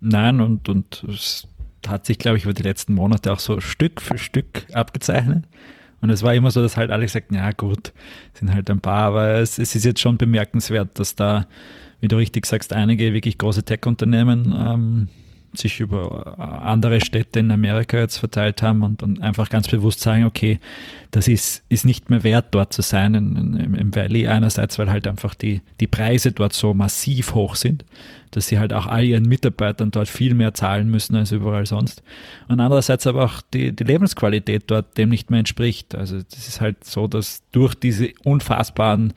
Nein, 0.00 0.40
und, 0.40 0.68
und 0.68 1.04
es 1.08 1.48
hat 1.86 2.06
sich, 2.06 2.18
glaube 2.18 2.38
ich, 2.38 2.44
über 2.44 2.54
die 2.54 2.62
letzten 2.62 2.94
Monate 2.94 3.32
auch 3.32 3.40
so 3.40 3.60
Stück 3.60 4.00
für 4.00 4.18
Stück 4.18 4.66
abgezeichnet. 4.72 5.44
Und 6.00 6.10
es 6.10 6.22
war 6.22 6.34
immer 6.34 6.50
so, 6.50 6.62
dass 6.62 6.76
halt 6.76 6.90
alle 6.90 7.08
sagten, 7.08 7.34
ja 7.34 7.50
gut, 7.52 7.92
sind 8.34 8.52
halt 8.54 8.70
ein 8.70 8.80
paar, 8.80 9.02
aber 9.02 9.34
es, 9.38 9.58
es 9.58 9.74
ist 9.74 9.84
jetzt 9.84 10.00
schon 10.00 10.16
bemerkenswert, 10.16 10.98
dass 10.98 11.16
da, 11.16 11.46
wie 12.00 12.08
du 12.08 12.16
richtig 12.16 12.46
sagst, 12.46 12.72
einige 12.72 13.12
wirklich 13.12 13.38
große 13.38 13.64
Tech-Unternehmen 13.64 14.54
ähm, 14.56 15.08
sich 15.54 15.80
über 15.80 16.34
äh, 16.38 16.42
andere 16.42 17.00
Städte 17.00 17.40
in 17.40 17.50
Amerika 17.50 17.98
jetzt 17.98 18.18
verteilt 18.18 18.62
haben 18.62 18.82
und, 18.82 19.02
und 19.02 19.20
einfach 19.22 19.48
ganz 19.48 19.68
bewusst 19.68 20.00
sagen, 20.00 20.24
okay, 20.24 20.58
das 21.10 21.28
ist, 21.28 21.64
ist 21.68 21.84
nicht 21.84 22.10
mehr 22.10 22.22
wert, 22.22 22.46
dort 22.50 22.72
zu 22.72 22.82
sein 22.82 23.14
in, 23.14 23.36
in, 23.36 23.74
im 23.74 23.94
Valley. 23.94 24.28
Einerseits, 24.28 24.78
weil 24.78 24.90
halt 24.90 25.06
einfach 25.06 25.34
die, 25.34 25.62
die 25.80 25.86
Preise 25.86 26.32
dort 26.32 26.52
so 26.52 26.74
massiv 26.74 27.34
hoch 27.34 27.56
sind, 27.56 27.84
dass 28.30 28.48
sie 28.48 28.58
halt 28.58 28.72
auch 28.72 28.86
all 28.86 29.04
ihren 29.04 29.26
Mitarbeitern 29.26 29.90
dort 29.90 30.08
viel 30.08 30.34
mehr 30.34 30.54
zahlen 30.54 30.90
müssen 30.90 31.16
als 31.16 31.32
überall 31.32 31.66
sonst. 31.66 32.02
Und 32.48 32.60
andererseits 32.60 33.06
aber 33.06 33.24
auch 33.24 33.40
die, 33.54 33.74
die 33.74 33.84
Lebensqualität 33.84 34.64
dort 34.66 34.98
dem 34.98 35.08
nicht 35.08 35.30
mehr 35.30 35.40
entspricht. 35.40 35.94
Also 35.94 36.16
das 36.16 36.48
ist 36.48 36.60
halt 36.60 36.84
so, 36.84 37.06
dass 37.06 37.42
durch 37.52 37.74
diese 37.74 38.10
unfassbaren 38.24 39.14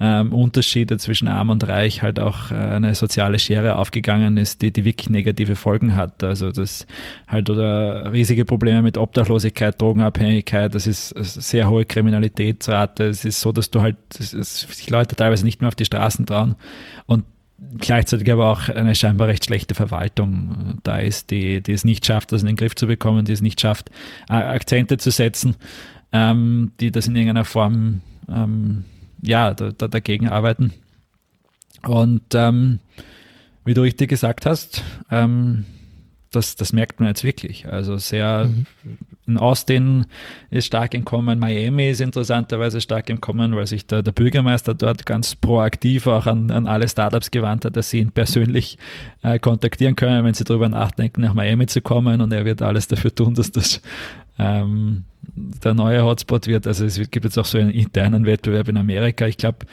ähm, 0.00 0.32
Unterschiede 0.32 0.96
zwischen 0.98 1.26
arm 1.26 1.50
und 1.50 1.66
reich 1.66 2.02
halt 2.02 2.20
auch 2.20 2.52
äh, 2.52 2.54
eine 2.54 2.94
soziale 2.94 3.38
Schere 3.38 3.76
aufgegangen 3.76 4.36
ist, 4.36 4.62
die, 4.62 4.72
die 4.72 4.84
wirklich 4.84 5.10
negative 5.10 5.56
Folgen 5.56 5.96
hat. 5.96 6.22
Also 6.22 6.52
das 6.52 6.86
halt 7.26 7.50
oder 7.50 8.12
riesige 8.12 8.44
Probleme 8.44 8.82
mit 8.82 8.96
Obdachlosigkeit, 8.96 9.80
Drogenabhängigkeit, 9.80 10.72
das 10.74 10.86
ist 10.86 11.08
sehr 11.10 11.68
hohe 11.68 11.84
Kriminalitätsrate. 11.84 13.06
Es 13.06 13.24
ist 13.24 13.40
so, 13.40 13.50
dass 13.50 13.70
du 13.70 13.82
halt 13.82 13.96
dass 14.16 14.30
sich 14.30 14.88
Leute 14.88 15.16
teilweise 15.16 15.44
nicht 15.44 15.60
mehr 15.60 15.68
auf 15.68 15.74
die 15.74 15.84
Straßen 15.84 16.26
trauen 16.26 16.54
und 17.06 17.24
gleichzeitig 17.78 18.30
aber 18.30 18.52
auch 18.52 18.68
eine 18.68 18.94
scheinbar 18.94 19.26
recht 19.26 19.44
schlechte 19.46 19.74
Verwaltung 19.74 20.78
da 20.84 20.98
ist, 20.98 21.30
die, 21.32 21.60
die 21.60 21.72
es 21.72 21.84
nicht 21.84 22.06
schafft, 22.06 22.30
das 22.30 22.42
in 22.42 22.46
den 22.46 22.56
Griff 22.56 22.76
zu 22.76 22.86
bekommen, 22.86 23.24
die 23.24 23.32
es 23.32 23.40
nicht 23.40 23.60
schafft, 23.60 23.90
Akzente 24.28 24.96
zu 24.96 25.10
setzen, 25.10 25.56
ähm, 26.12 26.70
die 26.78 26.92
das 26.92 27.08
in 27.08 27.16
irgendeiner 27.16 27.44
Form 27.44 28.00
ähm, 28.28 28.84
ja, 29.22 29.54
da, 29.54 29.72
da 29.72 29.88
dagegen 29.88 30.28
arbeiten. 30.28 30.72
Und 31.86 32.34
ähm, 32.34 32.80
wie 33.64 33.74
du 33.74 33.82
richtig 33.82 34.08
gesagt 34.08 34.46
hast, 34.46 34.82
ähm, 35.10 35.64
das, 36.30 36.56
das 36.56 36.72
merkt 36.72 37.00
man 37.00 37.08
jetzt 37.08 37.24
wirklich. 37.24 37.66
Also 37.66 37.96
sehr 37.96 38.46
mhm. 38.46 38.66
in 39.26 39.38
Austin 39.38 40.06
ist 40.50 40.66
stark 40.66 40.92
im 40.94 41.04
Kommen, 41.04 41.38
Miami 41.38 41.88
ist 41.88 42.00
interessanterweise 42.00 42.80
stark 42.80 43.08
im 43.08 43.20
Kommen, 43.20 43.56
weil 43.56 43.66
sich 43.66 43.86
der, 43.86 44.02
der 44.02 44.12
Bürgermeister 44.12 44.74
dort 44.74 45.06
ganz 45.06 45.34
proaktiv 45.34 46.06
auch 46.06 46.26
an, 46.26 46.50
an 46.50 46.66
alle 46.66 46.88
Startups 46.88 47.30
gewandt 47.30 47.64
hat, 47.64 47.76
dass 47.76 47.90
sie 47.90 48.00
ihn 48.00 48.10
persönlich 48.10 48.78
äh, 49.22 49.38
kontaktieren 49.38 49.96
können, 49.96 50.24
wenn 50.24 50.34
sie 50.34 50.44
darüber 50.44 50.68
nachdenken, 50.68 51.22
nach 51.22 51.34
Miami 51.34 51.66
zu 51.66 51.80
kommen 51.80 52.20
und 52.20 52.32
er 52.32 52.44
wird 52.44 52.60
alles 52.60 52.88
dafür 52.88 53.14
tun, 53.14 53.34
dass 53.34 53.50
das 53.50 53.80
ähm, 54.38 55.04
der 55.24 55.74
neue 55.74 56.04
Hotspot 56.04 56.46
wird. 56.46 56.66
Also 56.66 56.84
es 56.84 56.98
gibt 57.10 57.24
jetzt 57.24 57.38
auch 57.38 57.44
so 57.44 57.58
einen 57.58 57.70
internen 57.70 58.24
Wettbewerb 58.24 58.68
in 58.68 58.76
Amerika. 58.76 59.26
Ich 59.26 59.36
glaube, 59.36 59.66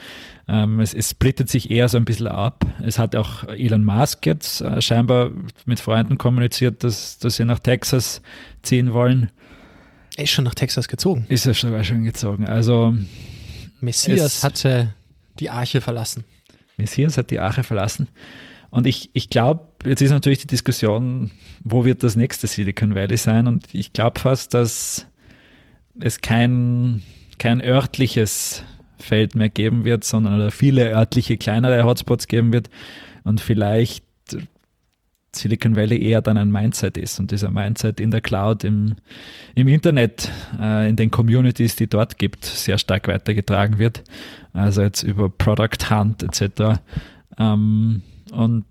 ähm, 0.48 0.80
es, 0.80 0.94
es 0.94 1.10
splittet 1.10 1.48
sich 1.48 1.70
eher 1.70 1.88
so 1.88 1.96
ein 1.96 2.04
bisschen 2.04 2.28
ab. 2.28 2.64
Es 2.82 2.98
hat 2.98 3.16
auch 3.16 3.44
Elon 3.48 3.84
Musk 3.84 4.26
jetzt 4.26 4.60
äh, 4.60 4.80
scheinbar 4.80 5.30
mit 5.64 5.80
Freunden 5.80 6.18
kommuniziert, 6.18 6.84
dass, 6.84 7.18
dass 7.18 7.36
sie 7.36 7.44
nach 7.44 7.58
Texas 7.58 8.22
ziehen 8.62 8.92
wollen. 8.92 9.30
Er 10.16 10.24
ist 10.24 10.30
schon 10.30 10.44
nach 10.44 10.54
Texas 10.54 10.88
gezogen. 10.88 11.26
Ist 11.28 11.46
er 11.46 11.54
sogar 11.54 11.84
schon 11.84 12.04
gezogen. 12.04 12.46
Also 12.46 12.96
Messias 13.80 14.42
hatte 14.42 14.94
die 15.38 15.50
Arche 15.50 15.80
verlassen. 15.80 16.24
Messias 16.76 17.18
hat 17.18 17.30
die 17.30 17.38
Arche 17.38 17.62
verlassen. 17.64 18.08
Und 18.76 18.86
ich, 18.86 19.08
ich 19.14 19.30
glaube, 19.30 19.68
jetzt 19.86 20.02
ist 20.02 20.10
natürlich 20.10 20.40
die 20.40 20.48
Diskussion, 20.48 21.30
wo 21.64 21.86
wird 21.86 22.02
das 22.02 22.14
nächste 22.14 22.46
Silicon 22.46 22.94
Valley 22.94 23.16
sein? 23.16 23.46
Und 23.46 23.74
ich 23.74 23.94
glaube 23.94 24.20
fast, 24.20 24.52
dass 24.52 25.06
es 25.98 26.20
kein, 26.20 27.00
kein 27.38 27.62
örtliches 27.62 28.64
Feld 28.98 29.34
mehr 29.34 29.48
geben 29.48 29.86
wird, 29.86 30.04
sondern 30.04 30.50
viele 30.50 30.90
örtliche 30.90 31.38
kleinere 31.38 31.84
Hotspots 31.84 32.28
geben 32.28 32.52
wird 32.52 32.68
und 33.24 33.40
vielleicht 33.40 34.04
Silicon 35.34 35.74
Valley 35.74 36.02
eher 36.02 36.20
dann 36.20 36.36
ein 36.36 36.52
Mindset 36.52 36.98
ist 36.98 37.18
und 37.18 37.30
dieser 37.30 37.50
Mindset 37.50 37.98
in 37.98 38.10
der 38.10 38.20
Cloud, 38.20 38.62
im, 38.62 38.96
im 39.54 39.68
Internet, 39.68 40.30
äh, 40.60 40.86
in 40.86 40.96
den 40.96 41.10
Communities, 41.10 41.76
die 41.76 41.86
dort 41.86 42.18
gibt, 42.18 42.44
sehr 42.44 42.76
stark 42.76 43.08
weitergetragen 43.08 43.78
wird. 43.78 44.04
Also 44.52 44.82
jetzt 44.82 45.02
über 45.02 45.30
Product 45.30 45.88
Hunt 45.90 46.22
etc. 46.22 46.78
Ähm, 47.38 48.02
und 48.32 48.64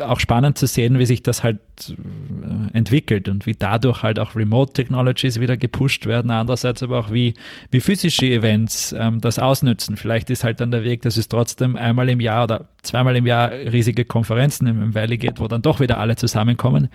auch 0.00 0.18
spannend 0.20 0.56
zu 0.58 0.66
sehen, 0.66 0.98
wie 0.98 1.06
sich 1.06 1.22
das 1.22 1.42
halt 1.42 1.58
äh, 1.90 2.76
entwickelt 2.76 3.28
und 3.28 3.46
wie 3.46 3.54
dadurch 3.54 4.02
halt 4.02 4.18
auch 4.18 4.34
Remote 4.34 4.72
Technologies 4.72 5.40
wieder 5.40 5.56
gepusht 5.56 6.06
werden. 6.06 6.30
Andererseits 6.30 6.82
aber 6.82 6.98
auch 6.98 7.12
wie, 7.12 7.34
wie 7.70 7.80
physische 7.80 8.26
Events 8.26 8.94
ähm, 8.96 9.20
das 9.20 9.38
ausnützen. 9.38 9.96
Vielleicht 9.96 10.30
ist 10.30 10.44
halt 10.44 10.60
dann 10.60 10.70
der 10.70 10.84
Weg, 10.84 11.02
dass 11.02 11.16
es 11.16 11.28
trotzdem 11.28 11.76
einmal 11.76 12.08
im 12.08 12.20
Jahr 12.20 12.44
oder 12.44 12.68
zweimal 12.82 13.16
im 13.16 13.26
Jahr 13.26 13.50
riesige 13.50 14.04
Konferenzen 14.04 14.66
im, 14.66 14.94
Valley 14.94 15.18
geht, 15.18 15.38
wo 15.40 15.48
dann 15.48 15.62
doch 15.62 15.80
wieder 15.80 15.98
alle 15.98 16.16
zusammenkommen. 16.16 16.88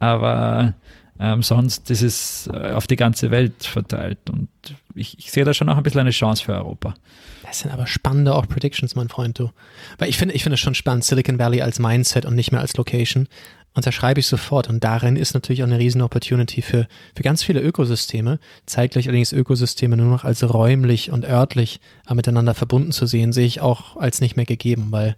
Aber 0.00 0.74
ähm, 1.20 1.42
sonst 1.42 1.90
ist 1.90 2.02
es 2.02 2.50
äh, 2.52 2.72
auf 2.72 2.86
die 2.86 2.96
ganze 2.96 3.30
Welt 3.30 3.64
verteilt 3.64 4.18
und 4.30 4.48
ich, 4.94 5.18
ich 5.18 5.30
sehe 5.30 5.44
da 5.44 5.54
schon 5.54 5.68
auch 5.68 5.76
ein 5.76 5.82
bisschen 5.82 6.00
eine 6.00 6.10
Chance 6.10 6.44
für 6.44 6.54
Europa. 6.54 6.94
Das 7.42 7.60
sind 7.60 7.70
aber 7.70 7.86
spannende 7.86 8.34
auch 8.34 8.46
Predictions, 8.46 8.94
mein 8.94 9.08
Freund, 9.08 9.38
du. 9.38 9.50
Weil 9.96 10.10
ich 10.10 10.18
finde, 10.18 10.34
ich 10.34 10.42
finde 10.42 10.54
es 10.54 10.60
schon 10.60 10.74
spannend, 10.74 11.04
Silicon 11.04 11.38
Valley 11.38 11.62
als 11.62 11.78
Mindset 11.78 12.26
und 12.26 12.34
nicht 12.34 12.52
mehr 12.52 12.60
als 12.60 12.76
Location. 12.76 13.26
Unterschreibe 13.74 14.20
ich 14.20 14.26
sofort. 14.26 14.68
Und 14.68 14.84
darin 14.84 15.16
ist 15.16 15.34
natürlich 15.34 15.62
auch 15.62 15.66
eine 15.66 15.78
riesen 15.78 16.02
Opportunity 16.02 16.62
für, 16.62 16.88
für 17.14 17.22
ganz 17.22 17.42
viele 17.42 17.60
Ökosysteme. 17.60 18.38
Zeitgleich 18.66 19.08
allerdings 19.08 19.32
Ökosysteme 19.32 19.96
nur 19.96 20.10
noch 20.10 20.24
als 20.24 20.42
räumlich 20.42 21.10
und 21.10 21.24
örtlich 21.24 21.80
äh, 22.08 22.14
miteinander 22.14 22.54
verbunden 22.54 22.92
zu 22.92 23.06
sehen, 23.06 23.32
sehe 23.32 23.46
ich 23.46 23.60
auch 23.60 23.96
als 23.96 24.20
nicht 24.20 24.36
mehr 24.36 24.46
gegeben, 24.46 24.88
weil 24.90 25.16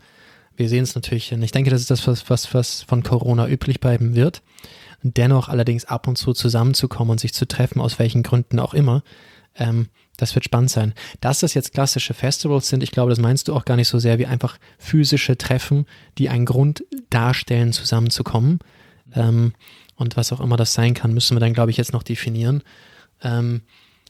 wir 0.56 0.68
sehen 0.68 0.84
es 0.84 0.94
natürlich, 0.94 1.32
und 1.32 1.42
ich 1.42 1.52
denke, 1.52 1.70
das 1.70 1.80
ist 1.80 1.90
das, 1.90 2.06
was, 2.06 2.28
was, 2.28 2.52
was 2.52 2.82
von 2.82 3.02
Corona 3.02 3.48
üblich 3.48 3.80
bleiben 3.80 4.14
wird. 4.14 4.42
Dennoch 5.02 5.48
allerdings 5.48 5.84
ab 5.84 6.06
und 6.08 6.16
zu 6.16 6.32
zusammenzukommen 6.32 7.10
und 7.10 7.20
sich 7.20 7.32
zu 7.32 7.46
treffen, 7.46 7.80
aus 7.80 7.98
welchen 7.98 8.22
Gründen 8.22 8.58
auch 8.58 8.74
immer, 8.74 9.02
ähm, 9.56 9.88
das 10.16 10.34
wird 10.34 10.44
spannend 10.44 10.70
sein. 10.70 10.94
Dass 11.20 11.40
das 11.40 11.54
jetzt 11.54 11.72
klassische 11.72 12.14
Festivals 12.14 12.68
sind, 12.68 12.82
ich 12.82 12.90
glaube, 12.90 13.10
das 13.10 13.18
meinst 13.18 13.48
du 13.48 13.54
auch 13.54 13.64
gar 13.64 13.76
nicht 13.76 13.88
so 13.88 13.98
sehr 13.98 14.18
wie 14.18 14.26
einfach 14.26 14.58
physische 14.78 15.38
Treffen, 15.38 15.86
die 16.18 16.28
einen 16.28 16.44
Grund 16.44 16.84
darstellen, 17.08 17.72
zusammenzukommen. 17.72 18.58
Ähm, 19.14 19.54
und 19.96 20.16
was 20.16 20.32
auch 20.32 20.40
immer 20.40 20.56
das 20.56 20.74
sein 20.74 20.94
kann, 20.94 21.14
müssen 21.14 21.36
wir 21.36 21.40
dann, 21.40 21.54
glaube 21.54 21.70
ich, 21.70 21.76
jetzt 21.76 21.92
noch 21.92 22.02
definieren. 22.02 22.62
Ähm, 23.22 23.62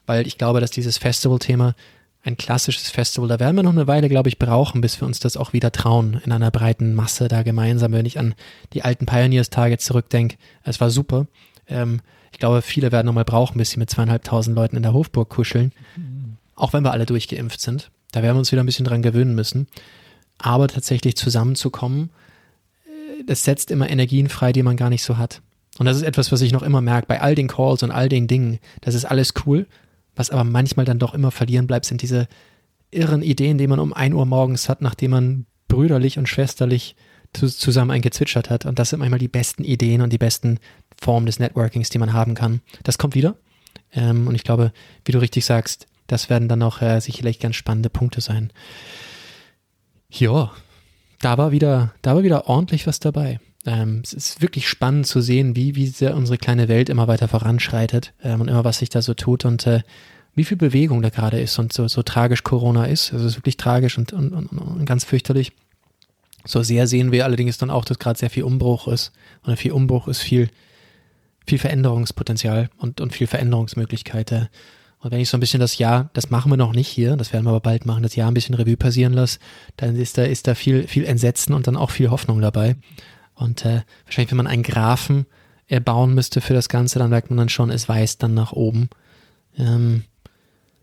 weil 0.06 0.26
ich 0.26 0.38
glaube, 0.38 0.60
dass 0.60 0.70
dieses 0.70 0.98
Festival-Thema 0.98 1.74
ein 2.22 2.36
klassisches 2.36 2.90
Festival, 2.90 3.28
da 3.28 3.40
werden 3.40 3.56
wir 3.56 3.62
noch 3.62 3.72
eine 3.72 3.86
Weile, 3.86 4.08
glaube 4.08 4.28
ich, 4.28 4.38
brauchen, 4.38 4.80
bis 4.80 5.00
wir 5.00 5.06
uns 5.06 5.20
das 5.20 5.36
auch 5.36 5.52
wieder 5.52 5.72
trauen, 5.72 6.20
in 6.24 6.32
einer 6.32 6.50
breiten 6.50 6.94
Masse 6.94 7.28
da 7.28 7.42
gemeinsam. 7.42 7.92
Wenn 7.92 8.04
ich 8.04 8.18
an 8.18 8.34
die 8.74 8.82
alten 8.82 9.06
Pioneers-Tage 9.06 9.78
zurückdenke, 9.78 10.36
es 10.62 10.80
war 10.80 10.90
super. 10.90 11.26
Ähm, 11.66 12.00
ich 12.32 12.38
glaube, 12.38 12.62
viele 12.62 12.92
werden 12.92 13.06
nochmal 13.06 13.24
brauchen, 13.24 13.58
bis 13.58 13.70
sie 13.70 13.78
mit 13.78 13.90
zweieinhalbtausend 13.90 14.54
Leuten 14.54 14.76
in 14.76 14.82
der 14.82 14.92
Hofburg 14.92 15.30
kuscheln. 15.30 15.72
Auch 16.54 16.72
wenn 16.72 16.84
wir 16.84 16.92
alle 16.92 17.06
durchgeimpft 17.06 17.60
sind. 17.60 17.90
Da 18.12 18.22
werden 18.22 18.36
wir 18.36 18.40
uns 18.40 18.52
wieder 18.52 18.62
ein 18.62 18.66
bisschen 18.66 18.84
dran 18.84 19.02
gewöhnen 19.02 19.34
müssen. 19.34 19.66
Aber 20.38 20.68
tatsächlich 20.68 21.16
zusammenzukommen, 21.16 22.10
äh, 22.86 23.24
das 23.26 23.44
setzt 23.44 23.70
immer 23.70 23.88
Energien 23.88 24.28
frei, 24.28 24.52
die 24.52 24.62
man 24.62 24.76
gar 24.76 24.90
nicht 24.90 25.02
so 25.02 25.16
hat. 25.16 25.40
Und 25.78 25.86
das 25.86 25.96
ist 25.96 26.02
etwas, 26.02 26.32
was 26.32 26.42
ich 26.42 26.52
noch 26.52 26.62
immer 26.62 26.82
merke, 26.82 27.06
bei 27.06 27.20
all 27.20 27.34
den 27.34 27.48
Calls 27.48 27.82
und 27.82 27.90
all 27.90 28.08
den 28.08 28.26
Dingen. 28.26 28.58
Das 28.82 28.94
ist 28.94 29.06
alles 29.06 29.32
cool. 29.46 29.66
Was 30.16 30.30
aber 30.30 30.44
manchmal 30.44 30.84
dann 30.84 30.98
doch 30.98 31.14
immer 31.14 31.30
verlieren 31.30 31.66
bleibt, 31.66 31.86
sind 31.86 32.02
diese 32.02 32.28
irren 32.90 33.22
Ideen, 33.22 33.58
die 33.58 33.66
man 33.66 33.78
um 33.78 33.92
ein 33.92 34.12
Uhr 34.12 34.26
morgens 34.26 34.68
hat, 34.68 34.82
nachdem 34.82 35.12
man 35.12 35.46
brüderlich 35.68 36.18
und 36.18 36.28
schwesterlich 36.28 36.96
zusammen 37.32 37.92
eingezwitschert 37.92 38.50
hat. 38.50 38.66
Und 38.66 38.78
das 38.78 38.90
sind 38.90 38.98
manchmal 38.98 39.20
die 39.20 39.28
besten 39.28 39.64
Ideen 39.64 40.02
und 40.02 40.12
die 40.12 40.18
besten 40.18 40.58
Form 41.00 41.26
des 41.26 41.38
Networkings, 41.38 41.90
die 41.90 41.98
man 41.98 42.12
haben 42.12 42.34
kann. 42.34 42.60
Das 42.82 42.98
kommt 42.98 43.14
wieder. 43.14 43.36
Ähm, 43.92 44.26
und 44.26 44.34
ich 44.34 44.42
glaube, 44.42 44.72
wie 45.04 45.12
du 45.12 45.20
richtig 45.20 45.44
sagst, 45.44 45.86
das 46.06 46.28
werden 46.28 46.48
dann 46.48 46.62
auch 46.62 46.82
äh, 46.82 47.00
sicherlich 47.00 47.38
ganz 47.38 47.54
spannende 47.54 47.88
Punkte 47.88 48.20
sein. 48.20 48.52
Ja, 50.10 50.50
da 51.20 51.38
war 51.38 51.52
wieder, 51.52 51.94
da 52.02 52.16
war 52.16 52.24
wieder 52.24 52.48
ordentlich 52.48 52.86
was 52.88 52.98
dabei. 52.98 53.38
Ähm, 53.66 54.00
es 54.02 54.12
ist 54.12 54.40
wirklich 54.40 54.68
spannend 54.68 55.06
zu 55.06 55.20
sehen, 55.20 55.54
wie, 55.54 55.76
wie 55.76 56.06
unsere 56.08 56.38
kleine 56.38 56.68
Welt 56.68 56.88
immer 56.88 57.08
weiter 57.08 57.28
voranschreitet 57.28 58.14
ähm, 58.22 58.40
und 58.40 58.48
immer 58.48 58.64
was 58.64 58.78
sich 58.78 58.88
da 58.88 59.02
so 59.02 59.14
tut 59.14 59.44
und 59.44 59.66
äh, 59.66 59.82
wie 60.34 60.44
viel 60.44 60.56
Bewegung 60.56 61.02
da 61.02 61.10
gerade 61.10 61.40
ist 61.40 61.58
und 61.58 61.72
so, 61.72 61.86
so 61.88 62.02
tragisch 62.02 62.42
Corona 62.42 62.86
ist. 62.86 63.12
Also 63.12 63.26
es 63.26 63.32
ist 63.32 63.38
wirklich 63.38 63.56
tragisch 63.56 63.98
und, 63.98 64.12
und, 64.12 64.32
und, 64.32 64.48
und 64.48 64.86
ganz 64.86 65.04
fürchterlich. 65.04 65.52
So 66.44 66.62
sehr 66.62 66.86
sehen 66.86 67.12
wir 67.12 67.24
allerdings 67.24 67.58
dann 67.58 67.70
auch, 67.70 67.84
dass 67.84 67.98
gerade 67.98 68.18
sehr 68.18 68.30
viel 68.30 68.44
Umbruch 68.44 68.88
ist. 68.88 69.12
Und 69.42 69.56
viel 69.56 69.72
Umbruch 69.72 70.08
ist 70.08 70.20
viel, 70.20 70.48
viel 71.46 71.58
Veränderungspotenzial 71.58 72.70
und, 72.78 73.00
und 73.00 73.12
viel 73.12 73.26
Veränderungsmöglichkeiten. 73.26 74.48
Und 75.00 75.10
wenn 75.10 75.20
ich 75.20 75.28
so 75.28 75.36
ein 75.36 75.40
bisschen 75.40 75.60
das 75.60 75.78
Jahr, 75.78 76.10
das 76.12 76.30
machen 76.30 76.50
wir 76.50 76.56
noch 76.56 76.72
nicht 76.72 76.88
hier, 76.88 77.16
das 77.16 77.32
werden 77.32 77.44
wir 77.44 77.50
aber 77.50 77.60
bald 77.60 77.86
machen, 77.86 78.02
das 78.02 78.16
Jahr 78.16 78.30
ein 78.30 78.34
bisschen 78.34 78.54
Revue 78.54 78.76
passieren 78.76 79.14
lasse, 79.14 79.38
dann 79.76 79.96
ist 79.96 80.18
da, 80.18 80.22
ist 80.22 80.46
da 80.46 80.54
viel, 80.54 80.86
viel 80.86 81.04
Entsetzen 81.04 81.54
und 81.54 81.66
dann 81.66 81.76
auch 81.76 81.90
viel 81.90 82.10
Hoffnung 82.10 82.40
dabei. 82.40 82.76
Und 83.40 83.64
äh, 83.64 83.82
wahrscheinlich, 84.04 84.30
wenn 84.30 84.36
man 84.36 84.46
einen 84.46 84.62
Graphen 84.62 85.26
erbauen 85.66 86.14
müsste 86.14 86.40
für 86.40 86.52
das 86.52 86.68
Ganze, 86.68 86.98
dann 86.98 87.10
merkt 87.10 87.30
man 87.30 87.38
dann 87.38 87.48
schon, 87.48 87.70
es 87.70 87.88
weist 87.88 88.22
dann 88.22 88.34
nach 88.34 88.52
oben. 88.52 88.90
Ähm, 89.56 90.04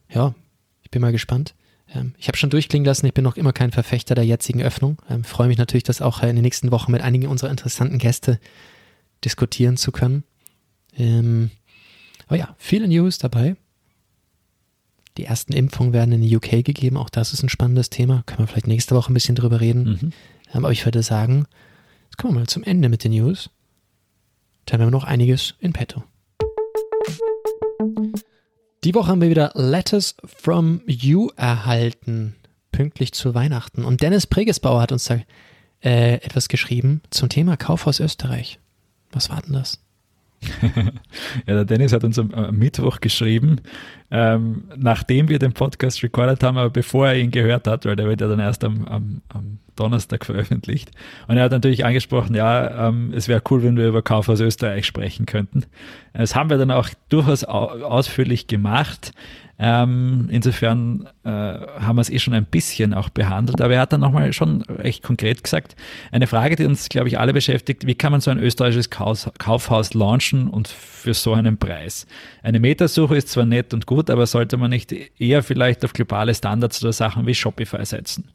ja, 0.10 0.34
ich 0.82 0.90
bin 0.90 1.02
mal 1.02 1.12
gespannt. 1.12 1.54
Ähm, 1.94 2.16
ich 2.18 2.28
habe 2.28 2.38
schon 2.38 2.50
durchklingen 2.50 2.86
lassen, 2.86 3.06
ich 3.06 3.14
bin 3.14 3.24
noch 3.24 3.38
immer 3.38 3.54
kein 3.54 3.72
Verfechter 3.72 4.16
der 4.16 4.26
jetzigen 4.26 4.62
Öffnung. 4.62 4.98
Ähm, 5.10 5.24
freue 5.24 5.48
mich 5.48 5.58
natürlich, 5.58 5.84
das 5.84 6.02
auch 6.02 6.24
in 6.24 6.36
den 6.36 6.42
nächsten 6.44 6.72
Wochen 6.72 6.92
mit 6.92 7.02
einigen 7.02 7.28
unserer 7.28 7.52
interessanten 7.52 8.00
Gäste 8.00 8.40
diskutieren 9.24 9.78
zu 9.78 9.92
können. 9.92 10.24
Ähm, 10.98 11.52
aber 12.28 12.38
ja, 12.38 12.56
viele 12.58 12.88
News 12.88 13.20
dabei. 13.20 13.56
Die 15.18 15.26
ersten 15.26 15.54
Impfungen 15.54 15.94
werden 15.94 16.12
in 16.12 16.22
die 16.22 16.36
UK 16.36 16.64
gegeben. 16.64 16.98
Auch 16.98 17.10
das 17.10 17.34
ist 17.34 17.44
ein 17.44 17.50
spannendes 17.50 17.90
Thema. 17.90 18.24
Können 18.26 18.40
wir 18.40 18.48
vielleicht 18.48 18.68
nächste 18.68 18.96
Woche 18.96 19.12
ein 19.12 19.16
bisschen 19.16 19.36
drüber 19.36 19.62
reden. 19.62 19.84
Mhm. 19.84 20.00
Ähm, 20.54 20.66
aber 20.66 20.72
ich 20.72 20.86
würde 20.86 21.04
sagen, 21.04 21.46
kommen 22.18 22.34
wir 22.34 22.40
mal 22.42 22.48
zum 22.48 22.64
Ende 22.64 22.90
mit 22.90 23.04
den 23.04 23.12
News. 23.12 23.50
Dann 24.66 24.82
haben 24.82 24.88
wir 24.88 24.92
noch 24.92 25.04
einiges 25.04 25.54
in 25.60 25.74
petto. 25.74 26.04
Die 28.84 28.94
Woche 28.94 29.08
haben 29.08 29.22
wir 29.22 29.30
wieder 29.30 29.52
Letters 29.56 30.16
from 30.24 30.82
You 30.86 31.30
erhalten, 31.36 32.36
pünktlich 32.72 33.14
zu 33.14 33.34
Weihnachten. 33.34 33.86
Und 33.86 34.02
Dennis 34.02 34.28
Pregesbauer 34.28 34.82
hat 34.82 34.92
uns 34.92 35.06
da 35.06 35.20
äh, 35.84 36.16
etwas 36.16 36.48
geschrieben 36.48 37.02
zum 37.12 37.30
Thema 37.30 37.56
Kaufhaus 37.56 38.00
Österreich. 38.00 38.60
Was 39.12 39.30
war 39.30 39.42
denn 39.42 39.54
das? 39.54 39.87
ja, 41.48 41.54
der 41.54 41.66
Dennis 41.66 41.94
hat 41.94 42.04
uns 42.04 42.20
am, 42.20 42.32
Mittwoch 42.52 43.00
geschrieben, 43.02 43.58
ähm, 44.12 44.66
nachdem 44.76 45.30
wir 45.30 45.40
den 45.40 45.54
Podcast 45.54 46.04
recorded 46.04 46.44
haben, 46.44 46.58
aber 46.58 46.70
bevor 46.70 47.08
er 47.08 47.18
ihn 47.18 47.32
gehört 47.32 47.68
hat, 47.68 47.86
weil 47.86 47.96
der 47.96 48.08
wird 48.08 48.22
ja 48.22 48.28
dann 48.28 48.40
erst 48.40 48.64
am, 48.64 48.86
am, 48.86 49.22
am 49.30 49.60
Donnerstag 49.76 50.26
veröffentlicht. 50.26 50.92
Und 51.28 51.38
er 51.38 51.44
hat 51.44 51.52
natürlich 51.52 51.86
angesprochen, 51.86 52.36
ja, 52.36 52.88
ähm, 52.88 53.14
es 53.16 53.28
wäre 53.28 53.42
cool, 53.50 53.64
wenn 53.64 53.78
wir 53.78 53.88
über 53.88 54.02
Kaufhaus 54.02 54.40
Österreich 54.40 54.86
sprechen 54.86 55.26
könnten. 55.26 55.66
Das 56.14 56.36
haben 56.36 56.50
wir 56.50 56.58
dann 56.58 56.72
auch 56.72 56.90
durchaus 57.10 57.44
ausführlich 57.44 58.48
gemacht. 58.48 59.14
Ähm, 59.60 60.28
insofern 60.30 61.08
äh, 61.24 61.30
haben 61.30 61.96
wir 61.96 62.02
es 62.02 62.12
eh 62.12 62.20
schon 62.20 62.36
ein 62.36 62.46
bisschen 62.46 62.94
auch 62.94 63.10
behandelt, 63.10 63.60
aber 63.60 63.74
er 63.74 63.82
hat 63.82 63.94
dann 63.94 64.02
nochmal 64.02 64.32
schon 64.32 64.62
recht 64.62 65.02
konkret 65.02 65.44
gesagt, 65.44 65.76
eine 66.12 66.28
Frage, 66.28 66.56
die 66.56 66.66
uns, 66.66 66.90
glaube 66.90 67.08
ich, 67.08 67.18
alle 67.18 67.34
beschäftigt, 67.34 67.88
wie 67.88 67.96
kann 67.96 68.12
man 68.12 68.22
so 68.22 68.30
ein 68.30 68.38
österreichisches 68.38 68.92
Kaufhaus 68.92 69.96
launchen 69.96 70.48
und 70.48 70.68
für 70.68 71.16
so 71.16 71.34
einen 71.34 71.58
Preis? 71.58 72.06
Eine 72.44 72.60
Metasuche 72.60 73.18
ist 73.18 73.30
zwar 73.30 73.46
nett 73.46 73.74
und 73.74 73.88
gut, 73.88 74.12
aber 74.12 74.28
sollte 74.28 74.58
man 74.58 74.70
nicht 74.70 74.94
eher 75.20 75.42
vielleicht 75.42 75.84
auf 75.84 75.94
globale 75.94 76.36
Standards 76.36 76.84
oder 76.84 76.94
Sachen 76.94 77.26
wie 77.26 77.34
Shopify 77.34 77.84
setzen? 77.84 78.30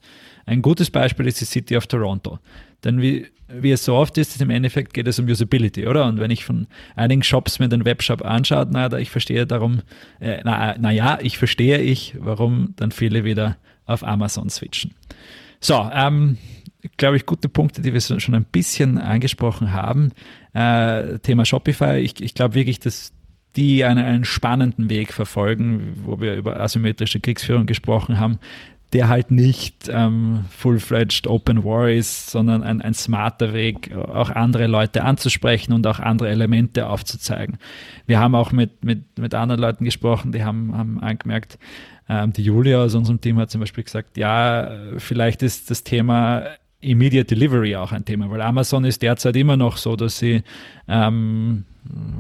Ein 0.44 0.60
gutes 0.60 0.90
Beispiel 0.90 1.28
ist 1.28 1.40
die 1.40 1.44
City 1.44 1.76
of 1.76 1.86
Toronto. 1.86 2.40
Denn 2.84 3.00
wie, 3.00 3.26
wie 3.48 3.70
es 3.70 3.84
so 3.84 3.94
oft 3.94 4.18
ist, 4.18 4.40
im 4.40 4.50
Endeffekt 4.50 4.94
geht 4.94 5.06
es 5.06 5.18
um 5.18 5.26
Usability, 5.26 5.86
oder? 5.86 6.06
Und 6.06 6.18
wenn 6.18 6.30
ich 6.30 6.44
von 6.44 6.66
einigen 6.96 7.22
Shops 7.22 7.58
mir 7.58 7.68
den 7.68 7.84
Webshop 7.84 8.24
anschaue, 8.24 8.66
na, 8.70 8.92
ich 8.98 9.10
verstehe 9.10 9.46
darum, 9.46 9.82
äh, 10.20 10.40
na, 10.44 10.74
na 10.78 11.20
ich 11.20 11.38
verstehe 11.38 11.78
ich, 11.78 12.14
warum 12.18 12.74
dann 12.76 12.90
viele 12.90 13.24
wieder 13.24 13.56
auf 13.86 14.04
Amazon 14.04 14.48
switchen. 14.48 14.94
So, 15.60 15.90
ähm, 15.92 16.38
glaube 16.96 17.16
ich, 17.16 17.26
gute 17.26 17.48
Punkte, 17.48 17.82
die 17.82 17.92
wir 17.92 18.00
schon 18.00 18.34
ein 18.34 18.44
bisschen 18.44 18.98
angesprochen 18.98 19.72
haben. 19.72 20.12
Äh, 20.54 21.18
Thema 21.20 21.44
Shopify, 21.44 21.98
ich, 21.98 22.20
ich 22.20 22.34
glaube 22.34 22.54
wirklich, 22.54 22.80
dass 22.80 23.12
die 23.56 23.84
einen, 23.84 24.04
einen 24.04 24.24
spannenden 24.24 24.88
Weg 24.88 25.12
verfolgen, 25.12 25.94
wo 26.04 26.20
wir 26.20 26.34
über 26.34 26.58
asymmetrische 26.60 27.20
Kriegsführung 27.20 27.66
gesprochen 27.66 28.18
haben, 28.18 28.38
der 28.92 29.08
halt 29.08 29.30
nicht 29.30 29.88
ähm, 29.88 30.44
full-fledged 30.50 31.26
Open 31.26 31.64
War 31.64 31.90
ist, 31.90 32.30
sondern 32.30 32.62
ein, 32.62 32.82
ein 32.82 32.94
smarter 32.94 33.52
Weg, 33.54 33.94
auch 33.94 34.30
andere 34.30 34.66
Leute 34.66 35.04
anzusprechen 35.04 35.72
und 35.72 35.86
auch 35.86 35.98
andere 35.98 36.28
Elemente 36.28 36.86
aufzuzeigen. 36.86 37.58
Wir 38.06 38.20
haben 38.20 38.34
auch 38.34 38.52
mit, 38.52 38.84
mit, 38.84 39.18
mit 39.18 39.34
anderen 39.34 39.60
Leuten 39.60 39.84
gesprochen, 39.84 40.32
die 40.32 40.44
haben, 40.44 40.76
haben 40.76 41.00
angemerkt, 41.00 41.58
ähm, 42.08 42.32
die 42.32 42.42
Julia 42.42 42.82
aus 42.82 42.94
unserem 42.94 43.20
Team 43.20 43.38
hat 43.38 43.50
zum 43.50 43.60
Beispiel 43.60 43.84
gesagt, 43.84 44.16
ja, 44.16 44.70
vielleicht 44.98 45.42
ist 45.42 45.70
das 45.70 45.84
Thema 45.84 46.44
Immediate 46.80 47.34
Delivery 47.34 47.76
auch 47.76 47.92
ein 47.92 48.04
Thema, 48.04 48.28
weil 48.30 48.42
Amazon 48.42 48.84
ist 48.84 49.02
derzeit 49.02 49.36
immer 49.36 49.56
noch 49.56 49.76
so, 49.76 49.96
dass 49.96 50.18
sie 50.18 50.42
ähm, 50.88 51.64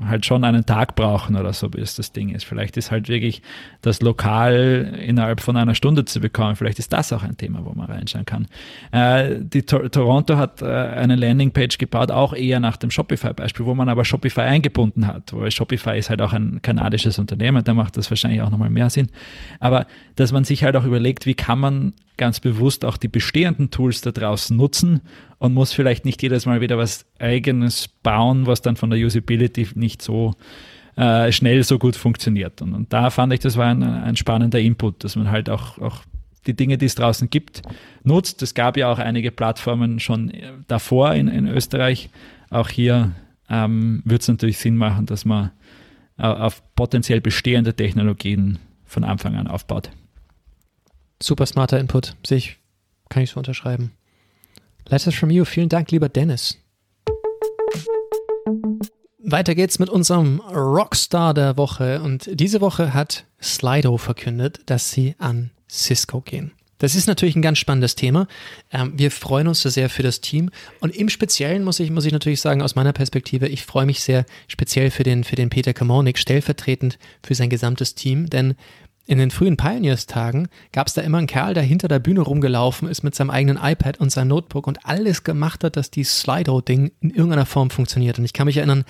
halt 0.04 0.26
schon 0.26 0.44
einen 0.44 0.66
Tag 0.66 0.96
brauchen 0.96 1.36
oder 1.36 1.52
so, 1.52 1.68
bis 1.68 1.94
das 1.94 2.12
Ding 2.12 2.30
ist. 2.30 2.44
Vielleicht 2.44 2.76
ist 2.76 2.90
halt 2.90 3.08
wirklich 3.08 3.42
das 3.80 4.02
Lokal 4.02 4.98
innerhalb 5.06 5.40
von 5.40 5.56
einer 5.56 5.74
Stunde 5.74 6.04
zu 6.04 6.20
bekommen. 6.20 6.56
Vielleicht 6.56 6.78
ist 6.78 6.92
das 6.92 7.12
auch 7.12 7.22
ein 7.22 7.36
Thema, 7.36 7.64
wo 7.64 7.72
man 7.72 7.86
reinschauen 7.86 8.26
kann. 8.26 8.48
Äh, 8.90 9.36
die 9.40 9.62
to 9.62 9.88
Toronto 9.88 10.36
hat 10.36 10.62
äh, 10.62 10.66
eine 10.66 11.16
Landingpage 11.16 11.78
gebaut, 11.78 12.10
auch 12.10 12.34
eher 12.34 12.58
nach 12.58 12.76
dem 12.76 12.90
Shopify-Beispiel, 12.90 13.64
wo 13.64 13.74
man 13.74 13.88
aber 13.88 14.04
Shopify 14.04 14.42
eingebunden 14.42 15.06
hat, 15.06 15.32
weil 15.32 15.50
Shopify 15.50 15.96
ist 15.98 16.10
halt 16.10 16.20
auch 16.22 16.32
ein 16.32 16.60
kanadisches 16.62 17.18
Unternehmen, 17.18 17.62
da 17.62 17.74
macht 17.74 17.96
das 17.96 18.10
wahrscheinlich 18.10 18.42
auch 18.42 18.50
nochmal 18.50 18.70
mehr 18.70 18.90
Sinn. 18.90 19.08
Aber 19.60 19.86
dass 20.16 20.32
man 20.32 20.44
sich 20.44 20.64
halt 20.64 20.76
auch 20.76 20.84
überlegt, 20.84 21.26
wie 21.26 21.34
kann 21.34 21.60
man 21.60 21.92
ganz 22.16 22.40
bewusst 22.40 22.84
auch 22.84 22.96
die 22.96 23.08
bestehenden 23.08 23.70
Tools 23.70 24.00
da 24.00 24.10
draußen 24.10 24.56
nutzen 24.56 25.00
und 25.42 25.54
muss 25.54 25.72
vielleicht 25.72 26.04
nicht 26.04 26.22
jedes 26.22 26.46
Mal 26.46 26.60
wieder 26.60 26.78
was 26.78 27.04
eigenes 27.18 27.88
bauen, 27.88 28.46
was 28.46 28.62
dann 28.62 28.76
von 28.76 28.90
der 28.90 29.04
Usability 29.04 29.66
nicht 29.74 30.00
so 30.00 30.36
äh, 30.94 31.32
schnell 31.32 31.64
so 31.64 31.80
gut 31.80 31.96
funktioniert. 31.96 32.62
Und, 32.62 32.74
und, 32.74 32.92
da 32.92 33.10
fand 33.10 33.32
ich, 33.32 33.40
das 33.40 33.56
war 33.56 33.66
ein, 33.66 33.82
ein 33.82 34.14
spannender 34.14 34.60
Input, 34.60 35.02
dass 35.02 35.16
man 35.16 35.32
halt 35.32 35.50
auch, 35.50 35.78
auch 35.78 36.04
die 36.46 36.54
Dinge, 36.54 36.78
die 36.78 36.86
es 36.86 36.94
draußen 36.94 37.28
gibt, 37.28 37.62
nutzt. 38.04 38.40
Es 38.42 38.54
gab 38.54 38.76
ja 38.76 38.92
auch 38.92 39.00
einige 39.00 39.32
Plattformen 39.32 39.98
schon 39.98 40.32
davor 40.68 41.14
in, 41.14 41.26
in 41.26 41.48
Österreich. 41.48 42.08
Auch 42.50 42.68
hier 42.68 43.10
ähm, 43.50 44.02
wird 44.04 44.22
es 44.22 44.28
natürlich 44.28 44.58
Sinn 44.58 44.76
machen, 44.76 45.06
dass 45.06 45.24
man 45.24 45.50
auf 46.18 46.62
potenziell 46.76 47.20
bestehende 47.20 47.74
Technologien 47.74 48.60
von 48.84 49.02
Anfang 49.02 49.34
an 49.34 49.48
aufbaut. 49.48 49.90
Super 51.20 51.46
smarter 51.46 51.80
Input. 51.80 52.14
Sehe 52.24 52.38
ich, 52.38 52.58
kann 53.08 53.24
ich 53.24 53.30
so 53.30 53.40
unterschreiben. 53.40 53.90
Letters 54.88 55.14
from 55.14 55.30
you. 55.30 55.44
Vielen 55.44 55.68
Dank, 55.68 55.90
lieber 55.90 56.08
Dennis. 56.08 56.58
Weiter 59.18 59.54
geht's 59.54 59.78
mit 59.78 59.88
unserem 59.88 60.40
Rockstar 60.40 61.32
der 61.32 61.56
Woche. 61.56 62.02
Und 62.02 62.28
diese 62.32 62.60
Woche 62.60 62.92
hat 62.92 63.24
Slido 63.40 63.96
verkündet, 63.96 64.60
dass 64.66 64.90
sie 64.90 65.14
an 65.18 65.50
Cisco 65.70 66.20
gehen. 66.20 66.52
Das 66.82 66.96
ist 66.96 67.06
natürlich 67.06 67.36
ein 67.36 67.42
ganz 67.42 67.58
spannendes 67.58 67.94
Thema. 67.94 68.26
Ähm, 68.72 68.94
wir 68.96 69.12
freuen 69.12 69.46
uns 69.46 69.62
sehr 69.62 69.88
für 69.88 70.02
das 70.02 70.20
Team. 70.20 70.50
Und 70.80 70.94
im 70.96 71.08
Speziellen 71.08 71.62
muss 71.62 71.78
ich, 71.78 71.90
muss 71.92 72.04
ich 72.04 72.12
natürlich 72.12 72.40
sagen, 72.40 72.60
aus 72.60 72.74
meiner 72.74 72.92
Perspektive, 72.92 73.46
ich 73.46 73.62
freue 73.62 73.86
mich 73.86 74.00
sehr 74.00 74.26
speziell 74.48 74.90
für 74.90 75.04
den, 75.04 75.22
für 75.22 75.36
den 75.36 75.48
Peter 75.48 75.72
Kamonik, 75.72 76.18
stellvertretend 76.18 76.98
für 77.22 77.36
sein 77.36 77.50
gesamtes 77.50 77.94
Team. 77.94 78.28
Denn 78.28 78.56
in 79.04 79.18
den 79.18 79.30
frühen 79.30 79.56
Pioneers-Tagen 79.56 80.48
gab 80.70 80.86
es 80.86 80.94
da 80.94 81.02
immer 81.02 81.18
einen 81.18 81.26
Kerl, 81.26 81.54
der 81.54 81.62
hinter 81.62 81.88
der 81.88 81.98
Bühne 81.98 82.20
rumgelaufen 82.20 82.88
ist 82.88 83.02
mit 83.02 83.14
seinem 83.14 83.30
eigenen 83.30 83.58
iPad 83.60 83.98
und 83.98 84.10
seinem 84.10 84.28
Notebook 84.28 84.66
und 84.66 84.86
alles 84.86 85.24
gemacht 85.24 85.64
hat, 85.64 85.76
dass 85.76 85.90
die 85.90 86.04
Slido-Ding 86.04 86.92
in 87.00 87.10
irgendeiner 87.10 87.46
Form 87.46 87.70
funktioniert. 87.70 88.18
Und 88.18 88.24
ich 88.24 88.32
kann 88.32 88.46
mich 88.46 88.58
erinnern, 88.58 88.84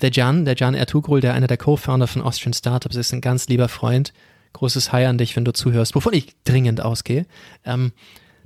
der 0.00 0.10
Jan, 0.10 0.46
der 0.46 0.56
Jan 0.56 0.74
Ertugrul, 0.74 1.20
der 1.20 1.34
einer 1.34 1.48
der 1.48 1.58
Co-Founder 1.58 2.06
von 2.06 2.22
Austrian 2.22 2.54
Startups 2.54 2.96
ist, 2.96 3.12
ein 3.12 3.20
ganz 3.20 3.48
lieber 3.48 3.68
Freund. 3.68 4.14
Großes 4.54 4.90
Hi 4.92 5.04
an 5.04 5.18
dich, 5.18 5.36
wenn 5.36 5.44
du 5.44 5.52
zuhörst, 5.52 5.94
wovon 5.94 6.14
ich 6.14 6.34
dringend 6.44 6.80
ausgehe. 6.80 7.26
Ähm, 7.66 7.92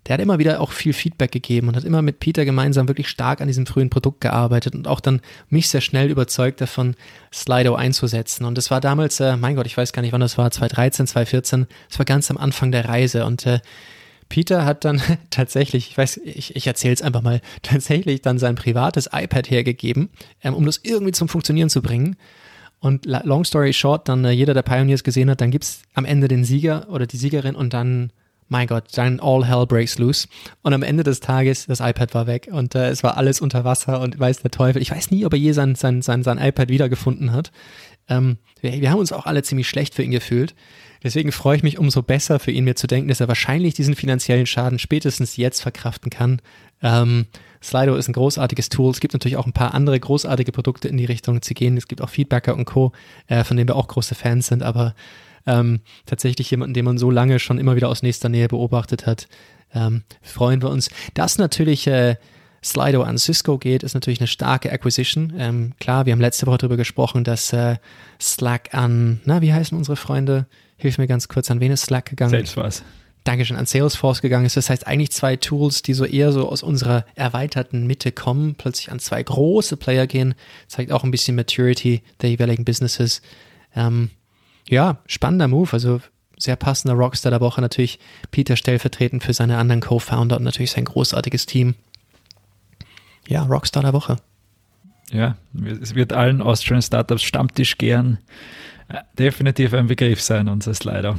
der 0.07 0.15
hat 0.15 0.21
immer 0.21 0.38
wieder 0.38 0.61
auch 0.61 0.73
viel 0.73 0.93
Feedback 0.93 1.31
gegeben 1.31 1.69
und 1.69 1.77
hat 1.77 1.85
immer 1.85 2.03
mit 2.03 2.19
Peter 2.19 2.45
gemeinsam 2.45 2.88
wirklich 2.88 3.09
stark 3.09 3.41
an 3.41 3.47
diesem 3.47 3.67
frühen 3.67 3.91
Produkt 3.91 4.21
gearbeitet 4.21 4.75
und 4.75 4.88
auch 4.88 5.01
dann 5.01 5.21
mich 5.49 5.69
sehr 5.69 5.81
schnell 5.81 6.11
überzeugt 6.11 6.61
davon, 6.61 6.97
Slido 7.33 7.75
einzusetzen. 7.75 8.45
Und 8.45 8.59
das 8.59 8.71
war 8.71 8.81
damals, 8.81 9.21
äh, 9.21 9.37
mein 9.37 9.55
Gott, 9.55 9.67
ich 9.67 9.77
weiß 9.77 9.93
gar 9.93 10.03
nicht, 10.03 10.12
wann 10.12 10.21
das 10.21 10.38
war, 10.38 10.51
2013, 10.51 11.07
2014, 11.07 11.67
das 11.88 11.99
war 11.99 12.07
ganz 12.07 12.31
am 12.31 12.37
Anfang 12.37 12.73
der 12.73 12.88
Reise 12.88 13.25
und 13.25 13.47
äh, 13.47 13.61
Peter 14.29 14.65
hat 14.65 14.87
dann 14.87 15.03
tatsächlich, 15.31 15.91
ich 15.91 15.99
weiß, 15.99 16.17
ich, 16.25 16.57
ich 16.57 16.67
erzähle 16.67 16.95
es 16.95 17.03
einfach 17.03 17.23
mal, 17.23 17.41
tatsächlich 17.62 18.23
dann 18.23 18.38
sein 18.38 18.55
privates 18.55 19.11
iPad 19.12 19.51
hergegeben, 19.51 20.09
ähm, 20.43 20.55
um 20.55 20.67
das 20.67 20.81
irgendwie 20.83 21.12
zum 21.12 21.29
Funktionieren 21.29 21.71
zu 21.71 21.83
bringen. 21.83 22.17
Und 22.81 23.07
long 23.07 23.45
story 23.45 23.73
short, 23.73 24.09
dann 24.09 24.25
äh, 24.25 24.31
jeder, 24.33 24.55
der 24.55 24.62
Pioneers 24.62 25.05
gesehen 25.05 25.31
hat, 25.31 25.41
dann 25.41 25.53
gibt's 25.53 25.83
am 25.95 26.05
Ende 26.05 26.27
den 26.27 26.45
Sieger 26.45 26.88
oder 26.88 27.07
die 27.07 27.17
Siegerin 27.17 27.55
und 27.55 27.73
dann 27.73 28.11
mein 28.48 28.66
Gott, 28.66 28.85
dann 28.94 29.20
all 29.20 29.46
hell 29.46 29.66
breaks 29.66 29.98
loose. 29.98 30.28
Und 30.62 30.74
am 30.74 30.83
Ende 30.83 31.02
des 31.02 31.20
Tages, 31.20 31.66
das 31.66 31.81
iPad 31.81 32.14
war 32.14 32.26
weg 32.26 32.48
und 32.50 32.74
äh, 32.74 32.88
es 32.88 33.02
war 33.02 33.16
alles 33.16 33.40
unter 33.40 33.64
Wasser 33.64 34.00
und 34.00 34.18
weiß 34.18 34.42
der 34.42 34.50
Teufel. 34.50 34.83
Ich 34.83 34.90
weiß 34.90 35.11
nie, 35.11 35.24
ob 35.24 35.33
er 35.33 35.38
je 35.38 35.52
sein, 35.52 35.74
sein, 35.74 36.02
sein, 36.02 36.22
sein 36.22 36.38
iPad 36.38 36.68
wiedergefunden 36.68 37.33
hat. 37.33 37.52
Ähm, 38.09 38.38
wir, 38.61 38.72
wir 38.81 38.90
haben 38.90 38.98
uns 38.98 39.12
auch 39.12 39.26
alle 39.26 39.42
ziemlich 39.42 39.68
schlecht 39.68 39.94
für 39.94 40.02
ihn 40.02 40.11
gefühlt. 40.11 40.55
Deswegen 41.02 41.33
freue 41.33 41.57
ich 41.57 41.62
mich 41.62 41.78
umso 41.78 42.02
besser 42.02 42.38
für 42.38 42.52
ihn, 42.52 42.64
mir 42.64 42.76
zu 42.76 42.87
denken, 42.87 43.09
dass 43.09 43.20
er 43.20 43.28
wahrscheinlich 43.28 43.74
diesen 43.74 43.96
finanziellen 43.96 44.46
Schaden 44.46 44.78
spätestens 44.78 45.37
jetzt 45.37 45.61
verkraften 45.61 46.11
kann. 46.11 46.40
Ähm, 46.81 47.26
Slido 47.62 47.96
ist 47.96 48.09
ein 48.09 48.12
großartiges 48.12 48.68
Tool. 48.68 48.90
Es 48.90 49.00
gibt 49.00 49.12
natürlich 49.14 49.37
auch 49.37 49.46
ein 49.46 49.52
paar 49.52 49.74
andere 49.74 49.98
großartige 49.98 50.52
Produkte 50.52 50.88
in 50.88 50.96
die 50.96 51.05
Richtung 51.05 51.42
zu 51.42 51.55
gehen. 51.55 51.76
Es 51.76 51.88
gibt 51.88 52.02
auch 52.02 52.11
Feedbacker 52.11 52.55
und 52.55 52.64
Co., 52.64 52.92
äh, 53.26 53.44
von 53.44 53.57
denen 53.57 53.68
wir 53.68 53.76
auch 53.76 53.88
große 53.88 54.14
Fans 54.14 54.48
sind, 54.48 54.62
aber 54.62 54.94
ähm, 55.46 55.81
tatsächlich 56.07 56.50
jemanden, 56.50 56.74
den 56.74 56.85
man 56.85 56.98
so 56.98 57.11
lange 57.11 57.38
schon 57.38 57.59
immer 57.59 57.76
wieder 57.76 57.88
aus 57.88 58.02
nächster 58.02 58.28
Nähe 58.28 58.48
beobachtet 58.48 59.07
hat, 59.07 59.28
ähm, 59.74 60.02
freuen 60.20 60.62
wir 60.62 60.70
uns. 60.70 60.90
Dass 61.14 61.38
natürlich 61.38 61.87
äh, 61.87 62.16
Slido 62.64 63.02
an 63.02 63.18
Cisco 63.18 63.59
geht, 63.59 63.83
ist 63.83 63.94
natürlich 63.94 64.20
eine 64.20 64.28
starke 64.28 64.70
Acquisition. 64.70 65.33
Ähm, 65.37 65.72
klar, 65.81 66.07
wir 66.07 66.12
haben 66.12 66.20
letzte 66.20 66.46
Woche 66.46 66.59
darüber 66.59 66.76
gesprochen, 66.76 67.24
dass 67.24 67.52
äh, 67.52 67.76
Slack 68.20 68.72
an, 68.72 69.20
na, 69.24 69.42
wie 69.42 69.52
heißen 69.52 69.76
unsere 69.76 69.96
Freunde? 69.96 70.46
Hilf 70.76 70.98
mir 70.98 71.07
ganz 71.07 71.28
kurz, 71.28 71.50
an 71.50 71.61
wen 71.61 71.72
ist 71.72 71.83
Slack 71.83 72.07
gegangen? 72.07 72.31
Salesforce. 72.31 72.83
Dankeschön, 73.24 73.57
an 73.57 73.66
Salesforce 73.66 74.20
gegangen 74.20 74.46
ist. 74.46 74.57
Das 74.57 74.68
heißt 74.68 74.87
eigentlich 74.87 75.12
zwei 75.12 75.37
Tools, 75.37 75.83
die 75.83 75.94
so 75.94 76.05
eher 76.05 76.33
so 76.33 76.48
aus 76.48 76.62
unserer 76.62 77.05
erweiterten 77.14 77.87
Mitte 77.87 78.11
kommen, 78.11 78.57
plötzlich 78.57 78.90
an 78.90 78.98
zwei 78.98 79.22
große 79.22 79.76
Player 79.76 80.07
gehen, 80.09 80.35
zeigt 80.66 80.90
auch 80.90 81.05
ein 81.05 81.12
bisschen 81.12 81.37
Maturity 81.37 82.02
der 82.20 82.31
jeweiligen 82.31 82.64
Businesses. 82.64 83.22
Ähm, 83.76 84.11
ja, 84.68 84.98
spannender 85.07 85.48
Move. 85.48 85.72
Also 85.72 86.01
sehr 86.38 86.57
passender 86.57 86.96
Rockstar 86.96 87.31
der 87.31 87.40
Woche. 87.40 87.61
Natürlich 87.61 87.98
Peter 88.31 88.57
stellvertretend 88.57 89.22
für 89.22 89.33
seine 89.33 89.59
anderen 89.59 89.81
Co-Founder 89.81 90.37
und 90.37 90.42
natürlich 90.42 90.72
sein 90.72 90.85
großartiges 90.85 91.46
Team. 91.46 91.75
Ja, 93.29 93.42
Rockstar 93.42 93.83
der 93.83 93.92
Woche. 93.92 94.16
Ja, 95.11 95.37
es 95.81 95.94
wird 95.94 96.12
allen 96.12 96.40
Austrian 96.40 96.83
Startups 96.83 97.22
Stammtisch 97.22 97.77
gern 97.79 98.18
äh, 98.88 99.03
definitiv 99.18 99.75
ein 99.75 99.87
Begriff 99.87 100.20
sein, 100.20 100.48
unser 100.48 100.75
Slider. 100.75 101.18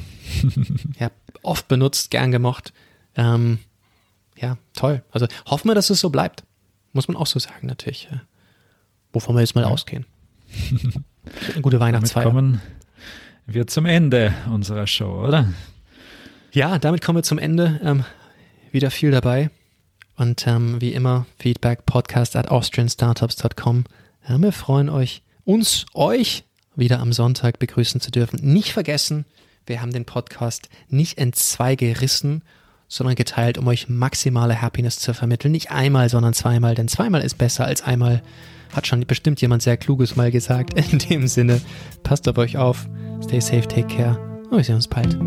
ja, 1.00 1.12
oft 1.44 1.68
benutzt, 1.68 2.12
gern 2.12 2.32
gemocht. 2.32 2.74
Ähm, 3.16 3.60
ja, 4.36 4.58
toll. 4.74 5.04
Also 5.12 5.28
hoffen 5.46 5.70
wir, 5.70 5.76
dass 5.76 5.90
es 5.90 6.00
so 6.00 6.10
bleibt. 6.10 6.44
Muss 6.92 7.08
man 7.08 7.18
auch 7.18 7.28
so 7.28 7.40
sagen, 7.40 7.68
natürlich. 7.68 8.10
Wovon 9.14 9.36
wir 9.36 9.42
jetzt 9.42 9.56
mal 9.56 9.62
ja. 9.62 9.68
ausgehen. 9.68 10.06
Eine 11.54 11.62
gute 11.62 11.80
Weihnachtsfeier. 11.80 12.26
Damit 12.26 12.36
kommen 12.36 12.62
wir 13.46 13.68
zum 13.68 13.86
Ende 13.86 14.34
unserer 14.52 14.88
Show, 14.88 15.26
oder? 15.26 15.50
Ja, 16.52 16.80
damit 16.80 17.02
kommen 17.02 17.18
wir 17.18 17.24
zum 17.24 17.40
Ende. 17.40 17.80
Ähm, 17.84 18.06
wieder 18.72 18.92
viel 18.92 19.12
dabei. 19.12 19.50
Und 20.16 20.46
ähm, 20.48 20.80
wie 20.80 20.94
immer, 20.94 21.26
Feedback 21.40 21.86
podcast 21.86 22.36
at 22.36 22.50
austrianstartups.com. 22.50 23.86
Ja, 24.28 24.42
wir 24.42 24.52
freuen 24.52 24.90
euch, 24.90 25.24
uns, 25.44 25.86
euch 25.94 26.44
wieder 26.76 27.00
am 27.00 27.14
Sonntag 27.14 27.60
begrüßen 27.60 28.00
zu 28.00 28.12
dürfen. 28.12 28.40
Nicht 28.42 28.74
vergessen, 28.74 29.26
wir 29.66 29.82
haben 29.82 29.92
den 29.92 30.06
Podcast 30.06 30.70
nicht 30.90 31.18
in 31.18 31.34
zwei 31.34 31.76
gerissen, 31.76 32.44
sondern 32.88 33.16
geteilt, 33.16 33.58
um 33.58 33.68
euch 33.68 33.90
maximale 33.90 34.62
Happiness 34.62 35.00
zu 35.00 35.14
vermitteln. 35.14 35.52
Nicht 35.52 35.72
einmal, 35.72 36.10
sondern 36.10 36.34
zweimal, 36.34 36.76
denn 36.76 36.88
zweimal 36.88 37.22
ist 37.22 37.38
besser 37.38 37.66
als 37.66 37.82
einmal. 37.82 38.22
Hat 38.74 38.88
schon 38.88 39.06
bestimmt 39.06 39.42
jemand 39.42 39.62
sehr 39.62 39.78
Kluges 39.78 40.16
mal 40.16 40.32
gesagt. 40.32 40.74
In 40.92 41.00
dem 41.00 41.28
Sinne, 41.28 41.62
passt 42.04 42.28
auf 42.28 42.38
euch 42.38 42.58
auf. 42.58 42.88
Stay 43.24 43.40
safe, 43.40 43.68
take 43.68 43.88
care. 43.88 44.18
Und 44.50 44.58
wir 44.58 44.64
sehen 44.64 44.76
uns 44.76 44.88
bald. 44.88 45.18